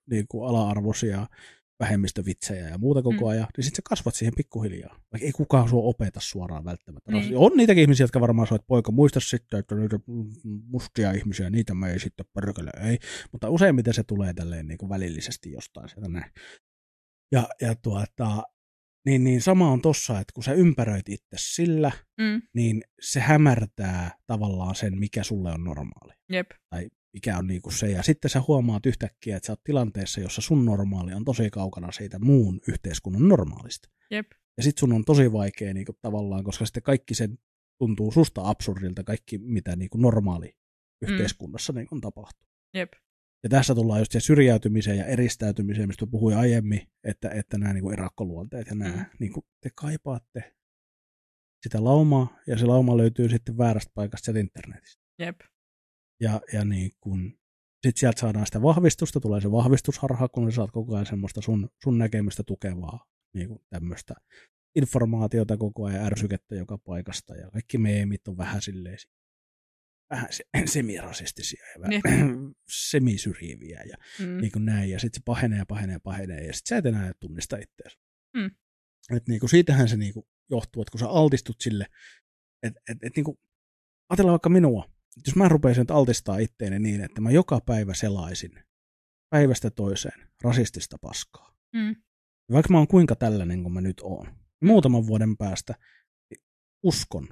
[0.09, 1.27] niin kuin ala-arvoisia
[1.83, 3.27] vähemmistövitsejä ja muuta koko mm.
[3.27, 4.95] ajan, niin sitten sä kasvat siihen pikkuhiljaa.
[5.11, 7.11] Vaikka ei kukaan sua opeta suoraan välttämättä.
[7.11, 7.37] Niin.
[7.37, 9.99] On niitäkin ihmisiä, jotka varmaan sanoo, että poika, muista sitten, että niitä
[10.67, 12.97] mustia ihmisiä, niitä me ei sitten perkele, ei.
[13.31, 16.31] Mutta useimmiten se tulee tälleen niin kuin välillisesti jostain sieltä näin.
[17.31, 18.43] Ja, ja tuota,
[19.05, 21.91] Niin, niin sama on tossa, että kun sä ympäröit itse sillä,
[22.21, 22.41] Mm.
[22.53, 26.13] niin se hämärtää tavallaan sen, mikä sulle on normaali.
[26.29, 26.51] Jep.
[26.69, 27.87] Tai mikä on niinku se.
[27.91, 31.91] Ja sitten sä huomaat yhtäkkiä, että sä oot tilanteessa, jossa sun normaali on tosi kaukana
[31.91, 33.89] siitä muun yhteiskunnan normaalista.
[34.11, 34.27] Jep.
[34.57, 37.37] Ja sit sun on tosi vaikea niinku tavallaan, koska sitten kaikki sen
[37.77, 40.55] tuntuu susta absurdilta, kaikki mitä niinku normaali
[41.01, 41.77] yhteiskunnassa mm.
[41.77, 42.47] niinku tapahtuu.
[42.73, 42.93] Jep.
[43.43, 47.93] Ja tässä tullaan just se syrjäytymiseen ja eristäytymiseen, mistä puhuin aiemmin, että, että nämä niin
[47.93, 49.05] erakkoluonteet ja nämä, Mm.
[49.19, 50.53] niin kuin te kaipaatte
[51.63, 55.03] sitä laumaa, ja se lauma löytyy sitten väärästä paikasta sieltä internetistä.
[55.19, 55.39] Jep.
[56.23, 57.39] Ja, ja niin kun,
[57.87, 61.69] sit sieltä saadaan sitä vahvistusta, tulee se vahvistusharha, kun sä saat koko ajan semmoista sun,
[61.83, 64.13] sun näkemystä tukevaa niin kuin tämmöistä
[64.75, 68.97] informaatiota koko ajan, ärsykettä joka paikasta, ja kaikki meemit on vähän silleen
[70.09, 70.43] vähän se,
[70.75, 72.01] semirasistisia ja Niin.
[72.03, 72.37] vähän
[72.89, 74.41] semisyrjiviä ja Mm.
[74.41, 76.85] niin kuin näin, ja sitten se pahenee ja pahenee ja pahenee, ja sitten sä et
[76.85, 77.97] enää tunnista itseäsi.
[78.37, 78.51] Mm.
[79.15, 81.85] Et niin kuin siitähän se niin kuin johtuu, että kun sä altistut sille,
[82.63, 83.37] että et, et niin kuin,
[84.09, 84.89] ajatellaan vaikka minua,
[85.27, 88.51] jos mä rupeisin nyt altistaa itteeni niin, että mä joka päivä selaisin
[89.29, 91.95] päivästä toiseen rasistista paskaa, Mm.
[92.51, 94.27] vaikka mä oon kuinka tällainen kuin mä nyt oon,
[94.63, 95.75] muutaman vuoden päästä
[96.83, 97.27] uskon,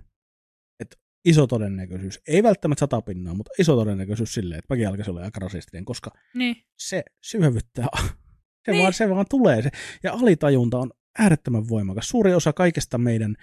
[0.80, 5.22] että iso todennäköisyys, ei välttämättä sata pinnaa, mutta iso todennäköisyys silleen, että mäkin alkaisin olla
[5.22, 6.56] aika rasistinen, koska Niin.
[6.80, 7.88] se syövyttää.
[8.66, 8.82] Se, Niin.
[8.82, 9.62] vaan, se vaan tulee.
[9.62, 9.70] Se.
[10.03, 12.10] Ja alitajunta on äärettömän voimakas.
[12.10, 13.36] Suuri osa kaikesta meidän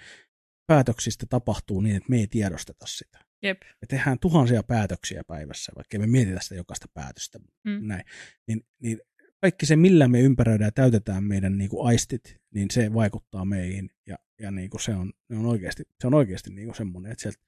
[0.67, 3.25] päätöksistä tapahtuu niin, että me ei tiedosteta sitä.
[3.43, 3.61] Jep.
[3.61, 7.39] Me tehdään tuhansia päätöksiä päivässä, vaikka me mietitä sitä jokaista päätöstä.
[7.63, 7.87] Mm.
[7.87, 8.03] Näin.
[8.47, 9.01] Niin, niin
[9.41, 13.89] kaikki se, millä me ympäröidään ja täytetään meidän niin kuin aistit, niin se vaikuttaa meihin.
[14.05, 17.11] Ja, ja niin kuin se, on, se on oikeasti, se on oikeasti niin kuin semmoinen,
[17.11, 17.39] että sieltä,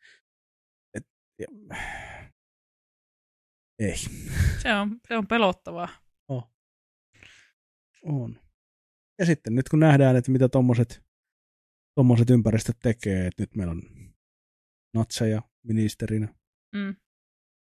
[0.94, 1.08] et,
[1.40, 1.48] ja,
[3.80, 3.98] ei.
[4.62, 5.90] Se on, se on pelottavaa.
[8.04, 8.40] On.
[9.20, 14.11] Ja sitten nyt kun nähdään, että mitä tommoset ympäristöt tekee, että nyt meillä on
[14.94, 16.28] natseja ministerinä,
[16.76, 16.96] Mm.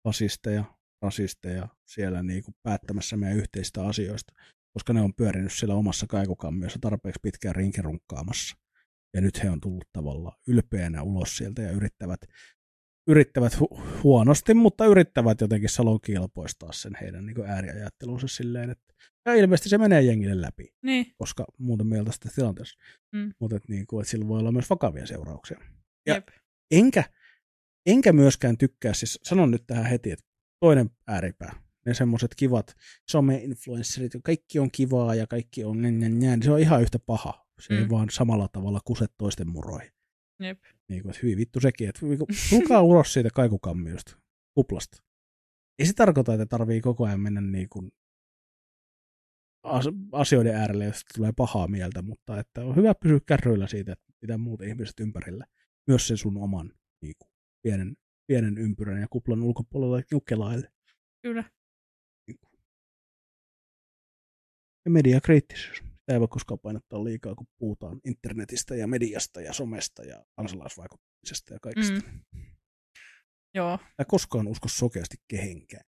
[0.08, 0.64] fasisteja,
[1.02, 4.34] rasisteja siellä niin kuin päättämässä meidän yhteistä asioista,
[4.74, 8.58] koska ne on pyörinyt siellä omassa kaikukammiossa tarpeeksi pitkään rinkirunkkaamassa.
[9.14, 12.20] Ja nyt he on tullut tavallaan ylpeänä ulos sieltä ja yrittävät,
[13.10, 18.94] yrittävät hu- huonosti, mutta yrittävät jotenkin salonkielpoistaa sen heidän niin kuin ääriajattelunsa silleen, että
[19.26, 21.06] ja ilmeisesti se menee jengille läpi Niin.
[21.18, 22.78] koska muuten meiltä sitä tilanteessa.
[23.16, 23.34] Mm.
[23.40, 25.60] Mutta niin kuin, että sillä voi olla myös vakavia seurauksia.
[26.06, 26.28] Ja- Jep.
[26.72, 27.04] Enkä,
[27.86, 30.26] enkä myöskään tykkää, siis sanon nyt tähän heti, että
[30.60, 32.76] toinen ääripää, ne semmoiset kivat
[33.12, 37.48] some-influencerit, kaikki on kivaa ja kaikki on nän, nän, nän, se on ihan yhtä paha.
[37.62, 37.80] Se mm.
[37.80, 39.92] ei vaan samalla tavalla kuse toisten muroihin.
[40.40, 40.60] Jep.
[40.90, 44.18] Niin kuin, että hyvin vittu sekin, että niinku, tulkaa ulos siitä kaikukammiosta,
[44.54, 45.04] kuplasta.
[45.80, 47.92] Ei se tarkoita, että tarvii koko ajan mennä niin kuin
[49.64, 54.14] as- asioiden äärelle, jos tulee pahaa mieltä, mutta että on hyvä pysyä kärryillä siitä, että
[54.22, 55.46] mitä muut ihmiset ympärillä,
[55.88, 57.32] myös sen sun oman niin kuin,
[57.62, 57.98] pienen,
[58.28, 60.72] pienen ympyrän ja kuplan ulkopuolella nukkelaille.
[61.22, 61.44] Kyllä.
[64.86, 65.78] Ja mediakriittisyys.
[65.78, 71.54] Sitä ei voi koskaan painottaa liikaa, kun puhutaan internetistä ja mediasta ja somesta ja kansalaisvaikuttamisesta
[71.54, 71.94] ja kaikesta.
[71.94, 72.44] Mm.
[73.54, 73.80] Joo.
[73.98, 75.84] Mä koskaan usko sokeasti kehenkään.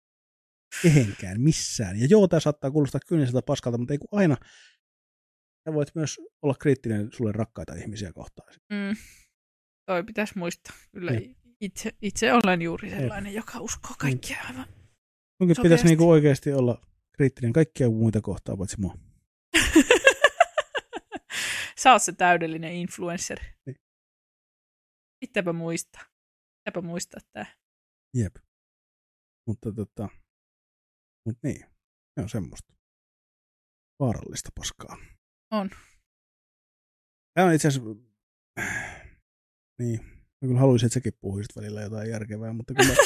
[0.82, 2.00] Kehenkään, missään.
[2.00, 4.38] Ja joo, tämä saattaa kuulostaa kyyniseltä paskalta, mutta ei kun aina.
[5.68, 8.54] Sä voit myös olla kriittinen sulle rakkaita ihmisiä kohtaan.
[8.70, 8.96] Mm.
[9.90, 10.76] Toi pitäisi muistaa.
[10.92, 11.38] Kyllä Jep.
[11.62, 14.68] itse, itse olen juuri sellainen, joka uskoo kaikkia aivan.
[15.40, 15.64] Munkin Sokeasti.
[15.64, 16.82] pitäisi niinku oikeasti olla
[17.16, 18.96] kriittinen kaikkia muita kohtaan, paitsi mua.
[21.82, 23.40] Sä oot se täydellinen influencer.
[23.66, 23.76] Niin.
[25.20, 26.04] Pitääpä muistaa.
[26.58, 27.46] Pitääpä muistaa tää.
[28.16, 28.36] Jep.
[29.48, 30.10] Mutta tota,
[31.26, 31.66] mut niin,
[32.16, 32.74] se on semmoista.
[34.00, 34.98] Vaarallista paskaa.
[35.52, 35.70] On.
[37.34, 37.90] Tämä on itse asiassa,
[39.80, 40.00] niin,
[40.42, 42.96] mä kyllä haluaisin, että säkin puhuisit välillä jotain järkevää, mutta kyllä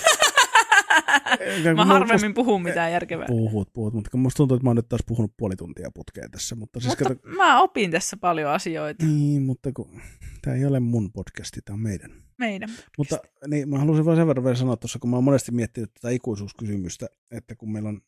[1.63, 3.27] kun Mä mä- harvemmin puhun mitään järkevää.
[3.27, 6.31] puhut, puhut, mutta kun musta tuntuu, että mä oon nyt taas puhunut puoli tuntia putkeen
[6.31, 9.05] tässä, mutta siis Mutta kato, mä opin tässä paljon asioita.
[9.05, 10.01] niin, mutta kun
[10.41, 12.23] tämä ei ole mun podcasti, tämä on meidän.
[12.39, 12.69] Meidän.
[12.97, 13.17] Mutta
[13.47, 16.09] niin, mä halusin vain sen verran vielä sanoa tuossa, kun mä oon monesti miettinyt tätä
[16.09, 18.01] ikuisuuskysymystä, että kun meillä on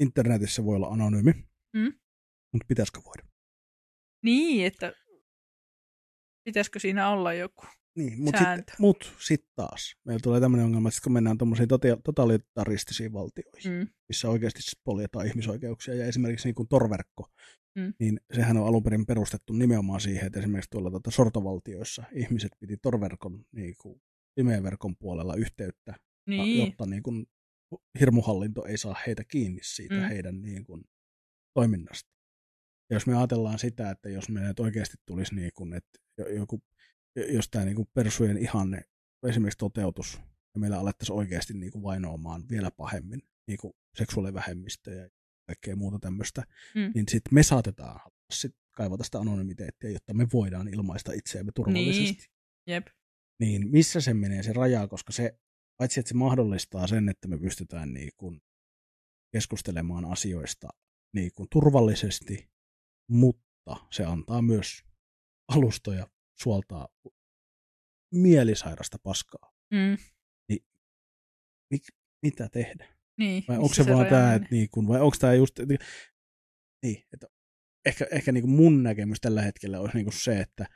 [0.00, 1.32] internetissä voi olla anonyymi,
[1.76, 1.92] Mm.
[2.52, 3.22] mutta pitäisikö voida?
[4.24, 4.92] Niin, että
[6.48, 7.62] pitäisikö siinä olla joku?
[7.96, 9.96] Niin, mutta sitten mut sit taas.
[10.04, 13.88] Meillä tulee tämmöinen ongelma, että kun mennään tuommoisiin tota- totalitaristisiin valtioihin, Mm.
[14.08, 17.28] missä oikeasti poljetaan ihmisoikeuksia ja esimerkiksi niin kuin torverkko,
[17.78, 17.94] Mm.
[18.00, 22.76] niin sehän on alun perin perustettu nimenomaan siihen, että esimerkiksi tuolla tuota sortovaltioissa ihmiset piti
[22.82, 24.00] torverkon, niin kuin
[24.34, 25.94] pimeän verkon puolella yhteyttä,
[26.26, 26.66] Niin.
[26.66, 27.26] jotta niin kuin
[28.00, 30.00] hirmuhallinto ei saa heitä kiinni siitä Mm.
[30.00, 30.84] heidän niin kuin
[31.54, 32.10] toiminnasta.
[32.90, 35.98] Ja jos me ajatellaan sitä, että jos me nyt oikeasti tulisi niin kuin, että
[36.36, 36.62] joku,
[37.32, 38.84] jos tämä niin kuin persujen ihanne
[39.26, 40.20] esimerkiksi toteutus,
[40.54, 45.08] ja meillä alettaisiin oikeasti niin kuin vainoamaan vielä pahemmin niin kuin seksuaalivähemmistöjä ja
[45.46, 46.42] kaikkea muuta tämmöistä,
[46.74, 46.92] Mm.
[46.94, 48.00] niin sitten me saatetaan
[48.32, 52.28] sit kaivata sitä anonymiteettia, jotta me voidaan ilmaista itseämme turvallisesti.
[52.66, 52.86] Jep.
[53.40, 55.38] Niin missä se menee se raja, koska se,
[55.76, 58.40] paitsi että se mahdollistaa sen, että me pystytään niin kuin
[59.32, 60.68] keskustelemaan asioista
[61.14, 62.50] niin kuin turvallisesti,
[63.10, 64.84] mutta se antaa myös
[65.48, 66.06] alustoja
[66.40, 66.88] suoltaa
[68.14, 69.52] mielisairasta paskaa.
[69.70, 69.96] Mm.
[71.70, 71.82] Mik,
[72.22, 72.94] mitä tehdä?
[73.18, 75.58] Niin, Vai onko missä se, vaan tämä, että niin kun, vai onko tämä just,
[76.82, 77.26] niin, että
[77.86, 80.66] ehkä, ehkä niin kuin mun näkemys tällä hetkellä olisi niin kuin se, että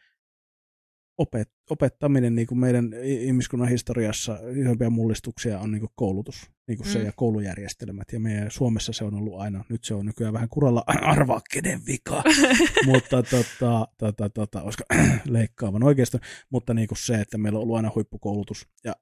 [1.23, 6.89] opet, opettaminen niin kuin meidän ihmiskunnan historiassa isompia mullistuksia on niin kuin koulutus niin kuin
[6.89, 7.05] se Mm.
[7.05, 8.13] ja koulujärjestelmät.
[8.13, 10.85] Ja meidän Suomessa se on ollut aina, nyt se on nykyään vähän kuralla,
[11.17, 12.23] arvaa kenen vika,
[12.87, 14.85] mutta tota, tota, tota, olisiko
[15.29, 18.93] leikkaavan oikeastaan, mutta niin kuin se, että meillä on ollut aina huippukoulutus ja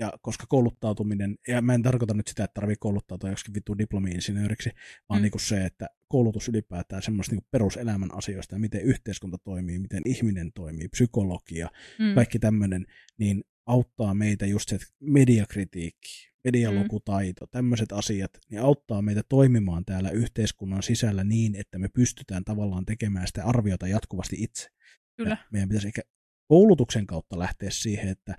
[0.00, 4.70] ja koska kouluttautuminen, ja mä en tarkoita nyt sitä, että tarvii kouluttautua joskin vittu diplomi-insinööriksi,
[5.08, 5.22] vaan Mm.
[5.22, 10.02] niin kuin se, että koulutus ylipäätään semmoista niin peruselämän asioista, ja miten yhteiskunta toimii, miten
[10.06, 11.68] ihminen toimii, psykologia,
[11.98, 12.14] Mm.
[12.14, 12.86] kaikki tämmöinen,
[13.18, 20.10] niin auttaa meitä just se että mediakritiikki, medialukutaito, tämmöiset asiat, niin auttaa meitä toimimaan täällä
[20.10, 24.68] yhteiskunnan sisällä niin, että me pystytään tavallaan tekemään sitä arviota jatkuvasti itse.
[25.16, 25.30] Kyllä.
[25.30, 26.02] Ja meidän pitäisi ehkä
[26.48, 28.34] koulutuksen kautta lähteä siihen, että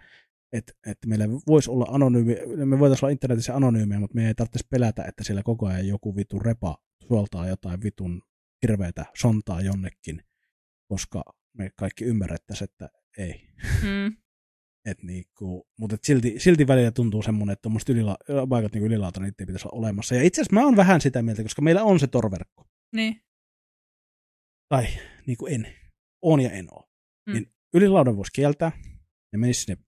[0.53, 4.67] että, että meillä voisi olla anonyymi, me voitaisiin olla internetissä anonyymiä, mutta me ei tarvitsisi
[4.69, 8.21] pelätä, että siellä koko ajan joku vitu repa suoltaa jotain vitun
[8.61, 10.23] hirveätä sontaa jonnekin,
[10.87, 11.23] koska
[11.57, 13.47] me kaikki ymmärrettäisiin, että ei.
[13.83, 14.17] Mm.
[14.85, 19.19] Et niinku, mutta et silti, silti välillä tuntuu semmoinen, että tuommoiset ylila- paikat niin ylilauta,
[19.19, 20.15] niitä ei pitäisi olla olemassa.
[20.15, 22.67] Ja itse asiassa mä oon vähän sitä mieltä, koska meillä on se torverkko.
[22.95, 23.21] Niin.
[24.69, 24.87] Tai
[25.25, 25.67] niin kuin en.
[26.21, 26.89] On ja en oo.
[27.27, 27.33] Mm.
[27.33, 28.71] Niin ylilaudan voisi kieltää.
[29.33, 29.83] Ne menisi sinne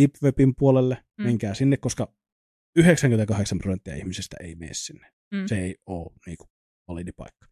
[0.00, 1.04] deep webin puolelle.
[1.18, 1.24] Mm.
[1.24, 2.14] Menkää sinne, koska
[2.76, 5.12] 98 prosenttia ihmisistä ei mene sinne.
[5.34, 5.46] Mm.
[5.46, 6.48] Se ei ole niin kuin,
[6.88, 7.46] validi paikka.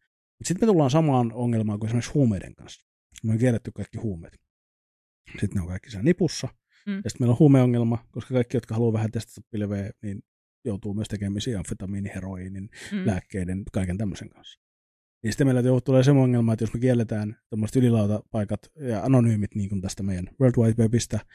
[0.45, 2.87] Sitten me tullaan samaan ongelmaan kuin esimerkiksi huumeiden kanssa.
[3.25, 4.41] Me on kielletty kaikki huumeet.
[5.31, 6.49] Sitten ne on kaikki siellä nipussa.
[6.87, 7.01] Mm.
[7.05, 10.23] Ja sitten meillä on huumeongelma, koska kaikki, jotka haluaa vähän testata pilveä, niin
[10.65, 13.07] joutuu myös tekemisiin amfetamiini, heroiinin, Mm.
[13.07, 14.61] lääkkeiden, kaiken tämmöisen kanssa.
[15.27, 19.69] Niin sitten meillä tulee semmoinen ongelma, että jos me kielletään tuommoiset ylilautapaikat ja anonyymit niin
[19.69, 21.27] kuin tästä meidän World Wide Webistä, niin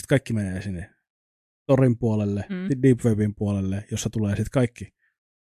[0.00, 0.90] sitten kaikki menee sinne
[1.66, 2.82] Torin puolelle, Mm.
[2.82, 4.94] Deep Webin puolelle, jossa tulee sitten kaikki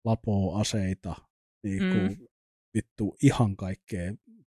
[0.05, 1.15] lapoa, aseita,
[1.63, 2.27] niin kuin Mm.
[2.73, 4.13] vittu ihan kaikkea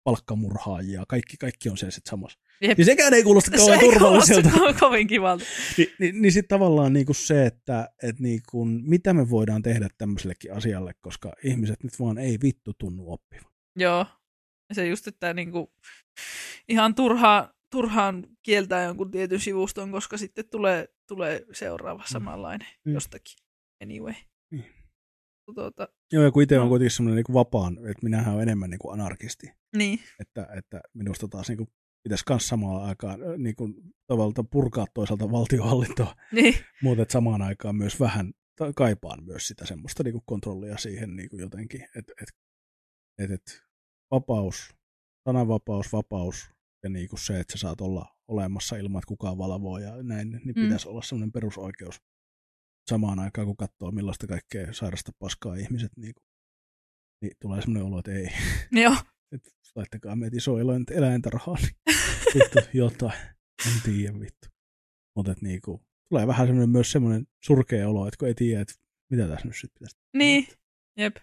[0.09, 2.39] palkkamurhaajia, kaikki, kaikki on siellä sitten samassa.
[2.61, 2.77] Jep.
[2.77, 4.49] Niin sekään ei kuulosta Se kauhean turvalliselta.
[4.49, 5.45] ko- kovin kivalta.
[5.77, 10.53] Ni, niin, niin sitten tavallaan niinku se, että et niinku, mitä me voidaan tehdä tämmöisellekin
[10.53, 13.51] asialle, koska ihmiset nyt vaan ei vittu tunnu oppivan.
[13.75, 14.05] Joo.
[14.73, 15.73] Se just, että niinku,
[16.69, 22.93] ihan turhaan, turhaan kieltää jonkun tietyn sivuston, koska sitten tulee, tulee seuraava samanlainen Mm.
[22.93, 23.37] jostakin.
[23.83, 24.13] Anyway.
[24.51, 24.65] Niin.
[25.55, 26.69] Tuota, Joo, ja kun itse on No.
[26.69, 29.99] kuitenkin semmoinen niinku vapaan, että minähän olen enemmän niinku anarkisti, niin.
[30.19, 31.67] että, että minusta taas niinku
[32.03, 33.69] pitäisi myös samaan aikaan äh, niinku,
[34.07, 36.55] tavallaan purkaa toisaalta valtiohallintoa, Niin.
[36.83, 38.33] mutta samaan aikaan myös vähän
[38.75, 42.29] kaipaan myös sitä semmoista niinku kontrollia siihen niinku jotenkin, että et,
[43.17, 43.61] et, et,
[44.11, 44.75] vapaus,
[45.27, 46.49] sananvapaus, vapaus
[46.83, 50.41] ja niinku se, että sä saat olla olemassa ilman, että kukaan valvoo ja näin, niin
[50.55, 50.63] Mm.
[50.63, 52.01] pitäisi olla semmoinen perusoikeus
[52.89, 56.21] samaan aikaan, kun katsoo millaista kaikkea sairasta paskaa ihmiset niinku,
[57.21, 58.29] niin tulee semmoinen olo, että ei,
[58.71, 58.95] Joo.
[59.35, 61.75] että laittakaa meitä iso eläin, eläintarhaan, niin
[62.35, 63.19] vittu jotain,
[63.67, 64.47] en tiedä vittu.
[65.15, 68.73] Mutta niinku, tulee vähän semmoinen myös semmoinen surkea olo, että kun ei tiedä, että
[69.11, 70.47] mitä tässä nyt sitten pitäisi Niin.
[70.97, 71.15] Jep.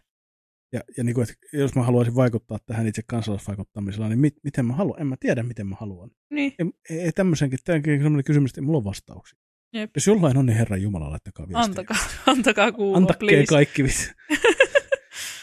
[0.72, 4.66] Ja, ja niin kuin, että jos mä haluaisin vaikuttaa tähän itse kansalaisvaikuttamisella, niin mit, miten
[4.66, 5.00] mä haluan?
[5.00, 6.10] En mä tiedä, miten mä haluan.
[6.30, 6.54] Niin.
[6.58, 9.38] Ei, ei tämmöisenkin, tämäkin sellainen kysymys, että ei mulla ole vastauksia.
[9.76, 9.90] Jep.
[9.94, 11.64] Jos jollain on, niin Herran Jumala, laittakaa viestiä.
[11.64, 11.96] Antakaa,
[12.32, 13.46] antakaa kuulua, Antakee please.
[13.46, 14.12] kaikki vittu.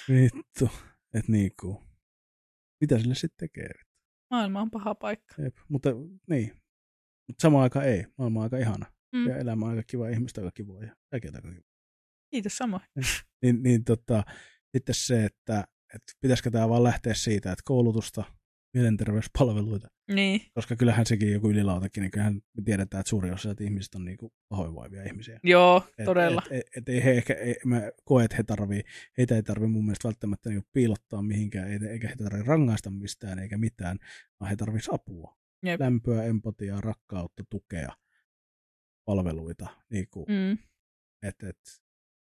[0.09, 0.69] vittu.
[1.13, 1.81] Että niinku.
[2.81, 3.69] Mitä sille sitten tekee?
[4.31, 5.41] Maailma on paha paikka.
[5.41, 5.55] Jep.
[5.69, 5.89] Mutta
[6.29, 6.51] niin.
[7.27, 8.05] Mutta samaan aikaan ei.
[8.17, 8.85] Maailma on aika ihana.
[9.15, 9.27] Mm.
[9.29, 11.61] Ja elämä on aika kiva, ihmistä aika kivoa ja kaikkea aika kiva.
[12.31, 12.83] Kiitos samoin.
[13.41, 14.23] Niin, niin tota,
[14.71, 15.63] sitten se, että,
[15.95, 18.23] että pitäisikö tämä vaan lähteä siitä, että koulutusta,
[18.73, 20.41] mielenterveyspalveluita, Niin.
[20.53, 24.05] koska kyllähän sekin joku ylilautakin, niin kyllähän me tiedetään, että suuri osa että ihmisistä on
[24.05, 25.39] niinku pahoinvoivia ihmisiä.
[25.43, 26.41] Joo, Et, todella.
[26.51, 28.81] Et, et, et, ei he ehkä, ei, mä koen, että he tarvii,
[29.17, 33.39] heitä ei tarvitse mun mielestä välttämättä niinku piilottaa mihinkään, eikä eikä he tarvitse rangaista mistään
[33.39, 33.97] eikä mitään,
[34.39, 35.37] vaan he tarvitsevat apua.
[35.65, 35.79] Jep.
[35.79, 37.89] Lämpöä, empatiaa, rakkautta, tukea,
[39.05, 39.67] palveluita.
[39.89, 40.57] Niinku, Mm.
[41.23, 41.59] et, et,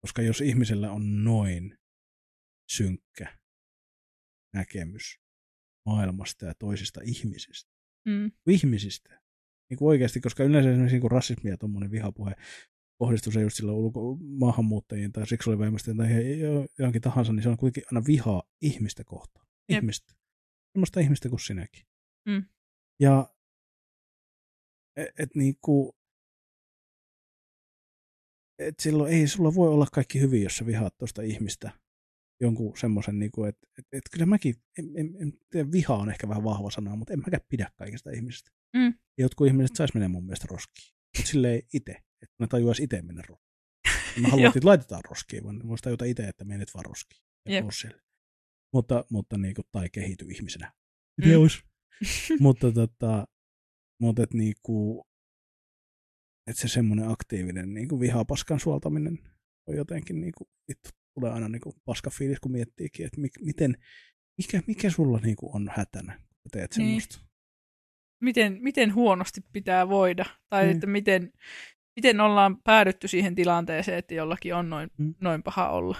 [0.02, 1.78] koska jos ihmisellä on noin
[2.70, 3.38] synkkä
[4.54, 5.20] näkemys
[5.88, 7.72] maailmasta ja toisista ihmisistä.
[8.06, 8.32] Mm.
[8.48, 9.22] Ihmisistä.
[9.70, 12.36] Niin kuin oikeasti, koska yleensä esimerkiksi niin kuin rasismi ja tuommoinen vihapuhe
[13.00, 17.58] kohdistuu se just silloin ulko- maahanmuuttajiin tai seksuaalivähemmistöihin tai jo- johonkin tahansa, niin se on
[17.58, 19.48] kuitenkin aina vihaa ihmistä kohtaan.
[19.70, 19.84] Jep.
[19.84, 20.14] Ihmistä.
[20.72, 21.84] Semmoista ihmistä kuin sinäkin.
[22.26, 22.46] Mm.
[23.00, 23.34] Ja
[24.96, 25.96] et, et niinku,
[28.60, 31.72] et silloin ei sulla voi olla kaikki hyvin, jos sä vihaat tuosta ihmistä
[32.42, 36.30] jonkun semmoisen, niinku, että et, et kyllä mäkin, en, en, en, tiedä, viha on ehkä
[36.30, 38.52] vähän vahva sana, mutta en mäkään pidä kaikista ihmisistä.
[38.74, 38.94] Mm.
[39.18, 41.92] Jotkut ihmiset sais mennä mun mielestä roskiin, mutta silleen itse,
[42.22, 43.48] että ne tajuaisi itse mennä roskiin.
[44.22, 47.22] Mä haluan, että laitetaan roskiin, vaan voisi tajuta itse, että menet vaan roskiin.
[47.50, 47.64] Ja.
[48.74, 50.74] Mutta, mutta niinku, tai kehity ihmisenä.
[51.26, 51.40] Mm.
[51.40, 51.64] Olisi?
[52.40, 53.28] mutta tota,
[54.02, 55.08] mutta et niinku,
[56.48, 59.20] että se semmoinen aktiivinen niinku vihapaskan suoltaminen
[59.68, 60.90] on jotenkin niinku, vittu,
[61.20, 63.78] tulee aina niinku paska fiilis, kun miettiikin, että mi- miten,
[64.38, 66.88] mikä, mikä sulla niinku on hätänä, kun teet Niin.
[67.02, 67.28] semmoista.
[68.24, 70.72] miten, miten huonosti pitää voida, tai Mm.
[70.72, 71.34] että miten,
[71.96, 75.16] miten ollaan päädytty siihen tilanteeseen, että jollakin on noin, Mm.
[75.22, 75.98] noin paha olla.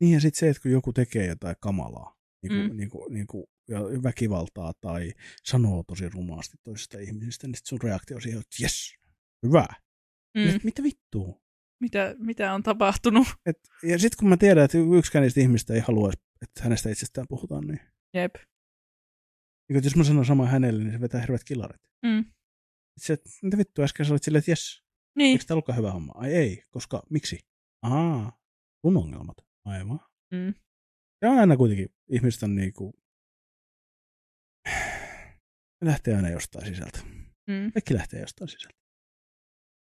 [0.00, 2.76] Niin ja sitten se, että kun joku tekee jotain kamalaa, niinku, Mm.
[2.76, 5.12] niinku, niinku, ja väkivaltaa tai
[5.44, 8.94] sanoo tosi rumaasti toisesta ihmisistä, niin sit sun reaktio on siihen, että jes,
[9.46, 9.66] hyvä.
[10.34, 10.42] Mm.
[10.42, 10.60] Mm.
[10.64, 11.40] Mitä vittua?
[11.80, 13.26] Mitä, mitä on tapahtunut?
[13.46, 16.10] Et, ja sitten kun mä tiedän, että yksikään niistä ihmistä ei halua,
[16.42, 17.80] että hänestä itsestään puhutaan, niin,
[18.14, 18.34] Jep.
[19.68, 21.82] niin että jos mä sanon sama hänelle, niin se vetää hirveät kilarit.
[22.06, 22.24] Mm.
[23.00, 24.82] Se, mitä vittua äsken sä olit silleen, että jes,
[25.18, 25.32] Niin.
[25.32, 26.12] eikö tämä ollutkaan hyvä homma?
[26.16, 27.38] Ai ei, koska miksi?
[27.82, 28.38] Ahaa,
[28.86, 29.36] sun ongelmat.
[29.64, 30.00] Aivan.
[30.30, 30.54] Mm.
[31.22, 32.94] Ja aina kuitenkin ihmiset on niinku,
[35.80, 36.98] ne lähtee aina jostain sisältä.
[37.46, 37.72] Mm.
[37.72, 38.83] Kaikki lähtee jostain sisältä.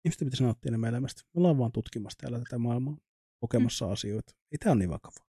[0.06, 1.22] Ihmisten pitäisi nauttia enemmän elämästä.
[1.34, 2.98] Me ollaan vaan tutkimassa täällä tätä maailmaa,
[3.40, 3.92] kokemassa mm.
[3.92, 4.34] asioita.
[4.52, 5.26] Ei tää on niin vakavaa.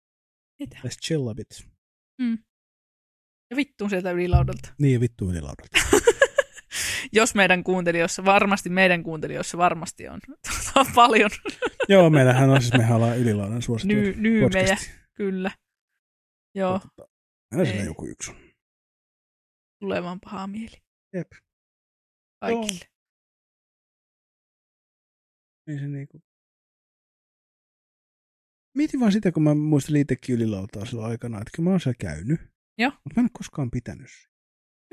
[0.64, 1.66] Let's chill a bit.
[3.50, 4.74] Ja vittuun sieltä ylilaudalta.
[4.78, 5.78] Niin ja vittu ylilaudalta.
[7.12, 10.20] Jos meidän kuuntelijoissa, varmasti meidän kuuntelijoissa varmasti on
[10.94, 11.30] paljon
[11.88, 14.76] Joo, meillähän on siis, mehän ollaan ylilaudan suosittu ny, nyymejä,
[15.14, 15.50] kyllä.
[16.54, 17.10] Joo, Tota,
[17.52, 18.36] Aina siinä joku yksi on.
[19.80, 20.76] tulee vaan paha mieli.
[21.12, 21.32] Jep.
[22.40, 22.93] Kaikille.
[25.66, 26.22] Ei se niinku...
[28.76, 31.96] Mietin vaan sitä, kun mä muistelin itsekin ylilautaa silloin aikana, että kyllä mä oon siellä
[32.00, 32.40] käynyt.
[32.78, 32.90] Joo.
[32.90, 34.08] Mutta mä en ole koskaan pitänyt.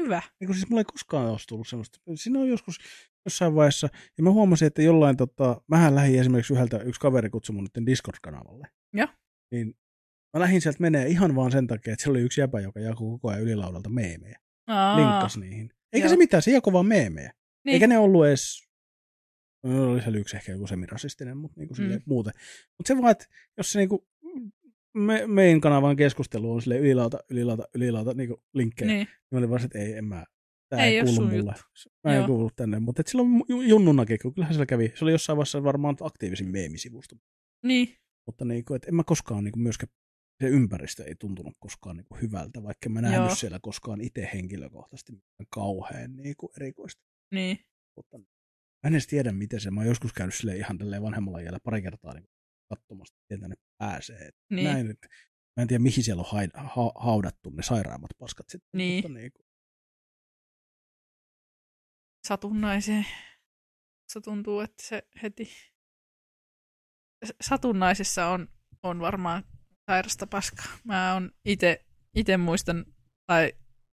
[0.02, 0.22] Hyvä.
[0.40, 2.00] Niin siis mulla ei koskaan ole tullut semmoista.
[2.16, 2.80] Siinä on joskus
[3.26, 7.56] jossain vaiheessa, ja mä huomasin, että jollain, tota, mähän lähdin esimerkiksi yhdeltä, yksi kaveri kutsui
[7.56, 8.68] mun Discord-kanavalle.
[8.94, 9.08] Joo.
[9.52, 9.74] Niin
[10.34, 13.10] mä lähdin sieltä menee ihan vaan sen takia, että siellä oli yksi jäpä, joka jakoi
[13.10, 14.40] koko ajan ylilaudalta meemejä.
[14.68, 15.72] Aa, Linkkas niihin.
[15.94, 16.10] Eikä Joo.
[16.10, 17.34] se mitään, se jakoi vaan meemejä.
[17.66, 17.74] Niin.
[17.74, 18.71] Eikä ne ollut edes,
[19.64, 21.84] no, oli siellä yksi ehkä joku semirasistinen, mutta niinku Mm.
[21.84, 22.02] mm.
[22.06, 22.34] muuten.
[22.78, 23.26] Mutta se vaan, että
[23.58, 24.08] jos se niinku,
[24.94, 29.08] me, meidän kanavan keskustelu on sille ylilauta, ylilauta, ylilauta niinku linkkejä, niin.
[29.32, 29.38] Niin.
[29.38, 30.26] olin vaan, että ei, en mä,
[30.70, 31.36] tää Ei ei, kuulu mulle.
[31.36, 31.52] juttu.
[32.04, 32.28] Mä en Joo.
[32.28, 35.64] kuulu tänne, mutta et silloin ju- junnunakin, kun kyllähän siellä kävi, se oli jossain vaiheessa
[35.64, 37.16] varmaan aktiivisin meemisivusto.
[37.66, 37.96] Niin.
[38.26, 39.94] Mutta niinku, et en mä koskaan niinku myöskään,
[40.44, 43.36] se ympäristö ei tuntunut koskaan niinku hyvältä, vaikka mä nähnyt Joo.
[43.36, 45.14] siellä koskaan itse henkilökohtaisesti
[45.50, 47.02] kauhean niinku erikoista.
[47.34, 47.60] Niin.
[47.96, 48.20] Mutta
[48.84, 49.72] mä en edes tiedä, miten se.
[49.72, 52.26] Mä oon joskus käynyt sille ihan tälleen vanhemmalla iällä pari kertaa niin
[52.70, 54.18] katsomassa, miten tänne pääsee.
[54.28, 54.66] Et Niin.
[54.66, 55.08] Näin, että
[55.58, 58.70] mä en tiedä, mihin siellä on haid, ha, haudattu ne sairaammat paskat sitten.
[58.78, 58.96] Niin.
[59.04, 59.46] Mutta niin kuin,
[62.28, 63.06] Satunnaiseen.
[64.14, 65.46] Se tuntuu, että se heti
[67.26, 68.48] s- satunnaisessa on,
[68.84, 69.44] on varmaan
[69.92, 70.66] sairasta paskaa.
[70.84, 71.86] Mä on ite,
[72.16, 72.86] ite muistan,
[73.28, 73.54] tai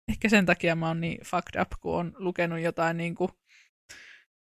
[0.10, 3.32] ehkä sen takia mä oon niin fucked up, kun on lukenut jotain niin kuin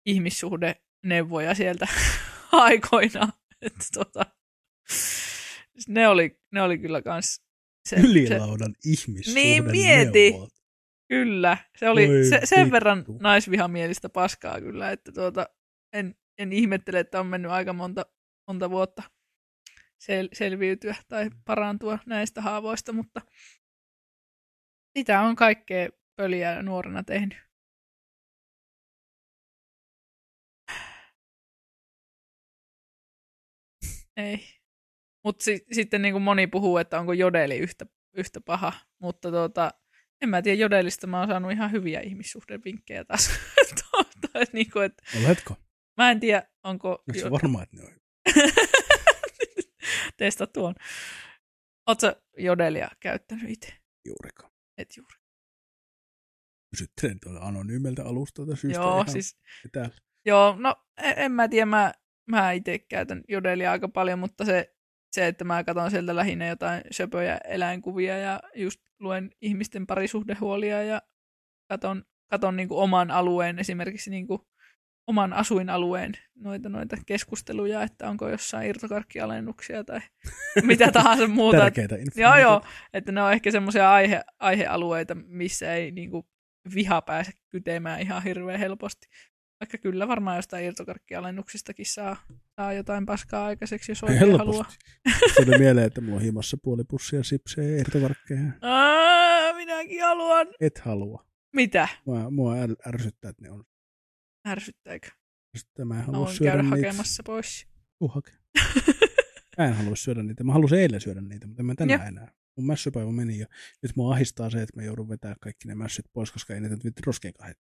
[0.09, 1.87] ihmissuhdeneuvoja sieltä
[2.53, 3.33] aikoinaan.
[3.63, 4.27] Että tota,
[5.89, 7.43] ne, oli, ne oli kyllä kans
[7.89, 10.31] se, se, ylilaudan ihmissuhde Niin, mieti.
[10.31, 10.53] neuvot.
[11.09, 12.73] Kyllä, se oli se, sen vittu.
[12.73, 15.49] verran naisvihamielistä paskaa kyllä, että tuota,
[15.93, 18.07] en, en ihmettele, että on mennyt aika monta,
[18.47, 19.03] monta vuotta
[19.99, 23.21] sel, selviytyä tai parantua näistä haavoista, mutta
[24.99, 27.48] sitä on kaikkea pöliä nuorena tehnyt.
[34.19, 34.49] Ei.
[35.25, 39.71] Mutta si- sitten niin kuin moni puhuu, että onko jodeli yhtä, yhtä paha, mutta tuota,
[40.23, 43.31] en mä tiedä, jodelista mä oon saanut ihan hyviä ihmissuhdevinkkejä taas.
[43.81, 45.57] tuota, niin kuin, että Oletko?
[45.97, 46.91] mä en tiedä, onko...
[46.91, 47.93] Onko se varma, että ne on?
[50.17, 50.75] Testa tuon.
[51.87, 53.73] Oletko jodelia käyttänyt itse?
[54.05, 54.53] Juurikaan.
[54.79, 55.15] Et juuri.
[56.71, 59.39] Kysyttelen tuolta anonyymeltä alustalta syystä Joo, ihan siis,
[59.73, 59.95] täällä.
[60.25, 61.95] joo, no en, en mä tiedä, mä,
[62.29, 64.75] mä itse käytän jodelia aika paljon, mutta se,
[65.13, 71.03] se, että mä katson sieltä lähinnä jotain söpöjä eläinkuvia ja just luen ihmisten parisuhdehuolia ja
[71.69, 74.41] katon, katon niin kuin oman alueen, esimerkiksi niin kuin
[75.07, 80.01] oman asuinalueen noita, noita keskusteluja, että onko jossain irtokarkkialennuksia tai
[80.63, 81.59] mitä tahansa muuta.
[81.59, 86.27] Tärkeitä Joo, joo, että ne on ehkä semmoisia aihe, aihealueita, missä ei niin kuin,
[86.75, 89.07] viha pääse kytemään ihan hirveän helposti.
[89.61, 92.17] Vaikka kyllä varmaan jostain irtokarkkialennuksistakin saa,
[92.57, 94.39] saa jotain paskaa aikaiseksi, jos oikein Helposti.
[94.39, 94.73] haluaa.
[95.45, 98.41] Tuli mieleen, että mulla on himassa puoli pussia sipsejä ja irtokarkkeja.
[98.63, 100.47] Aa, minäkin haluan.
[100.61, 101.27] Et halua.
[101.55, 101.89] Mitä?
[102.07, 102.55] Mua, mua
[102.87, 103.65] ärsyttää, että ne on.
[104.49, 105.09] Ärsyttääkö?
[105.57, 106.77] Ärsyttää, mä en halua voin syödä käydä niitä.
[106.77, 107.67] hakemassa pois.
[107.99, 108.33] Tuu hake.
[109.59, 110.45] Mä en halua syödä niitä.
[110.45, 112.09] Mä halusin eilen syödä niitä, mutta en mä tänään Joo.
[112.09, 112.33] enää.
[112.57, 113.47] Mun mässypäivä meni jo.
[113.83, 117.01] Nyt mua ahistaa se, että mä joudun vetämään kaikki ne mässyt pois, koska ei niitä
[117.07, 117.59] roskeen kahdet.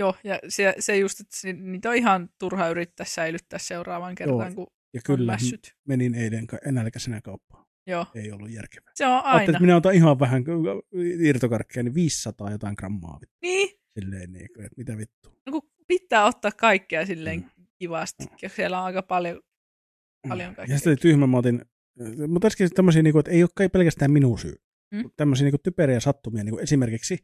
[0.00, 4.54] Joo, ja se, se just, että se, niitä on ihan turha yrittää säilyttää seuraavaan kertaan,
[4.54, 5.38] kun Ja kyllä,
[5.88, 7.66] menin eilen ka- nälkäisenä kauppaan.
[7.86, 8.92] Joo, Ei ollut järkevää.
[8.94, 9.50] se on Ajattelin, aina.
[9.50, 10.44] että minä otan ihan vähän
[11.24, 13.20] irtokarkkeja, niin 500 jotain grammaa.
[13.42, 15.40] Niin, Silleen, niin, että mitä vittu.
[15.46, 17.66] no kun pitää ottaa kaikkea silleen Mm.
[17.78, 19.40] kivasti, ja siellä on aika paljon,
[20.28, 20.74] paljon kaikkea.
[20.74, 21.64] Ja sitten tyhmä, mä otin,
[22.28, 24.54] mutta äsken tämmöisiä, niin kuin, että ei ole pelkästään minun syy.
[24.90, 24.98] Mm.
[24.98, 25.10] Mm.
[25.16, 27.18] Tämmöisiä niin kuin typeriä sattumia, niin kuin esimerkiksi,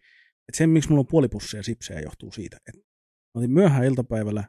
[0.48, 2.81] että se, miksi mulla on puoli pussia sipsejä, johtuu siitä, että
[3.35, 4.44] mä otin myöhään iltapäivällä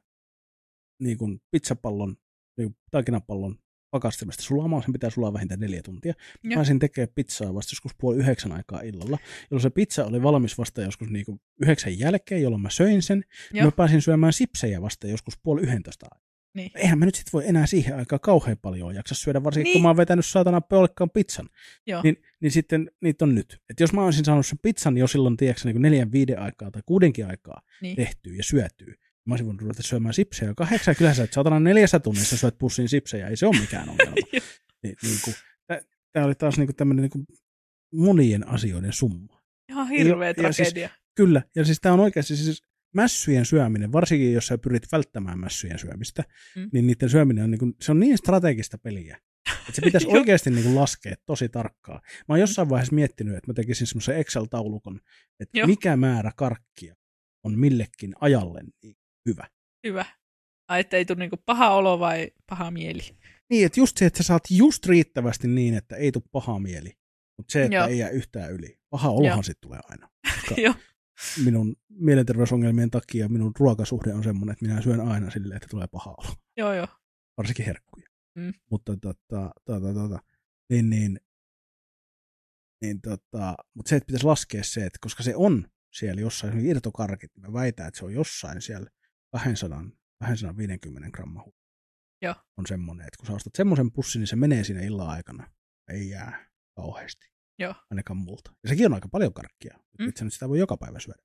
[1.02, 2.18] niin kuin pizzapallon,
[2.58, 3.60] niin kuin taikinapallon
[3.92, 6.14] pakastimesta sulamaan, sen pitää sulaa vähintään neljä tuntia.
[6.44, 6.58] Mä Joo.
[6.58, 9.18] pääsin tekemään pizzaa vasta joskus puoli yhdeksän aikaa illalla,
[9.52, 13.24] jolloin se pizza oli valmis vasta joskus niin kuin yhdeksän jälkeen, jolloin mä söin sen.
[13.54, 13.66] Ja Joo.
[13.66, 16.27] mä pääsin syömään sipsejä vasta joskus puoli yhdentoista aikaa.
[16.58, 16.72] Niin.
[16.76, 19.74] Eihän mä nyt sit voi enää siihen aikaan kauhean paljon jaksa syödä, varsinkin niin.
[19.74, 21.50] Kun mä oon vetänyt saatana pelkkaan pizzan.
[21.88, 22.02] Joo.
[22.04, 23.62] Niin, niin sitten niitä on nyt.
[23.70, 26.72] Et jos mä olisin saanut sen pizzan jo silloin, tiedätkö, niin kuin neljän, viiden aikaa
[26.72, 27.96] tai kuudenkin aikaa Niin.
[27.96, 28.94] tehtyä ja syötyä,
[29.26, 30.54] mä olisin voinut ruveta syömään sipsejä.
[30.58, 34.16] Kahdeksan kyllä sä, että saatana neljässä tunnissa syöt pussin sipsejä, ei se ole mikään ongelma.
[34.34, 34.42] Joo.
[34.84, 35.36] niin, kuin,
[36.14, 37.26] tämä oli taas niin kuin tämmöinen niin kuin
[37.94, 39.42] monien asioiden summa.
[39.70, 40.90] Ihan hirveä Ja- ja siis- tragedia.
[41.16, 42.64] Kyllä, ja siis tämä on oikeasti siis
[43.02, 46.24] mässyjen syöminen, varsinkin jos sä pyrit välttämään mässyjen syömistä,
[46.56, 46.62] Mm.
[46.62, 46.70] mm.
[46.74, 49.18] niin niiden syöminen on, niin kuin, se on niin strategista peliä,
[49.50, 52.02] että se pitäisi oikeasti niin kuin laskea tosi tarkkaan.
[52.04, 55.00] Mä oon jossain vaiheessa miettinyt, että mä tekisin semmoisen Excel-taulukon,
[55.40, 55.68] että Joo.
[55.68, 56.96] mikä määrä karkkia
[57.44, 58.96] on millekin ajalle niin
[59.30, 59.48] hyvä.
[59.88, 60.06] Hyvä.
[60.70, 63.02] Ai, että ei tule niinku paha olo vai paha mieli.
[63.50, 66.98] Niin, että just se, että sä saat just riittävästi niin, että ei tule paha mieli,
[67.38, 67.88] mutta se, että Joo.
[67.88, 68.80] ei jää yhtään yli.
[68.90, 70.10] Paha olohan sitten tulee aina.
[70.36, 70.74] Koska Joo.
[71.46, 76.16] Minun mielenterveysongelmien takia minun ruokasuhde on semmoinen, että minä syön aina silleen, että tulee paha
[76.18, 76.36] olo.
[76.58, 76.88] Joo, joo.
[77.38, 78.08] Varsinkin herkkuja.
[78.36, 78.54] Mm.
[78.72, 80.20] Mutta tota, tota, tota,
[80.70, 81.20] niin, niin,
[82.82, 86.72] niin tota, mutta se, että pitäisi laskea se, että koska se on siellä jossain, esimerkiksi
[86.72, 88.90] irtokarkit, niin mä väitän, että se on jossain siellä
[89.32, 89.84] 200,
[90.20, 91.48] 250 grammaa.
[92.22, 92.36] Joo.
[92.58, 95.52] On semmoinen, että kun sä ostat semmoisen pussin, niin se menee siinä illan aikana.
[95.90, 97.37] Ei jää kauheasti.
[97.60, 97.76] Joo.
[97.92, 98.52] Ainakaan multa.
[98.64, 99.80] Ja sekin on aika paljon karkkia.
[100.00, 100.10] Mm.
[100.10, 101.22] Itse nyt sitä voi joka päivä syödä.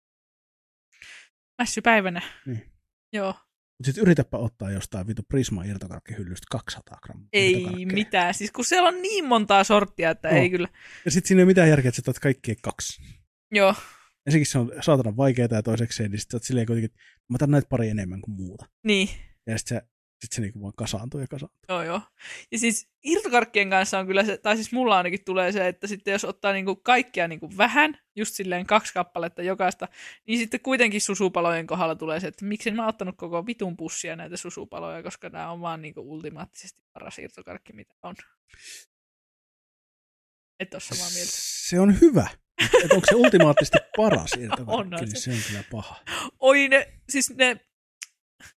[1.63, 2.23] Mässypäivänä.
[2.47, 2.73] Niin.
[3.13, 3.33] Joo.
[3.33, 7.29] Mutta sitten yritäpä ottaa jostain vitu Prisma irtokarkkihyllystä 200 grammaa.
[7.33, 8.35] Ei mitään.
[8.35, 10.39] Siis kun siellä on niin montaa sorttia, että Joo.
[10.39, 10.69] ei kyllä.
[11.05, 13.03] Ja sitten siinä ei ole mitään järkeä, että sä kaikkia kaksi.
[13.53, 13.75] Joo.
[14.27, 17.51] Ensinnäkin se on saatana vaikeaa ja toisekseen, niin sitten oot silleen kuitenkin, että mä otan
[17.51, 18.67] näitä pari enemmän kuin muuta.
[18.87, 19.09] Niin.
[19.47, 19.83] Ja sitten
[20.23, 21.59] sit se niinku vaan kasaantuu ja kasaantuu.
[21.69, 22.01] Joo, joo.
[22.53, 26.13] Ja siis irtokarkkien kanssa on kyllä se, tai siis mulla ainakin tulee se, että sitten
[26.13, 29.89] jos ottaa niinku kaikkia niinku vähän, just silleen kaksi kappaletta jokaista,
[30.27, 34.17] niin sitten kuitenkin susupalojen kohdalla tulee se, että miksi en mä ottanut koko vitun pussia
[34.17, 38.15] näitä susupaloja, koska nämä on vaan niinku ultimaattisesti paras irtokarkki, mitä on.
[40.61, 41.33] Et ole samaa mieltä.
[41.35, 42.29] Se on hyvä.
[42.83, 45.21] Että onko se ultimaattisesti paras irtokarkki, niin se.
[45.21, 46.01] se on kyllä paha.
[46.41, 47.61] Oi ne, siis ne,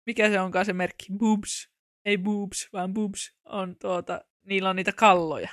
[0.07, 1.71] mikä se onkaan se merkki, boobs,
[2.05, 5.49] ei boobs, vaan boobs, on tuota, niillä on niitä kalloja,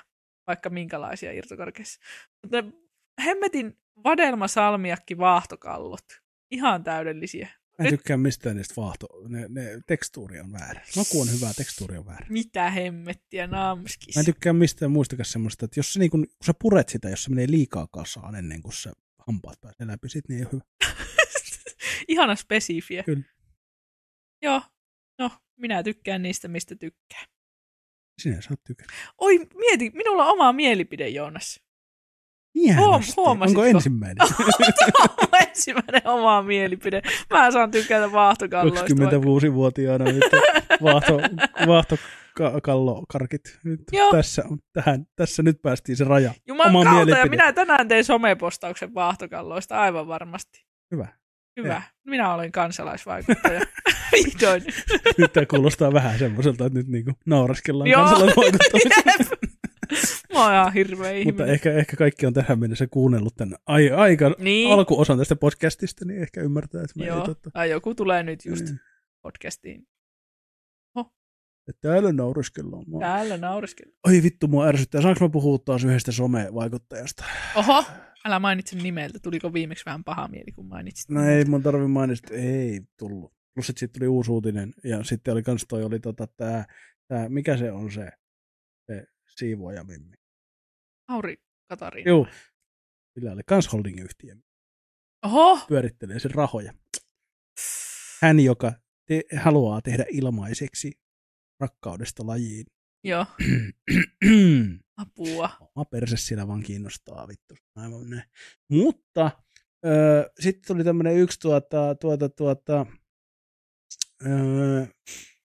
[0.47, 1.99] vaikka minkälaisia irtokarkeissa.
[2.41, 2.73] Mutta ne
[3.25, 6.05] hemmetin vadelmasalmiakki vaahtokallot,
[6.51, 7.49] ihan täydellisiä.
[7.79, 9.07] Mä en tykkää mistään niistä vaahto.
[9.27, 10.81] Ne, ne tekstuuri on väärä.
[10.95, 12.25] Maku on hyvä, tekstuuri on väärä.
[12.29, 14.15] Mitä hemmettiä namskis.
[14.15, 17.09] Mä en tykkää mistään muistakaan semmoista, että jos sä, niin kun, kun sä puret sitä,
[17.09, 18.93] jos se menee liikaa kasaan ennen kuin sä
[19.27, 20.63] hampaat pääsee läpi, sit niin ei ole hyvä.
[22.07, 23.03] Ihana spesifiä.
[23.03, 23.23] Kyllä.
[24.41, 24.61] Joo,
[25.19, 27.23] no minä tykkään niistä, mistä tykkää.
[28.22, 28.93] Sinä saat tykätä.
[29.18, 31.59] Oi, mieti, minulla on oma mielipide, Joonas.
[32.55, 33.13] Ihanasti.
[33.18, 33.61] huomasitko?
[33.61, 34.18] Onko ensimmäinen?
[34.18, 37.01] Tämä on ensimmäinen oma mielipide.
[37.30, 38.85] Mä saan tykätä vaahtokalloista.
[38.85, 40.23] 26-vuotiaana nyt
[40.84, 41.19] vaahto,
[41.68, 43.59] vaahtokallokarkit.
[43.63, 44.11] Nyt Joo.
[44.11, 46.34] tässä, on, tähän, tässä nyt päästiin se raja.
[46.47, 47.30] Jumalan oma kautta, ja mielipide.
[47.30, 50.65] minä tänään tein somepostauksen vaahtokalloista aivan varmasti.
[50.91, 51.07] Hyvä.
[51.57, 51.82] Hyvä.
[52.03, 53.61] Minä olen kansalaisvaikuttaja.
[54.11, 54.64] Vihdoin.
[55.18, 58.06] Nyt tämä kuulostaa vähän semmoiselta, että nyt niinku nauraskellaan Joo.
[58.06, 59.36] kansalaisvaikuttamisesta.
[60.34, 61.34] Mä oon ihan hirveä ihminen.
[61.34, 64.72] Mutta ehkä, ehkä kaikki on tähän mennessä kuunnellut tämän ai, aika niin.
[64.72, 67.19] alkuosan tästä podcastista, niin ehkä ymmärtää, että me Joo.
[67.19, 67.52] ei totta.
[67.52, 68.80] Tai joku tulee nyt just Niin.
[69.22, 69.88] podcastiin.
[71.68, 72.86] Että Täällä naureskellaan.
[72.88, 72.99] Mä...
[72.99, 73.95] Täällä nauriskella.
[74.07, 75.02] Oi vittu, mua ärsyttää.
[75.02, 77.23] Saanko mä puhua taas yhdestä somevaikuttajasta?
[77.56, 77.84] Oho,
[78.26, 79.19] älä mainitse nimeltä.
[79.19, 81.10] Tuliko viimeksi vähän paha mieli, kun mainitsit?
[81.10, 83.34] No ei mun tarvi mainita, ei tullut.
[83.53, 84.73] Plus siitä tuli uusi uutinen.
[84.84, 86.65] Ja sitten oli kans toi, oli tota tää,
[87.07, 88.11] tää mikä se on se,
[88.85, 90.18] se siivoaja mimmi.
[91.07, 91.38] Auri
[91.69, 92.10] Katariina.
[92.10, 92.27] Joo.
[93.14, 94.35] Sillä oli kans holding-yhtiö.
[95.26, 96.73] Oho, Pyörittelee sen rahoja.
[98.22, 98.73] Hän, joka
[99.06, 100.91] te- haluaa tehdä ilmaiseksi
[101.60, 102.65] rakkaudesta lajiin.
[103.03, 103.26] Joo,
[104.98, 105.49] apua.
[105.76, 107.56] Oma perse siellä vaan kiinnostaa vittu.
[107.76, 108.23] Aivan näin.
[108.69, 109.32] Mutta
[109.86, 112.86] öö, sitten tuli tämmönen yksi tuota, tuota, tuota,
[114.26, 114.86] öö,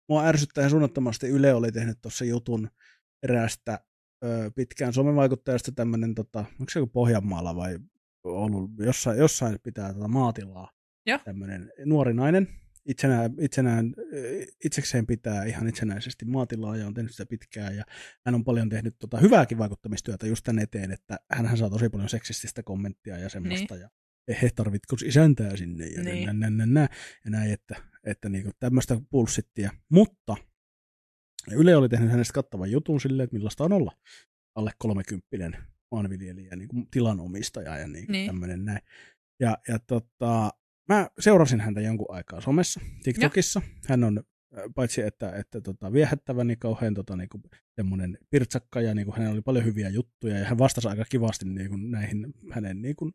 [0.09, 1.27] mua ärsyttää ihan suunnattomasti.
[1.27, 2.71] Yle oli tehnyt tuossa jutun
[3.23, 3.81] eräästä
[4.25, 7.79] öö, pitkään somevaikuttajasta tämmönen, tota, onko se joku Pohjanmaalla vai
[8.25, 10.71] ollut jossain, jossain pitää tätä maatilaa.
[11.07, 11.19] Joo.
[11.25, 12.49] Tämmönen nuori nainen,
[12.87, 13.95] itsenään, itsenään,
[14.65, 17.85] itsekseen pitää ihan itsenäisesti maatilaa ja on tehnyt sitä pitkään ja
[18.27, 22.09] hän on paljon tehnyt tota hyvääkin vaikuttamistyötä just tän eteen, että hän saa tosi paljon
[22.09, 23.83] seksististä kommenttia ja semmoista Niin.
[23.83, 26.27] ja he tarvitko isäntää sinne ja, Niin.
[26.27, 26.89] nä, nä, nä, nä,
[27.25, 29.71] ja näin, että, että niinku tämmöistä pulssittia.
[29.89, 30.37] Mutta
[31.53, 33.93] Yle oli tehnyt hänestä kattavan jutun silleen, että millaista on olla
[34.55, 35.59] alle 30
[35.93, 38.13] maanviljelijä, niin kuin tilanomistaja ja niin Niin.
[38.13, 38.27] niin.
[38.27, 38.81] tämmöinen näin.
[39.41, 40.51] Ja, ja tota,
[40.89, 43.63] mä seurasin häntä jonkun aikaa somessa, TikTokissa.
[43.89, 47.43] Hän on äh, paitsi että, että tota, viehättävä, niin kauhean tota, niin kuin,
[47.77, 51.45] semmoinen pirtsakka ja niin kuin, hänellä oli paljon hyviä juttuja ja hän vastasi aika kivasti
[51.45, 53.13] niin kuin, näihin hänen niin kuin,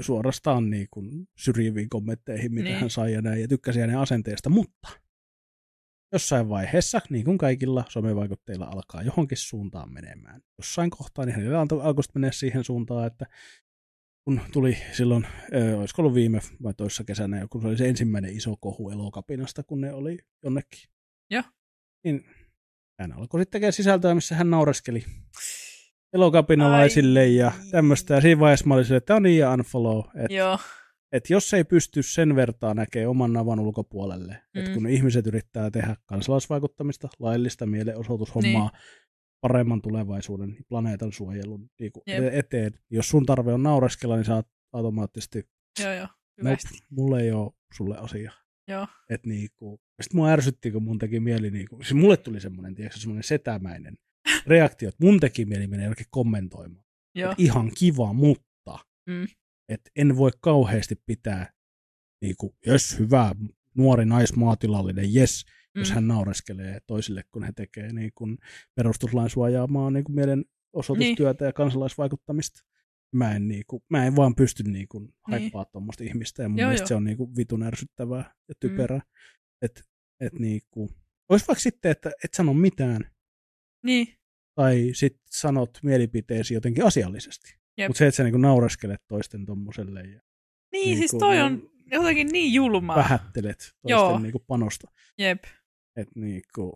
[0.00, 2.80] suorastaan niin kuin, syrjiviin kommentteihin, mitä Niin.
[2.80, 4.88] hän sai ja näin, ja tykkäsi hänen asenteesta, mutta
[6.12, 10.40] jossain vaiheessa, niin kuin kaikilla somevaikutteilla, alkaa johonkin suuntaan menemään.
[10.58, 13.26] Jossain kohtaa niin hänellä alkoi mennä siihen suuntaan, että
[14.30, 18.36] kun tuli silloin, ö, olisiko ollut viime vai toissa kesänä, kun se oli se ensimmäinen
[18.36, 20.90] iso kohu elokapinasta, kun ne oli jonnekin.
[21.30, 21.42] Joo.
[22.04, 22.24] Niin
[23.00, 25.04] hän alkoi sitten tekemään sisältöä, missä hän naureskeli
[26.12, 27.36] elokapinalaisille Ai.
[27.36, 28.14] ja tämmöistä.
[28.14, 29.98] Ja siinä vaiheessa mä olin silleen, että on niin ja unfollow.
[29.98, 30.58] Että Joo,
[31.12, 34.60] et jos ei pysty sen vertaa näkee oman navan ulkopuolelle, mm.
[34.60, 38.80] että kun ihmiset yrittää tehdä kansalaisvaikuttamista, laillista mielenosoitushommaa, Niin.
[39.40, 42.24] Paremman tulevaisuuden, planeetan suojelun niin kuin Jep.
[42.34, 45.48] eteen, jos sun tarve on naureskella, niin saat automaattisesti,
[45.80, 46.06] joo, joo.
[46.06, 46.16] nope,
[46.50, 46.78] Hyvästi.
[46.90, 48.32] mulle ei ole sulle asia.
[48.68, 52.74] Joo, Et niinku, sitten mua ärsytti, kun mun teki mieli, niinku, siis mulle tuli semmoinen,
[52.74, 53.98] tiedätkö, semmoinen setämäinen
[54.46, 56.84] reaktio, että mun teki mieli mennä jollekin kommentoimaan.
[57.14, 57.32] joo.
[57.32, 58.50] Et ihan kiva, mutta
[59.06, 59.26] Mm.
[59.68, 61.52] et en voi kauheasti pitää,
[62.22, 63.34] niinku, jos hyvä
[63.76, 65.80] nuori naismaatilallinen, jes, mm.
[65.80, 65.94] jos Mm.
[65.94, 68.38] hän naureskelee toisille, kun he tekee niin kuin
[68.74, 72.60] perustuslain suojaamaa niin kuin mielenosoitustyötä ja kansalaisvaikuttamista.
[73.14, 75.12] Mä en, niin kuin, mä en vaan pysty niin kuin, Niin.
[75.22, 76.88] haippaa tuommoista ihmistä, ja mun Joo, mielestä joo.
[76.88, 78.98] se on niin kuin, vitun ärsyttävää ja typerää.
[78.98, 79.04] Mm.
[79.62, 79.84] Et,
[80.20, 80.88] et, niin kuin,
[81.28, 83.10] olisi vaikka sitten, että et sano mitään,
[83.84, 84.06] Niin,
[84.54, 87.54] tai sit sanot mielipiteesi jotenkin asiallisesti.
[87.86, 90.20] Mutta se, että sä niin naureskelet toisten tommoselle ja niin,
[90.72, 92.96] Niin siis kuin- toi on jotenkin niin julmaa.
[92.96, 94.18] vähättelet toisten Joo.
[94.18, 94.90] niin kuin, panosta.
[95.18, 95.44] Jep,
[95.96, 96.72] Että niin kuin,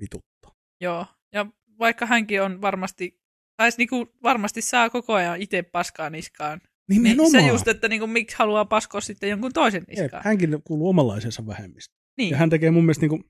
[0.00, 0.54] vituttaa.
[0.80, 1.06] joo.
[1.32, 1.46] Ja
[1.78, 3.20] vaikka hänkin on varmasti,
[3.56, 6.60] tai siis niinku varmasti saa koko ajan itse paskaa niskaan.
[6.88, 7.30] Niin Nimenomaan.
[7.30, 10.22] se just, että niinku, miksi haluaa paskoa sitten jonkun toisen Jep, niskaan.
[10.24, 11.98] hänkin kuuluu omanlaisensa vähemmistöön.
[12.18, 13.24] niin, Ja hän tekee mun mielestä, niin kuin,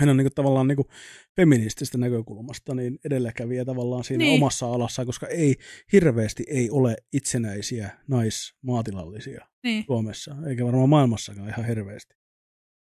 [0.00, 0.88] hän on niin kuin, tavallaan niin kuin,
[1.36, 4.28] feminististä näkökulmasta niin edelläkävijä tavallaan siinä Niin.
[4.30, 4.42] niin.
[4.42, 5.56] omassa alassa, koska ei
[5.92, 12.14] hirveästi ei ole itsenäisiä naismaatilallisia niin, Suomessa, eikä varmaan maailmassakaan ihan hirveästi.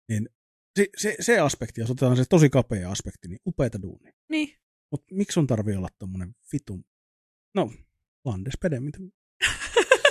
[0.09, 0.29] Niin
[0.79, 4.13] se, se, se aspekti, jos otetaan se tosi kapea aspekti, niin upeita duunia.
[4.29, 4.57] niin.
[4.91, 6.85] Mutta miksi sun tarvii olla tommonen vitun,
[7.55, 7.71] no,
[8.25, 8.97] landespede, mitä...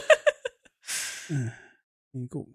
[1.32, 1.52] Äh,
[2.12, 2.55] niin kuin,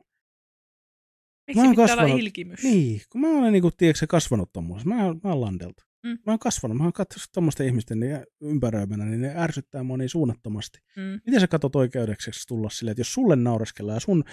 [1.47, 2.63] Miksi Mä pitää olla kasvanut- ilkimys?
[2.63, 4.89] Niin, kun mä olen niinku, tiedätkö, kasvanut tuommoisessa.
[4.89, 5.86] Mä, mä oon Landelta.
[6.03, 6.09] Mm.
[6.09, 10.09] Mä oon kasvanut, mä oon katsonut tuommoisten ihmisten niin ympäröimänä, niin ne ärsyttää mua niin
[10.09, 10.79] suunnattomasti.
[10.95, 11.19] Mm.
[11.25, 14.23] Miten sä katsot oikeudeksi tulla silleen, että jos sulle naureskellaan ja sun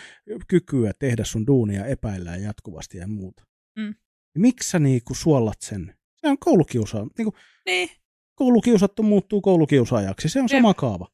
[0.48, 3.44] kykyä tehdä sun duunia epäillään jatkuvasti ja muuta,
[3.78, 3.82] Mm.
[4.34, 5.94] niin miksi sä niinku suollat sen?
[6.16, 7.06] Se on koulukiusaa.
[7.18, 7.36] Niinku,
[7.66, 7.88] Niin,
[8.34, 10.28] koulukiusattu muuttuu koulukiusaajaksi.
[10.28, 10.58] Se on Jep.
[10.58, 11.08] sama kaava.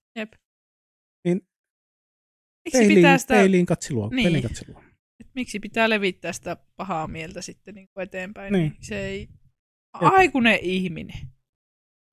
[2.64, 4.08] miksi Peiliin, pitää sitä, peiliin katselua.
[4.08, 4.24] Niin.
[4.24, 4.82] Peiliin katselua.
[5.20, 8.52] että miksi pitää levittää sitä pahaa mieltä sitten niin eteenpäin?
[8.52, 8.76] Niin.
[8.80, 9.28] Se ei...
[9.92, 11.18] Aikuinen ihminen.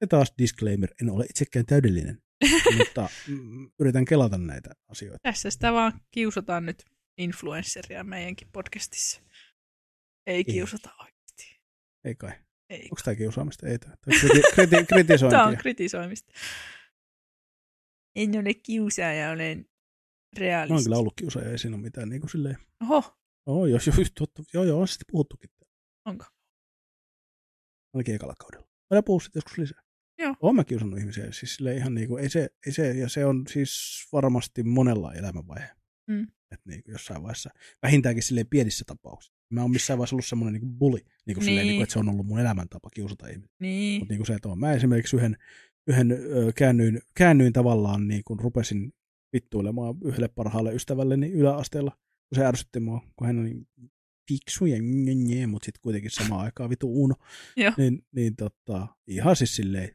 [0.01, 2.21] Ja taas disclaimer, en ole itsekään täydellinen,
[2.77, 5.17] mutta mm, yritän kelata näitä asioita.
[5.23, 6.83] Tässä sitä vaan kiusataan nyt
[7.17, 9.21] influenceria meidänkin podcastissa.
[10.27, 11.59] Ei kiusata oikeasti.
[12.05, 12.31] Ei kai.
[12.69, 12.83] Ei.
[12.83, 13.67] Onko tämä kiusaamista?
[13.67, 13.95] Ei tämä.
[14.05, 15.39] Kriti- kriti- kritisointia.
[15.39, 16.33] Tämä on kritisoimista.
[18.15, 20.73] En ole kiusaaja, olen Mä realisti.
[20.73, 22.57] oon kyllä ollut kiusaaja, ei siinä ole mitään niin kuin silleen.
[22.83, 23.17] Oho,
[23.47, 25.49] Joo, jos, jos, totta, joo, joo, on sitten puhuttukin.
[26.05, 26.25] onko?
[27.97, 28.67] Ainakin ekalla kaudella.
[28.89, 29.81] Aina puhuu sitten joskus lisää.
[30.19, 30.35] Joo.
[30.41, 31.31] Oon mä kiusannut ihmisiä.
[31.31, 33.71] Siis sille ihan niin kuin, ei se, ei se, ja se on siis
[34.13, 35.69] varmasti monella elämänvaihe.
[36.09, 36.27] Mm.
[36.51, 37.49] Että niin kuin jossain vaiheessa,
[37.83, 39.37] vähintäänkin silleen pienissä tapauksissa.
[39.53, 41.67] Mä oon missään vaiheessa ollut semmoinen niin bully, niin kuin silleen, Niin.
[41.71, 43.55] niin kuin, että se on ollut mun elämäntapa kiusata ihmisiä.
[43.59, 44.01] Niin.
[44.01, 44.59] Mutta niin kuin se, että on.
[44.59, 45.37] Mä esimerkiksi yhden,
[45.87, 48.93] yhden ö, käännyin, käännyin tavallaan, niin kuin rupesin
[49.33, 51.91] vittuilemaan yhdelle parhaalle ystävälleni yläasteella,
[52.29, 53.67] kun se ärsytti mua, kun hän on
[54.29, 54.77] niin fiksu ja
[55.15, 57.15] nye, mutta sitten kuitenkin samaan aikaan vitu uno.
[57.57, 57.71] Joo.
[57.77, 59.89] Niin, niin tota, ihan siis silleen,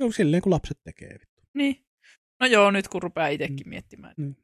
[0.00, 1.12] no silleen kun lapset tekee.
[1.20, 1.42] Vittu.
[1.54, 1.84] Niin.
[2.40, 4.14] No joo, nyt kun rupeaa itsekin miettimään.
[4.16, 4.34] Mm.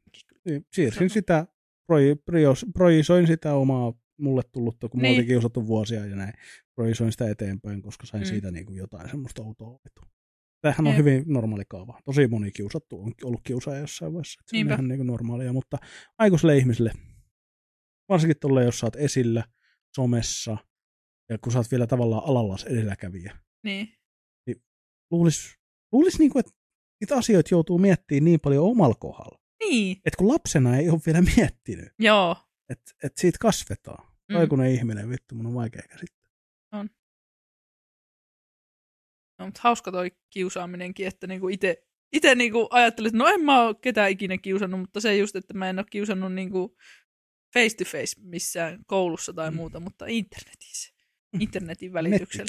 [0.45, 1.47] Niin, siirsin sitä,
[1.87, 5.09] proi, prios, projisoin sitä omaa mulle tullutta, kun niin.
[5.09, 5.17] Niin.
[5.19, 6.33] olin kiusattu vuosia ja näin.
[6.75, 8.25] Projisoin sitä eteenpäin, koska sain Mm.
[8.25, 8.29] mm.
[8.29, 10.01] siitä niin kuin jotain semmoista outoa vitu.
[10.61, 10.97] Tämähän on Jep.
[10.97, 11.99] hyvin normaali kaava.
[12.05, 14.41] Tosi moni kiusattu on ollut kiusaaja jossain vaiheessa.
[14.45, 15.77] Se on ihan niin kuin normaalia, mutta
[16.17, 16.91] aikuisille ihmisille,
[18.11, 19.43] varsinkin tuolle, jos sä oot esillä
[19.95, 20.57] somessa,
[21.29, 23.87] ja kun sä oot vielä tavallaan alallas edelläkävijä, Niin.
[25.11, 25.55] luulis,
[25.91, 26.51] luulis niin kuin, että
[27.01, 29.39] niitä asioita joutuu miettimään niin paljon omalla kohdalla.
[29.59, 29.97] Niin.
[30.05, 32.35] Että kun lapsena ei ole vielä miettinyt, Joo.
[32.69, 34.07] että et siitä kasvetaan.
[34.29, 34.35] Mm.
[34.35, 36.21] Aikuinen ihminen, vittu, mun on vaikea käsittää.
[39.39, 43.63] No, mutta hauska toi kiusaaminenkin, että niinku ite, ite niinku ajattelin, että no en mä
[43.63, 46.77] oo ketään ikinä kiusannut, mutta se just, että mä en oo kiusannut niinku
[47.53, 49.55] face to face missään koulussa tai Mm.
[49.55, 50.93] muuta, mutta internetissä.
[51.33, 51.41] Mm.
[51.41, 52.45] Internetin välityksellä.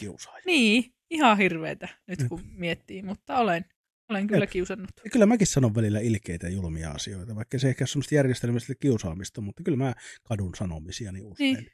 [0.46, 2.28] Niin, ihan hirveetä nyt Jep.
[2.28, 3.64] kun miettii, mutta olen,
[4.08, 4.50] olen kyllä Jep.
[4.50, 4.90] kiusannut.
[5.04, 8.74] Ja kyllä mäkin sanon välillä ilkeitä ja julmia asioita, vaikka se ehkä ole semmoista järjestelmällistä
[8.80, 11.54] kiusaamista, mutta kyllä mä kadun sanomisiani usein.
[11.56, 11.70] Niin.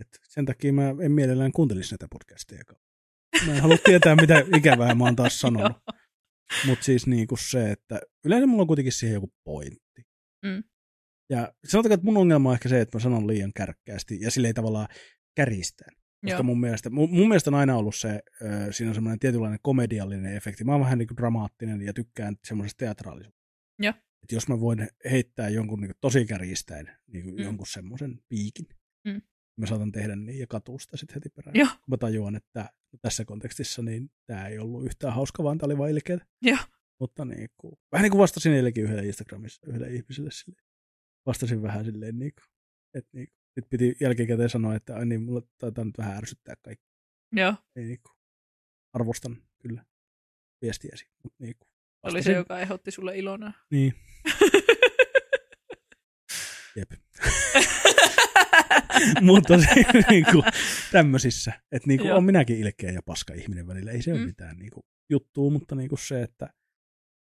[0.00, 2.62] Et sen takia mä en mielellään kuuntelisi näitä podcasteja.
[3.46, 5.76] Mä en halua tietää, mitä ikävää mä oon taas sanonut.
[6.66, 10.02] Mutta siis niin kuin se, että yleensä mulla on kuitenkin siihen joku pointti.
[10.44, 10.64] Mm.
[11.30, 14.46] Ja sanotaanko, että mun ongelma on ehkä se, että mä sanon liian kärkkäästi ja sille
[14.46, 14.88] ei tavallaan
[15.36, 15.96] kärjistään.
[16.24, 16.42] Koska Joo.
[16.42, 20.36] mun mielestä, mun, mun mielestä on aina ollut se, ö, siinä on semmoinen tietynlainen komediallinen
[20.36, 20.64] efekti.
[20.64, 23.44] Mä oon vähän niin kuin dramaattinen ja tykkään semmoisesta teatraalisuudesta.
[23.78, 23.94] Joo.
[24.22, 27.42] Että jos mä voin heittää jonkun niin kuin tosi kärjistäen niin kuin Mm.
[27.42, 28.66] jonkun semmoisen piikin,
[29.06, 29.22] Mm.
[29.60, 31.56] mä saatan tehdä niin ja katua sitä sitten heti perään.
[31.56, 31.66] Joo.
[31.68, 32.70] Kun mä tajuan, että
[33.02, 36.18] tässä kontekstissa niin tämä ei ollut yhtään hauska, vaan tämä oli vain ilkeä.
[36.42, 36.58] Joo.
[37.00, 40.60] Mutta niin kuin, vähän niin kuin vastasin eilenkin yhdelle Instagramissa yhdelle ihmiselle sille.
[41.26, 42.44] Vastasin vähän silleen niin kuin,
[42.94, 46.54] että niin kuin, nyt piti jälkikäteen sanoa, että ai niin, mulla taitaa nyt vähän ärsyttää
[46.62, 46.86] kaikki.
[47.32, 48.16] Joo, Ei niin kuin,
[48.92, 49.84] arvostan kyllä
[50.62, 51.06] viestiäsi.
[51.22, 51.68] Mutta niin kuin,
[52.02, 53.52] oli se, joka ehdotti sulle ilona.
[53.70, 53.94] Niin,
[56.76, 56.90] jep.
[59.20, 59.66] Mutta se,
[60.10, 60.44] niin kuin,
[60.92, 63.90] tämmöisissä, että niin kuin, on minäkin ilkeä ja paska ihminen välillä.
[63.90, 64.26] Ei se ole Mm.
[64.26, 66.52] mitään niin kuin, juttua, mutta niin kuin se, että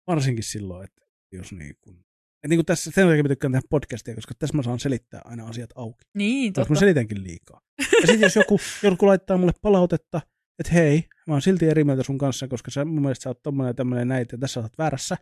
[0.08, 2.06] varsinkin silloin, että jos niin kuin,
[2.48, 5.48] niin kuin tässä, sen takia mä tykkään tehdä podcastia, koska tässä mä saan selittää aina
[5.48, 6.06] asiat auki.
[6.14, 6.74] Niin, totta.
[6.74, 7.62] mä selitänkin liikaa.
[7.80, 10.22] Ja sitten jos joku, joku laittaa mulle palautetta,
[10.60, 13.44] että hei, mä oon silti eri mieltä sun kanssa, koska sä mun mielestä sä oot
[13.44, 15.18] tommonen ja tämmönen näin, ja tässä sä oot väärässä.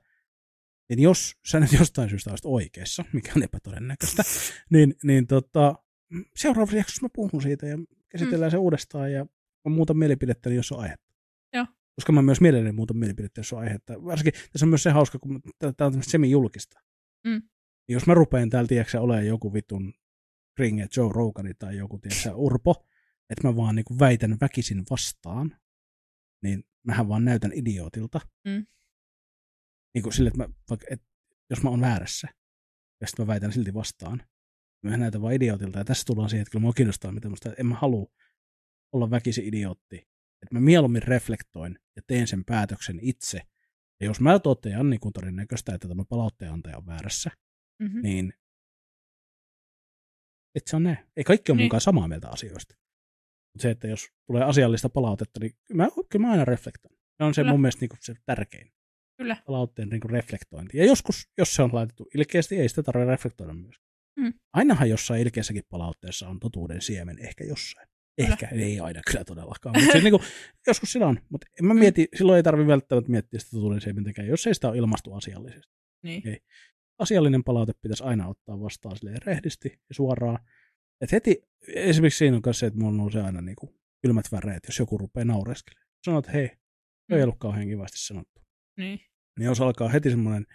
[0.90, 4.24] Niin jos sä nyt jostain syystä olisit oikeassa, mikä on epätodennäköistä,
[4.74, 5.76] niin, niin tota,
[6.36, 7.78] seuraavassa jaksossa mä puhun siitä ja
[8.10, 9.26] käsitellään se uudestaan ja
[9.66, 11.14] mä muutan mielipidettäni, jos on aihetta.
[11.54, 11.66] Joo.
[11.96, 14.04] Koska mä myös mielelläni muutan mielipidettä, jos on aihetta.
[14.06, 16.80] Varsinkin tässä on myös se hauska, kun tämä on semi-julkista.
[17.24, 17.42] Mm.
[17.88, 19.94] Niin Jos mä rupean täällä, tiedätkö, olemaan joku vitun
[20.60, 22.86] Ringe Joe Rogani tai joku, tiedätkö, Urpo,
[23.30, 25.58] että mä vaan niin väitän väkisin vastaan,
[26.44, 28.20] niin mähän vaan näytän idiootilta.
[28.48, 28.66] Mm.
[29.94, 31.06] Niin kuin sille, että mä, vaikka, että
[31.50, 32.28] jos mä oon väärässä,
[33.02, 34.24] ja sitten mä väitän silti vastaan,
[34.84, 35.80] mä näytän vaan idiootilta.
[35.80, 38.12] Ja tässä tullaan siihen, että kyllä mua kiinnostaa mitä musta, että en mä halua
[38.92, 39.98] olla väkisin idiootti.
[40.42, 43.42] Että mä mieluummin reflektoin ja teen sen päätöksen itse.
[44.02, 47.32] Ja jos mä totean, niin kuin todennäköistä, että tämä palautteen antaja on väärässä,
[47.82, 48.02] Mm-hmm.
[48.02, 48.34] niin
[50.56, 50.98] et se on näin.
[51.18, 51.66] Ei kaikki ole Niin.
[51.66, 52.76] mukaan samaa mieltä asioista.
[53.54, 56.96] Mutta se, että jos tulee asiallista palautetta, niin kyllä mä, kyllä mä aina reflektoin.
[57.18, 57.52] Se on se Kyllä.
[57.52, 58.72] mun mielestä niin se tärkein.
[59.18, 59.38] Kyllä.
[59.46, 60.78] Palautteen niin reflektointi.
[60.78, 63.76] Ja joskus, jos se on laitettu ilkeästi, ei sitä tarvitse reflektoida myös.
[64.20, 64.34] Mm.
[64.54, 67.88] Ainahan jossain ilkeässäkin palautteessa on totuuden siemen, ehkä jossain.
[68.18, 68.30] Kyllä.
[68.34, 69.76] Ehkä, ei aina kyllä todellakaan.
[69.80, 70.24] Mutta siis, niin kuin,
[70.68, 71.20] joskus sillä on.
[71.30, 71.80] Mutta en mä Mm.
[71.80, 75.74] mieti, silloin ei tarvitse välttämättä miettiä sitä totuuden siementäkään, jos ei sitä ole ilmastu asiallisesti
[76.04, 76.28] Niin.
[76.28, 76.40] Ei.
[77.00, 80.40] asiallinen palaute pitäisi aina ottaa vastaan silleen rehdisti ja suoraan.
[81.02, 84.64] Et heti, esimerkiksi siinä on myös se, että mulla nousee aina niin kuin kylmät väreet,
[84.68, 85.88] jos joku rupeaa naureskelemaan.
[86.06, 86.56] Sanot, että hei, se
[87.16, 87.24] ei Mm.
[87.24, 88.42] ollut kauhean kivasti sanottu.
[88.78, 89.00] Niin.
[89.40, 90.46] Niin jos alkaa heti semmoinen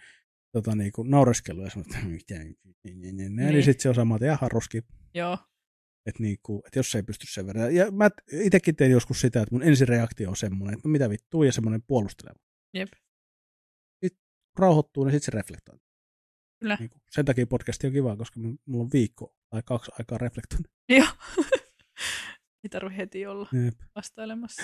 [0.51, 3.35] tota, niin kuin naureskelu ja sanoo, että mitä, niin, niin, niin, Niin.
[3.35, 4.81] niin sitten se on sama, että jaha, roski.
[5.13, 5.37] Joo.
[6.07, 7.75] Että niinku, et jos ei pysty sen verran.
[7.75, 11.45] Ja mä itsekin tein joskus sitä, että mun ensireaktio on semmoinen, että no mitä vittua,
[11.45, 12.39] ja semmoinen puolusteleva.
[12.73, 12.89] Jep.
[14.03, 14.23] Sitten
[14.59, 15.79] rauhoittuu, niin sitten se reflektoi.
[16.59, 16.77] Kyllä.
[16.79, 20.69] Niinku, sen takia podcasti on kiva, koska mulla on viikko tai kaksi aikaa reflektoida.
[20.97, 21.07] Joo.
[22.63, 23.79] Ei tarvi heti olla Jep.
[23.95, 24.63] vastailemassa.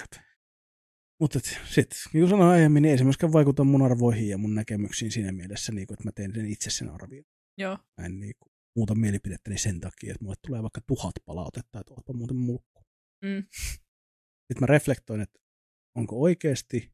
[1.20, 4.56] Mutta sitten, niin kuin sanoin aiemmin, niin ei se myöskään vaikuta mun arvoihin ja mun
[4.56, 7.26] näkemyksiin siinä mielessä, niin kuin, että mä teen sen itse sen arvion.
[7.58, 7.78] Joo.
[7.98, 11.94] Mä en niin kuin, muuta mielipidettäni sen takia, että mulle tulee vaikka tuhat palautetta, että
[11.94, 12.86] ootpa muuten mulkku.
[13.22, 13.44] Mm.
[14.48, 15.40] Sitten mä reflektoin, että
[15.96, 16.94] onko oikeasti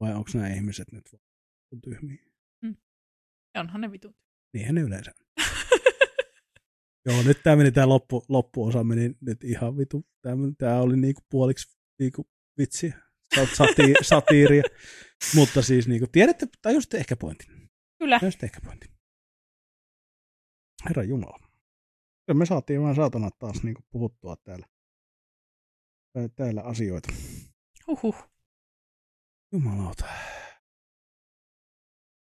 [0.00, 1.04] vai onko nämä ihmiset nyt
[1.84, 2.26] tyhmiä.
[3.56, 4.16] Ja onhan ne vitut.
[4.54, 5.12] Niinhän ne yleensä.
[7.06, 10.06] Joo, nyt tämä meni tämä loppu, loppuosa meni nyt ihan vitu.
[10.58, 12.28] Tämä, oli niinku puoliksi niinku
[12.58, 12.94] vitsi,
[13.54, 14.62] sati, satiiria.
[15.34, 17.70] Mutta siis niinku, tiedätte, tajusitte ehkä pointin.
[17.98, 18.20] Kyllä.
[18.20, 18.95] Tajusitte ehkä pointin.
[20.88, 21.38] Herra Jumala.
[22.26, 24.66] Kyllä me saatiin vaan saatana taas niinku puhuttua täällä,
[26.12, 27.12] tää- täällä asioita.
[27.86, 28.16] Huhhuh.
[29.52, 30.04] Jumalauta.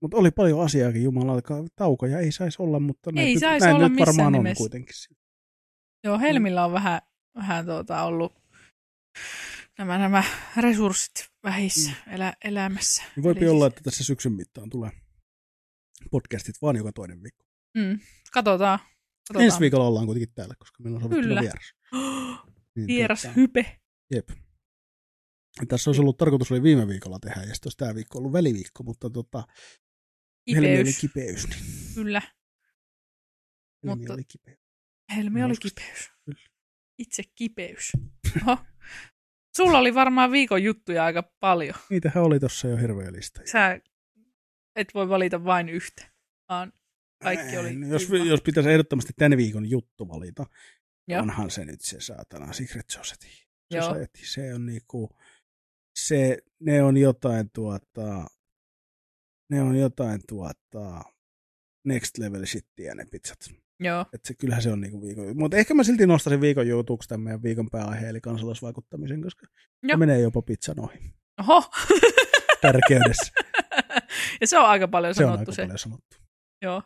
[0.02, 1.55] Mutta oli paljon asiaakin, jumalauta.
[1.76, 4.32] Taukoja ei saisi olla, mutta näin Ei nyt, saisi näin olla nyt varmaan missään on
[4.32, 4.59] nimessä.
[4.62, 4.94] kuitenkin.
[6.05, 7.01] Joo, Helmillä on vähän,
[7.35, 8.32] vähän tuota ollut
[9.78, 10.24] nämä, nämä
[10.56, 12.12] resurssit vähissä mm.
[12.14, 13.02] elä, elämässä.
[13.16, 14.90] Niin voipi Eli olla, siis- että tässä syksyn mittaan tulee
[16.10, 17.44] podcastit vaan joka toinen viikko.
[17.74, 17.99] Mm.
[18.32, 18.78] Katsotaan.
[18.78, 19.45] Katsotaan.
[19.45, 21.40] Ensi viikolla ollaan kuitenkin täällä, koska meillä on sovittu Kyllä.
[21.40, 21.74] vieras.
[22.77, 23.81] Niin, Vieras tota, hype.
[24.15, 24.28] Jep.
[25.69, 28.82] Tässä olisi ollut tarkoitus oli viime viikolla tehdä, ja sitten olisi tämä viikko ollut väliviikko,
[28.82, 29.45] mutta tota,
[30.55, 31.01] Helmi oli Kipeys.
[31.01, 31.49] kipeys.
[31.49, 32.20] Niin Kyllä.
[33.85, 34.59] Helmi Mutta- oli kipeys.
[35.16, 36.11] Helmi oli kipeys.
[36.24, 36.40] Kyllä.
[36.99, 37.93] Itse kipeys.
[38.47, 38.59] Oho.
[39.57, 41.74] Sulla oli varmaan viikon juttuja aika paljon.
[41.90, 43.40] Niitähän oli tuossa jo hirveä lista.
[43.45, 43.81] Sä
[44.77, 46.11] et voi valita vain yhtä,
[46.49, 46.73] vaan
[47.23, 48.16] kaikki oli jos, kiva.
[48.16, 50.47] jos pitäisi ehdottomasti tämän viikon juttu valita,
[51.09, 51.23] Joo.
[51.23, 53.27] onhan se nyt se saatana Secret Society.
[53.70, 53.89] Joo.
[53.89, 54.27] Society.
[54.27, 55.11] Se on niinku,
[55.99, 58.27] se, ne on jotain tuota,
[59.51, 61.03] ne on jotain tuota,
[61.85, 63.39] next level shittiä ne pizzat.
[63.81, 64.07] Joo.
[64.12, 67.20] Et se, kyllähän se on niinku viikon, mutta ehkä mä silti nostaisin viikon jutuksi tämän
[67.20, 69.99] meidän viikon pääaihe, eli kansalaisvaikuttamisen, koska se Joo.
[69.99, 70.99] menee jopa pizzan ohi
[71.40, 71.70] Oho.
[72.62, 73.32] tärkeydessä.
[74.40, 75.62] ja se on aika paljon se on sanottu aika se.
[75.62, 76.16] paljon sanottu.
[76.62, 76.82] Joo.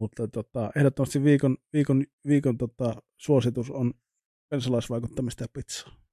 [0.00, 3.94] Mutta tota, ehdottomasti viikon, viikon, viikon tota, suositus on
[4.50, 6.04] kansalaisvaikuttamista ja pizzaa.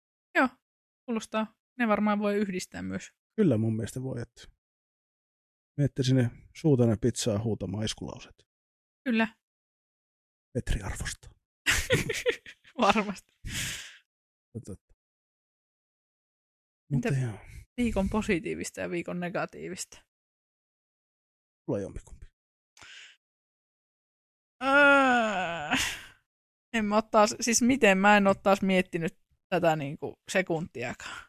[1.05, 1.55] Kuulostaa.
[1.79, 3.11] Ne varmaan voi yhdistää myös.
[3.35, 4.43] Kyllä mun mielestä voi, että
[5.77, 8.47] menette sinne suutana pizzaa huutamaan iskulauset.
[9.03, 9.27] Kyllä.
[10.53, 11.31] Petri arvostaa.
[12.81, 13.33] Varmasti.
[14.53, 14.75] Mutta
[16.93, 17.39] Entä- joo,
[17.77, 20.03] Viikon positiivista ja viikon negatiivista.
[21.67, 22.20] on jompikumpi.
[24.63, 25.77] Öö,
[26.73, 29.17] en mä ottaa, siis miten mä en ole taas miettinyt
[29.49, 31.25] tätä niinku sekuntiakaan.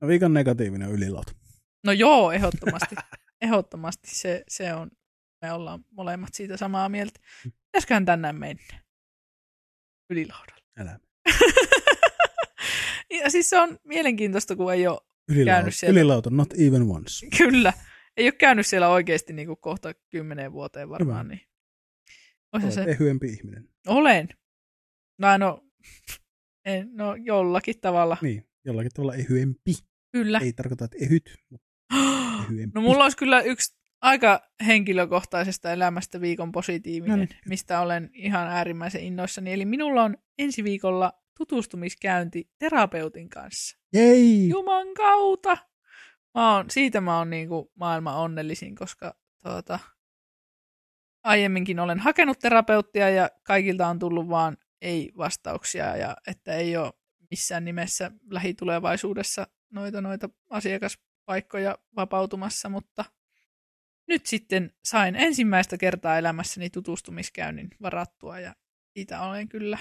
[0.00, 1.32] No, viikon negatiivinen on ylilauta.
[1.84, 2.94] No joo, ehdottomasti.
[3.42, 4.90] ehdottomasti se, se on,
[5.42, 7.20] me ollaan molemmat siitä samaa mieltä.
[7.66, 8.80] Pitäisiköhän tänään mennä?
[10.10, 10.62] Ylilaudalla.
[10.78, 10.98] Älä.
[13.22, 15.92] ja siis se on mielenkiintoista, kun ei ole, Ylilauta, Käynyt sieltä.
[16.00, 17.26] ylilauta, not even once.
[17.38, 17.72] kyllä,
[18.16, 21.26] ei ole käynyt siellä oikeasti niin kuin kohta kymmeneen vuoteen varmaan.
[21.26, 21.34] Hyvä.
[21.34, 21.40] Niin.
[22.64, 23.68] Olet se, ehyempi ihminen.
[23.86, 24.28] olen.
[25.18, 25.64] No, no,
[26.64, 28.16] en, no jollakin tavalla.
[28.22, 29.72] Niin, jollakin tavalla ehyempi.
[30.12, 30.38] Kyllä.
[30.38, 31.66] Ei tarkoita, että ehyt, mutta
[32.50, 32.72] ehyempi.
[32.74, 37.38] No mulla olisi kyllä yksi aika henkilökohtaisesta elämästä viikon positiivinen, No niin.
[37.48, 39.52] mistä olen ihan äärimmäisen innoissani.
[39.52, 43.78] Eli minulla on ensi viikolla tutustumiskäynti terapeutin kanssa.
[43.92, 44.48] Jei!
[44.48, 45.58] Juman kautta!
[46.34, 49.78] Mä oon, siitä mä oon niinku maailman onnellisin, koska tuota,
[51.26, 56.92] aiemminkin olen hakenut terapeuttia ja kaikilta on tullut vaan ei-vastauksia ja että ei ole
[57.30, 63.04] missään nimessä lähitulevaisuudessa noita, noita asiakaspaikkoja vapautumassa, mutta
[64.08, 68.54] nyt sitten sain ensimmäistä kertaa elämässäni tutustumiskäynnin varattua ja
[68.92, 69.78] siitä olen kyllä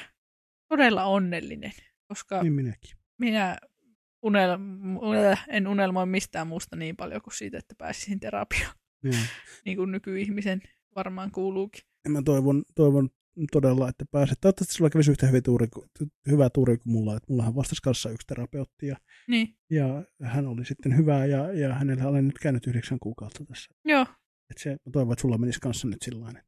[0.68, 1.72] todella onnellinen,
[2.08, 2.98] koska Niin minäkin.
[3.18, 3.58] minä
[4.22, 4.58] unel,
[5.02, 8.76] unel, en unelmoi mistään muusta niin paljon kuin siitä, että pääsisin terapiaan,
[9.66, 10.62] niin kuin nykyihmisen
[10.96, 11.82] varmaan kuuluukin.
[12.08, 13.10] Mä toivon, toivon
[13.52, 14.38] todella, että pääset.
[14.42, 15.90] Toivottavasti sulla kävisi yhtä hyvä tuuri, kuin-
[16.30, 17.16] hyvä tuuri kuin mulla.
[17.18, 18.96] Että mullahan vastasi kanssa yksi terapeutti ja,
[19.28, 23.72] Niin, ja hän oli sitten hyvä ja, ja hänellä olen nyt käynyt yhdeksän kuukautta tässä.
[23.86, 24.06] joo,
[24.52, 26.42] Et se, mä toivon, että sulla menisi kanssa nyt sillä että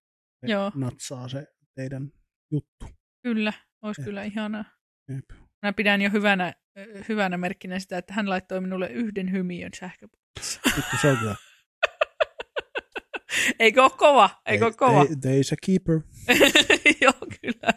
[0.52, 0.72] Joo.
[0.76, 2.12] natsaa se teidän
[2.52, 2.86] juttu.
[3.24, 4.66] kyllä, olisi kyllä ihanaa.
[5.10, 5.26] Jep.
[5.64, 6.54] Mä pidän jo hyvänä,
[7.10, 10.62] hyvänä merkkinä sitä, että hän laittoi minulle yhden hymiön sähköpostissa.
[11.02, 11.36] Se on kyllä.
[13.60, 14.30] Eikö ole kova?
[14.46, 15.06] Eikö ole kova?
[15.22, 16.00] They, a keeper.
[17.02, 17.74] Joo, kyllä.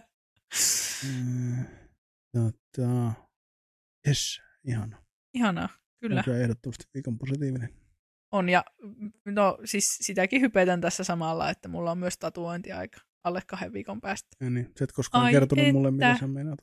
[2.33, 3.13] Tota,
[4.09, 5.03] yes, ihana.
[5.35, 5.69] Ihanaa,
[6.01, 6.23] kyllä.
[6.23, 7.69] Kyllä ehdottomasti viikon positiivinen.
[8.33, 8.65] On, ja
[9.25, 14.29] no siis sitäkin hypetän tässä samalla, että mulla on myös tatuointiaika alle kahden viikon päästä.
[14.41, 15.73] Ja niin, sä et koskaan Ai kertonut että.
[15.73, 16.59] mulle, mitä sä meinaat.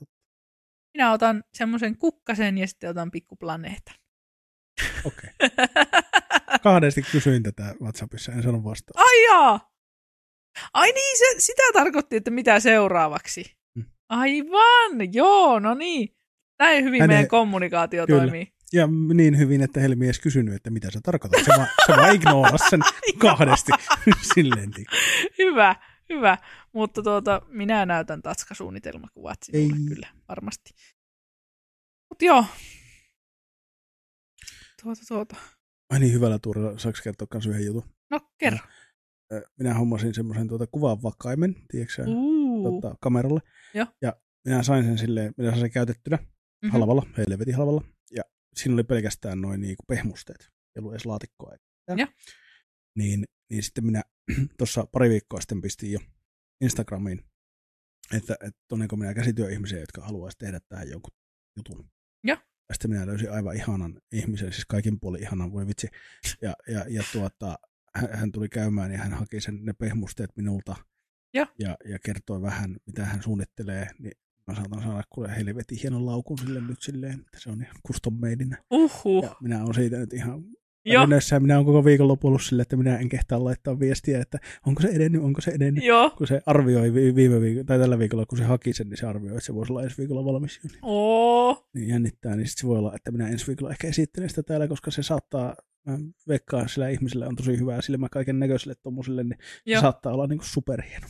[0.94, 3.94] Minä otan semmoisen kukkasen ja sitten otan pikkuplaneetan.
[5.04, 5.30] Okei.
[6.62, 9.04] Kahdesti kysyin tätä WhatsAppissa, en sano vastaan.
[9.06, 9.70] Ai jaa!
[10.74, 13.56] Ai niin, se, sitä tarkoitti, että mitä seuraavaksi.
[13.74, 13.84] Mm.
[14.08, 16.16] Aivan, joo, no niin.
[16.58, 18.20] Näin hyvin Hänen- meidän kommunikaatio Kyllä.
[18.20, 18.52] toimii.
[18.72, 21.44] Ja niin hyvin, että Helmi ei edes kysynyt, että mitä sä tarkoitat.
[21.44, 22.80] Se vaan, se vaan ignoras sen
[23.18, 23.72] kahdesti.
[24.34, 24.70] Silleen.
[25.38, 25.76] Hyvä,
[26.08, 26.38] hyvä.
[26.72, 29.88] Mutta tuota, minä näytän tatskasuunnitelmakuvat sinulle Ei.
[29.94, 30.70] kyllä, varmasti.
[32.08, 32.44] Mutta joo.
[34.82, 35.36] Tuota, tuota.
[35.90, 36.78] Ai niin, hyvällä tuurilla.
[36.78, 37.82] Saanko kertoa myös yhden jutun?
[38.10, 38.58] No, kerro.
[39.58, 42.80] Minä hommasin semmoisen tuota kuvanvakaimen, tiedätkö Uh.
[42.80, 43.40] tota, kameralle.
[43.74, 43.86] Joo.
[44.02, 46.18] Ja minä sain sen silleen, minä sain sen käytettynä
[46.64, 46.72] Mhm.
[46.72, 47.84] halvalla, helvetin halvalla.
[48.16, 48.22] Ja
[48.54, 50.40] siinä oli pelkästään noin niinku pehmusteet.
[50.42, 51.52] Ei ollut edes laatikkoa.
[51.88, 52.06] Joo.
[52.98, 54.02] Niin, niin sitten minä
[54.58, 55.98] tuossa pari viikkoa sitten pistin jo
[56.60, 57.24] Instagramiin,
[58.16, 61.10] että, että tunnenko minä käsityöihmisiä, jotka haluaisi tehdä tähän jonkun
[61.56, 61.90] jutun.
[62.24, 62.36] Joo.
[62.68, 65.88] Ja sitten minä löysin aivan ihanan ihmisen, siis kaikin puolin ihanan, voi vitsi.
[66.42, 67.58] Ja, ja, ja tuota,
[67.94, 70.76] hän, tuli käymään ja hän haki sen, ne pehmusteet minulta
[71.34, 71.46] Joo.
[71.58, 74.12] ja, ja kertoi vähän, mitä hän suunnittelee, niin
[74.46, 78.14] mä saatan saada kuule helvetin hienon laukun sille nyt silleen, että se on ihan custom
[78.14, 78.56] madeina.
[78.70, 79.24] Uhuh.
[79.24, 80.44] Ja minä olen siitä nyt ihan
[80.84, 81.04] Joo.
[81.06, 84.82] Yleensä minä olen koko viikon ollut silleen, että minä en kehtaa laittaa viestiä, että onko
[84.82, 85.84] se edennyt, onko se edennyt.
[85.84, 86.10] Joo.
[86.10, 89.06] Kun se arvioi vi- viime viikolla, tai tällä viikolla, kun se haki sen, niin se
[89.06, 90.60] arvioi, että se voisi olla ensi viikolla valmis.
[90.82, 91.68] Oo.
[91.74, 94.68] Niin jännittää, niin sitten se voi olla, että minä ensi viikolla ehkä esittelen sitä täällä,
[94.68, 95.54] koska se saattaa,
[95.86, 95.98] mä
[96.28, 99.80] veikkaan sillä ihmisellä on tosi hyvää silmä kaiken näköiselle tuommoiselle, niin se Joo.
[99.80, 101.06] saattaa olla niin superhieno.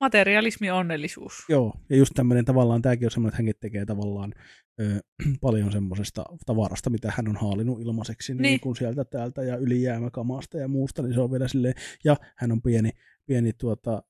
[0.00, 1.34] Materialismi onnellisuus.
[1.48, 4.34] Joo, ja just tämmöinen tavallaan, tämäkin on semmoinen, että hänkin tekee tavallaan
[4.80, 5.00] ö,
[5.40, 8.42] paljon semmoisesta tavarasta, mitä hän on haalinut ilmaiseksi niin.
[8.42, 8.60] Niin.
[8.60, 12.62] Kuin sieltä täältä ja ylijäämäkamasta ja muusta, niin se on vielä silleen, ja hän on
[12.62, 12.90] pieni,
[13.26, 14.02] pieni tuota,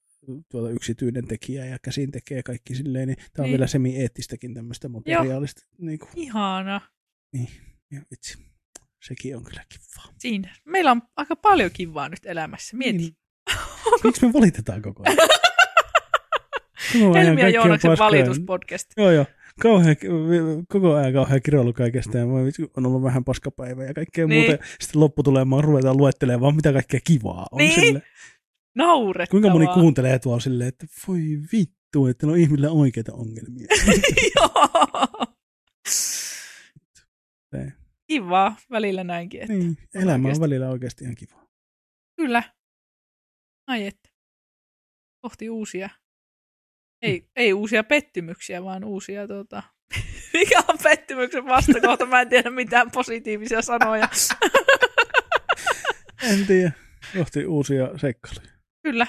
[0.50, 3.52] tuota yksityinen tekijä ja käsin tekee kaikki silleen, niin tämä on Niin.
[3.52, 6.80] vielä semi-eettistäkin tämmöistä materiaalista, niin kuin, Ihana.
[7.32, 7.48] niin,
[7.90, 8.38] ja vitsi,
[9.02, 10.12] sekin on kyllä kivaa.
[10.18, 10.54] Siinä.
[10.64, 12.76] Meillä on aika paljon kivaa nyt elämässä.
[12.76, 12.98] Mieti.
[12.98, 13.16] Niin.
[14.04, 15.16] Miksi me valitetaan koko ajan?
[17.14, 17.96] Helmi ja on paskaa.
[17.98, 18.86] valituspodcast.
[18.96, 19.26] Joo, joo.
[19.60, 19.96] Kauhean,
[20.68, 22.24] koko ajan kauhean kiroilu kaikesta ja
[22.76, 24.50] on ollut vähän paskapäivä ja kaikkea Niin.
[24.50, 24.64] muuta.
[24.80, 27.58] Sitten lopputulemaan ruvetaan luettelemaan vaan mitä kaikkea kivaa on.
[27.58, 27.80] Niin.
[27.80, 28.02] Sille.
[28.76, 29.30] Naurettavaa.
[29.30, 31.20] Kuinka moni kuuntelee tuolla silleen, että voi
[31.52, 33.66] vittu, että on ihmillä oikeita ongelmia.
[34.36, 34.68] Joo.
[38.06, 39.40] Kivaa välillä näinkin.
[39.40, 39.52] Että.
[39.52, 40.40] niin, elämä on Oikeasti.
[40.40, 41.46] välillä oikeasti ihan kivaa.
[42.16, 42.42] Kyllä.
[43.66, 44.08] Ai että.
[45.22, 45.90] Kohti uusia.
[47.02, 49.62] Ei, ei uusia pettymyksiä, vaan uusia tota...
[50.34, 52.06] Mikä on pettymyksen vastakohta?
[52.06, 54.08] Mä en tiedä mitään positiivisia sanoja.
[56.22, 56.72] En tiedä.
[57.18, 58.48] Kohti uusia seikkailuja.
[58.82, 59.06] Kyllä.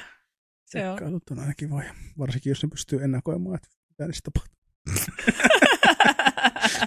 [0.65, 0.97] Se on.
[0.97, 1.93] Seikkailut on aina kivoja.
[2.19, 4.59] Varsinkin jos ne pystyy ennakoimaan, että mitä niistä tapahtuu.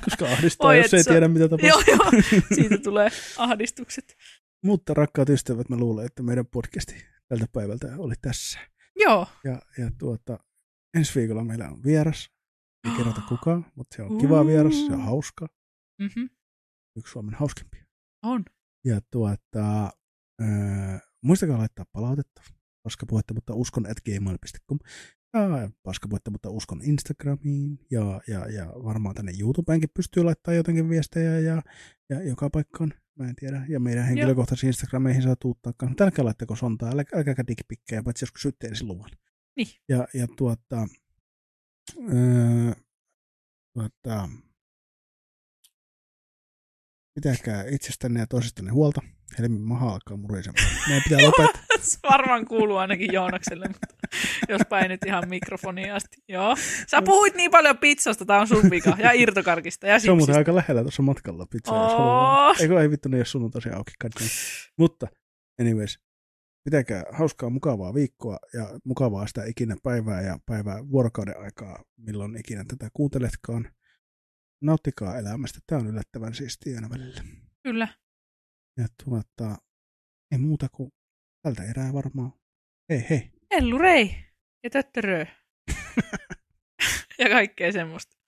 [0.05, 1.69] Koska ahdistaa, Oi, jos ei tiedä, mitä tapahtuu.
[1.69, 2.23] joo, joo.
[2.55, 4.17] Siitä tulee ahdistukset.
[4.65, 8.59] Mutta rakkaat ystävät, mä luulen, että meidän podcasti tältä päivältä oli tässä.
[8.97, 9.27] Joo.
[9.45, 10.39] Ja, ja tuota,
[10.95, 12.31] ensi viikolla meillä on vieras.
[12.89, 15.47] Ei kerrota kukaan, mutta se on kiva vieras, se on hauska.
[16.03, 16.31] Mm-hmm.
[16.99, 17.85] Yksi Suomen hauskimpia.
[18.23, 18.45] On.
[18.85, 19.91] Ja tuota,
[20.43, 22.43] öö, muistakaa laittaa palautetta.
[22.83, 24.79] Paskapuhetta, mutta uskon at gmail.com.
[25.35, 27.79] Ja paskapuhetta, mutta uskon Instagramiin.
[27.91, 31.63] Ja, ja, ja varmaan tänne YouTubeenkin pystyy laittamaan jotenkin viestejä ja,
[32.11, 32.95] ja joka paikkaan.
[33.19, 33.67] Mä en tiedä.
[33.69, 36.05] Ja meidän henkilökohtaisiin Instagrameihin saa tuuttaa kanssa.
[36.05, 39.11] Älkää laittako sontaa, älkää, älkääkä dickpikkejä, paitsi joskus sytte ensin luvan.
[39.57, 39.69] Niin.
[39.89, 40.89] Ja, ja tuota,
[41.99, 42.73] öö,
[43.75, 44.29] tuota,
[47.15, 49.01] pitäkää itsestänne ja toisistanne huolta.
[49.39, 50.67] Helmi maha alkaa murisemaan.
[50.89, 51.63] Meidän pitää lopettaa.
[51.81, 53.87] Se varmaan kuuluu ainakin Joonakselle, mutta
[54.49, 56.17] jospa ei nyt ihan mikrofoniin asti.
[56.29, 56.57] Joo.
[56.89, 60.37] Sä puhuit niin paljon pizzasta, tää on sun vika, ja irtokarkista, ja Se on muuten
[60.37, 61.75] aika lähellä tuossa matkalla pizza.
[61.75, 61.99] jos Oo.
[61.99, 62.55] haluaa.
[62.61, 63.93] Eikö ei vittu, niin jos sunnuntaisi auki.
[64.01, 64.25] kaikki.
[64.79, 65.07] Mutta
[65.61, 65.99] anyways,
[66.65, 72.65] pitäkää hauskaa, mukavaa viikkoa ja mukavaa sitä ikinä päivää ja päivää vuorokauden aikaa, milloin ikinä
[72.69, 73.73] tätä kuunteletkaan.
[74.63, 75.61] Nauttikaa elämästä.
[75.67, 77.25] Tämä on yllättävän siistiä aina välillä.
[77.63, 77.89] Kyllä.
[78.77, 79.57] Ja tuota,
[80.33, 80.93] ei muuta kuin
[81.43, 82.33] tältä erää varmaan.
[82.89, 83.31] Hei hei.
[83.51, 84.15] Ellurei
[84.65, 85.27] ja töttörö.
[87.19, 88.22] ja kaikkea semmoista.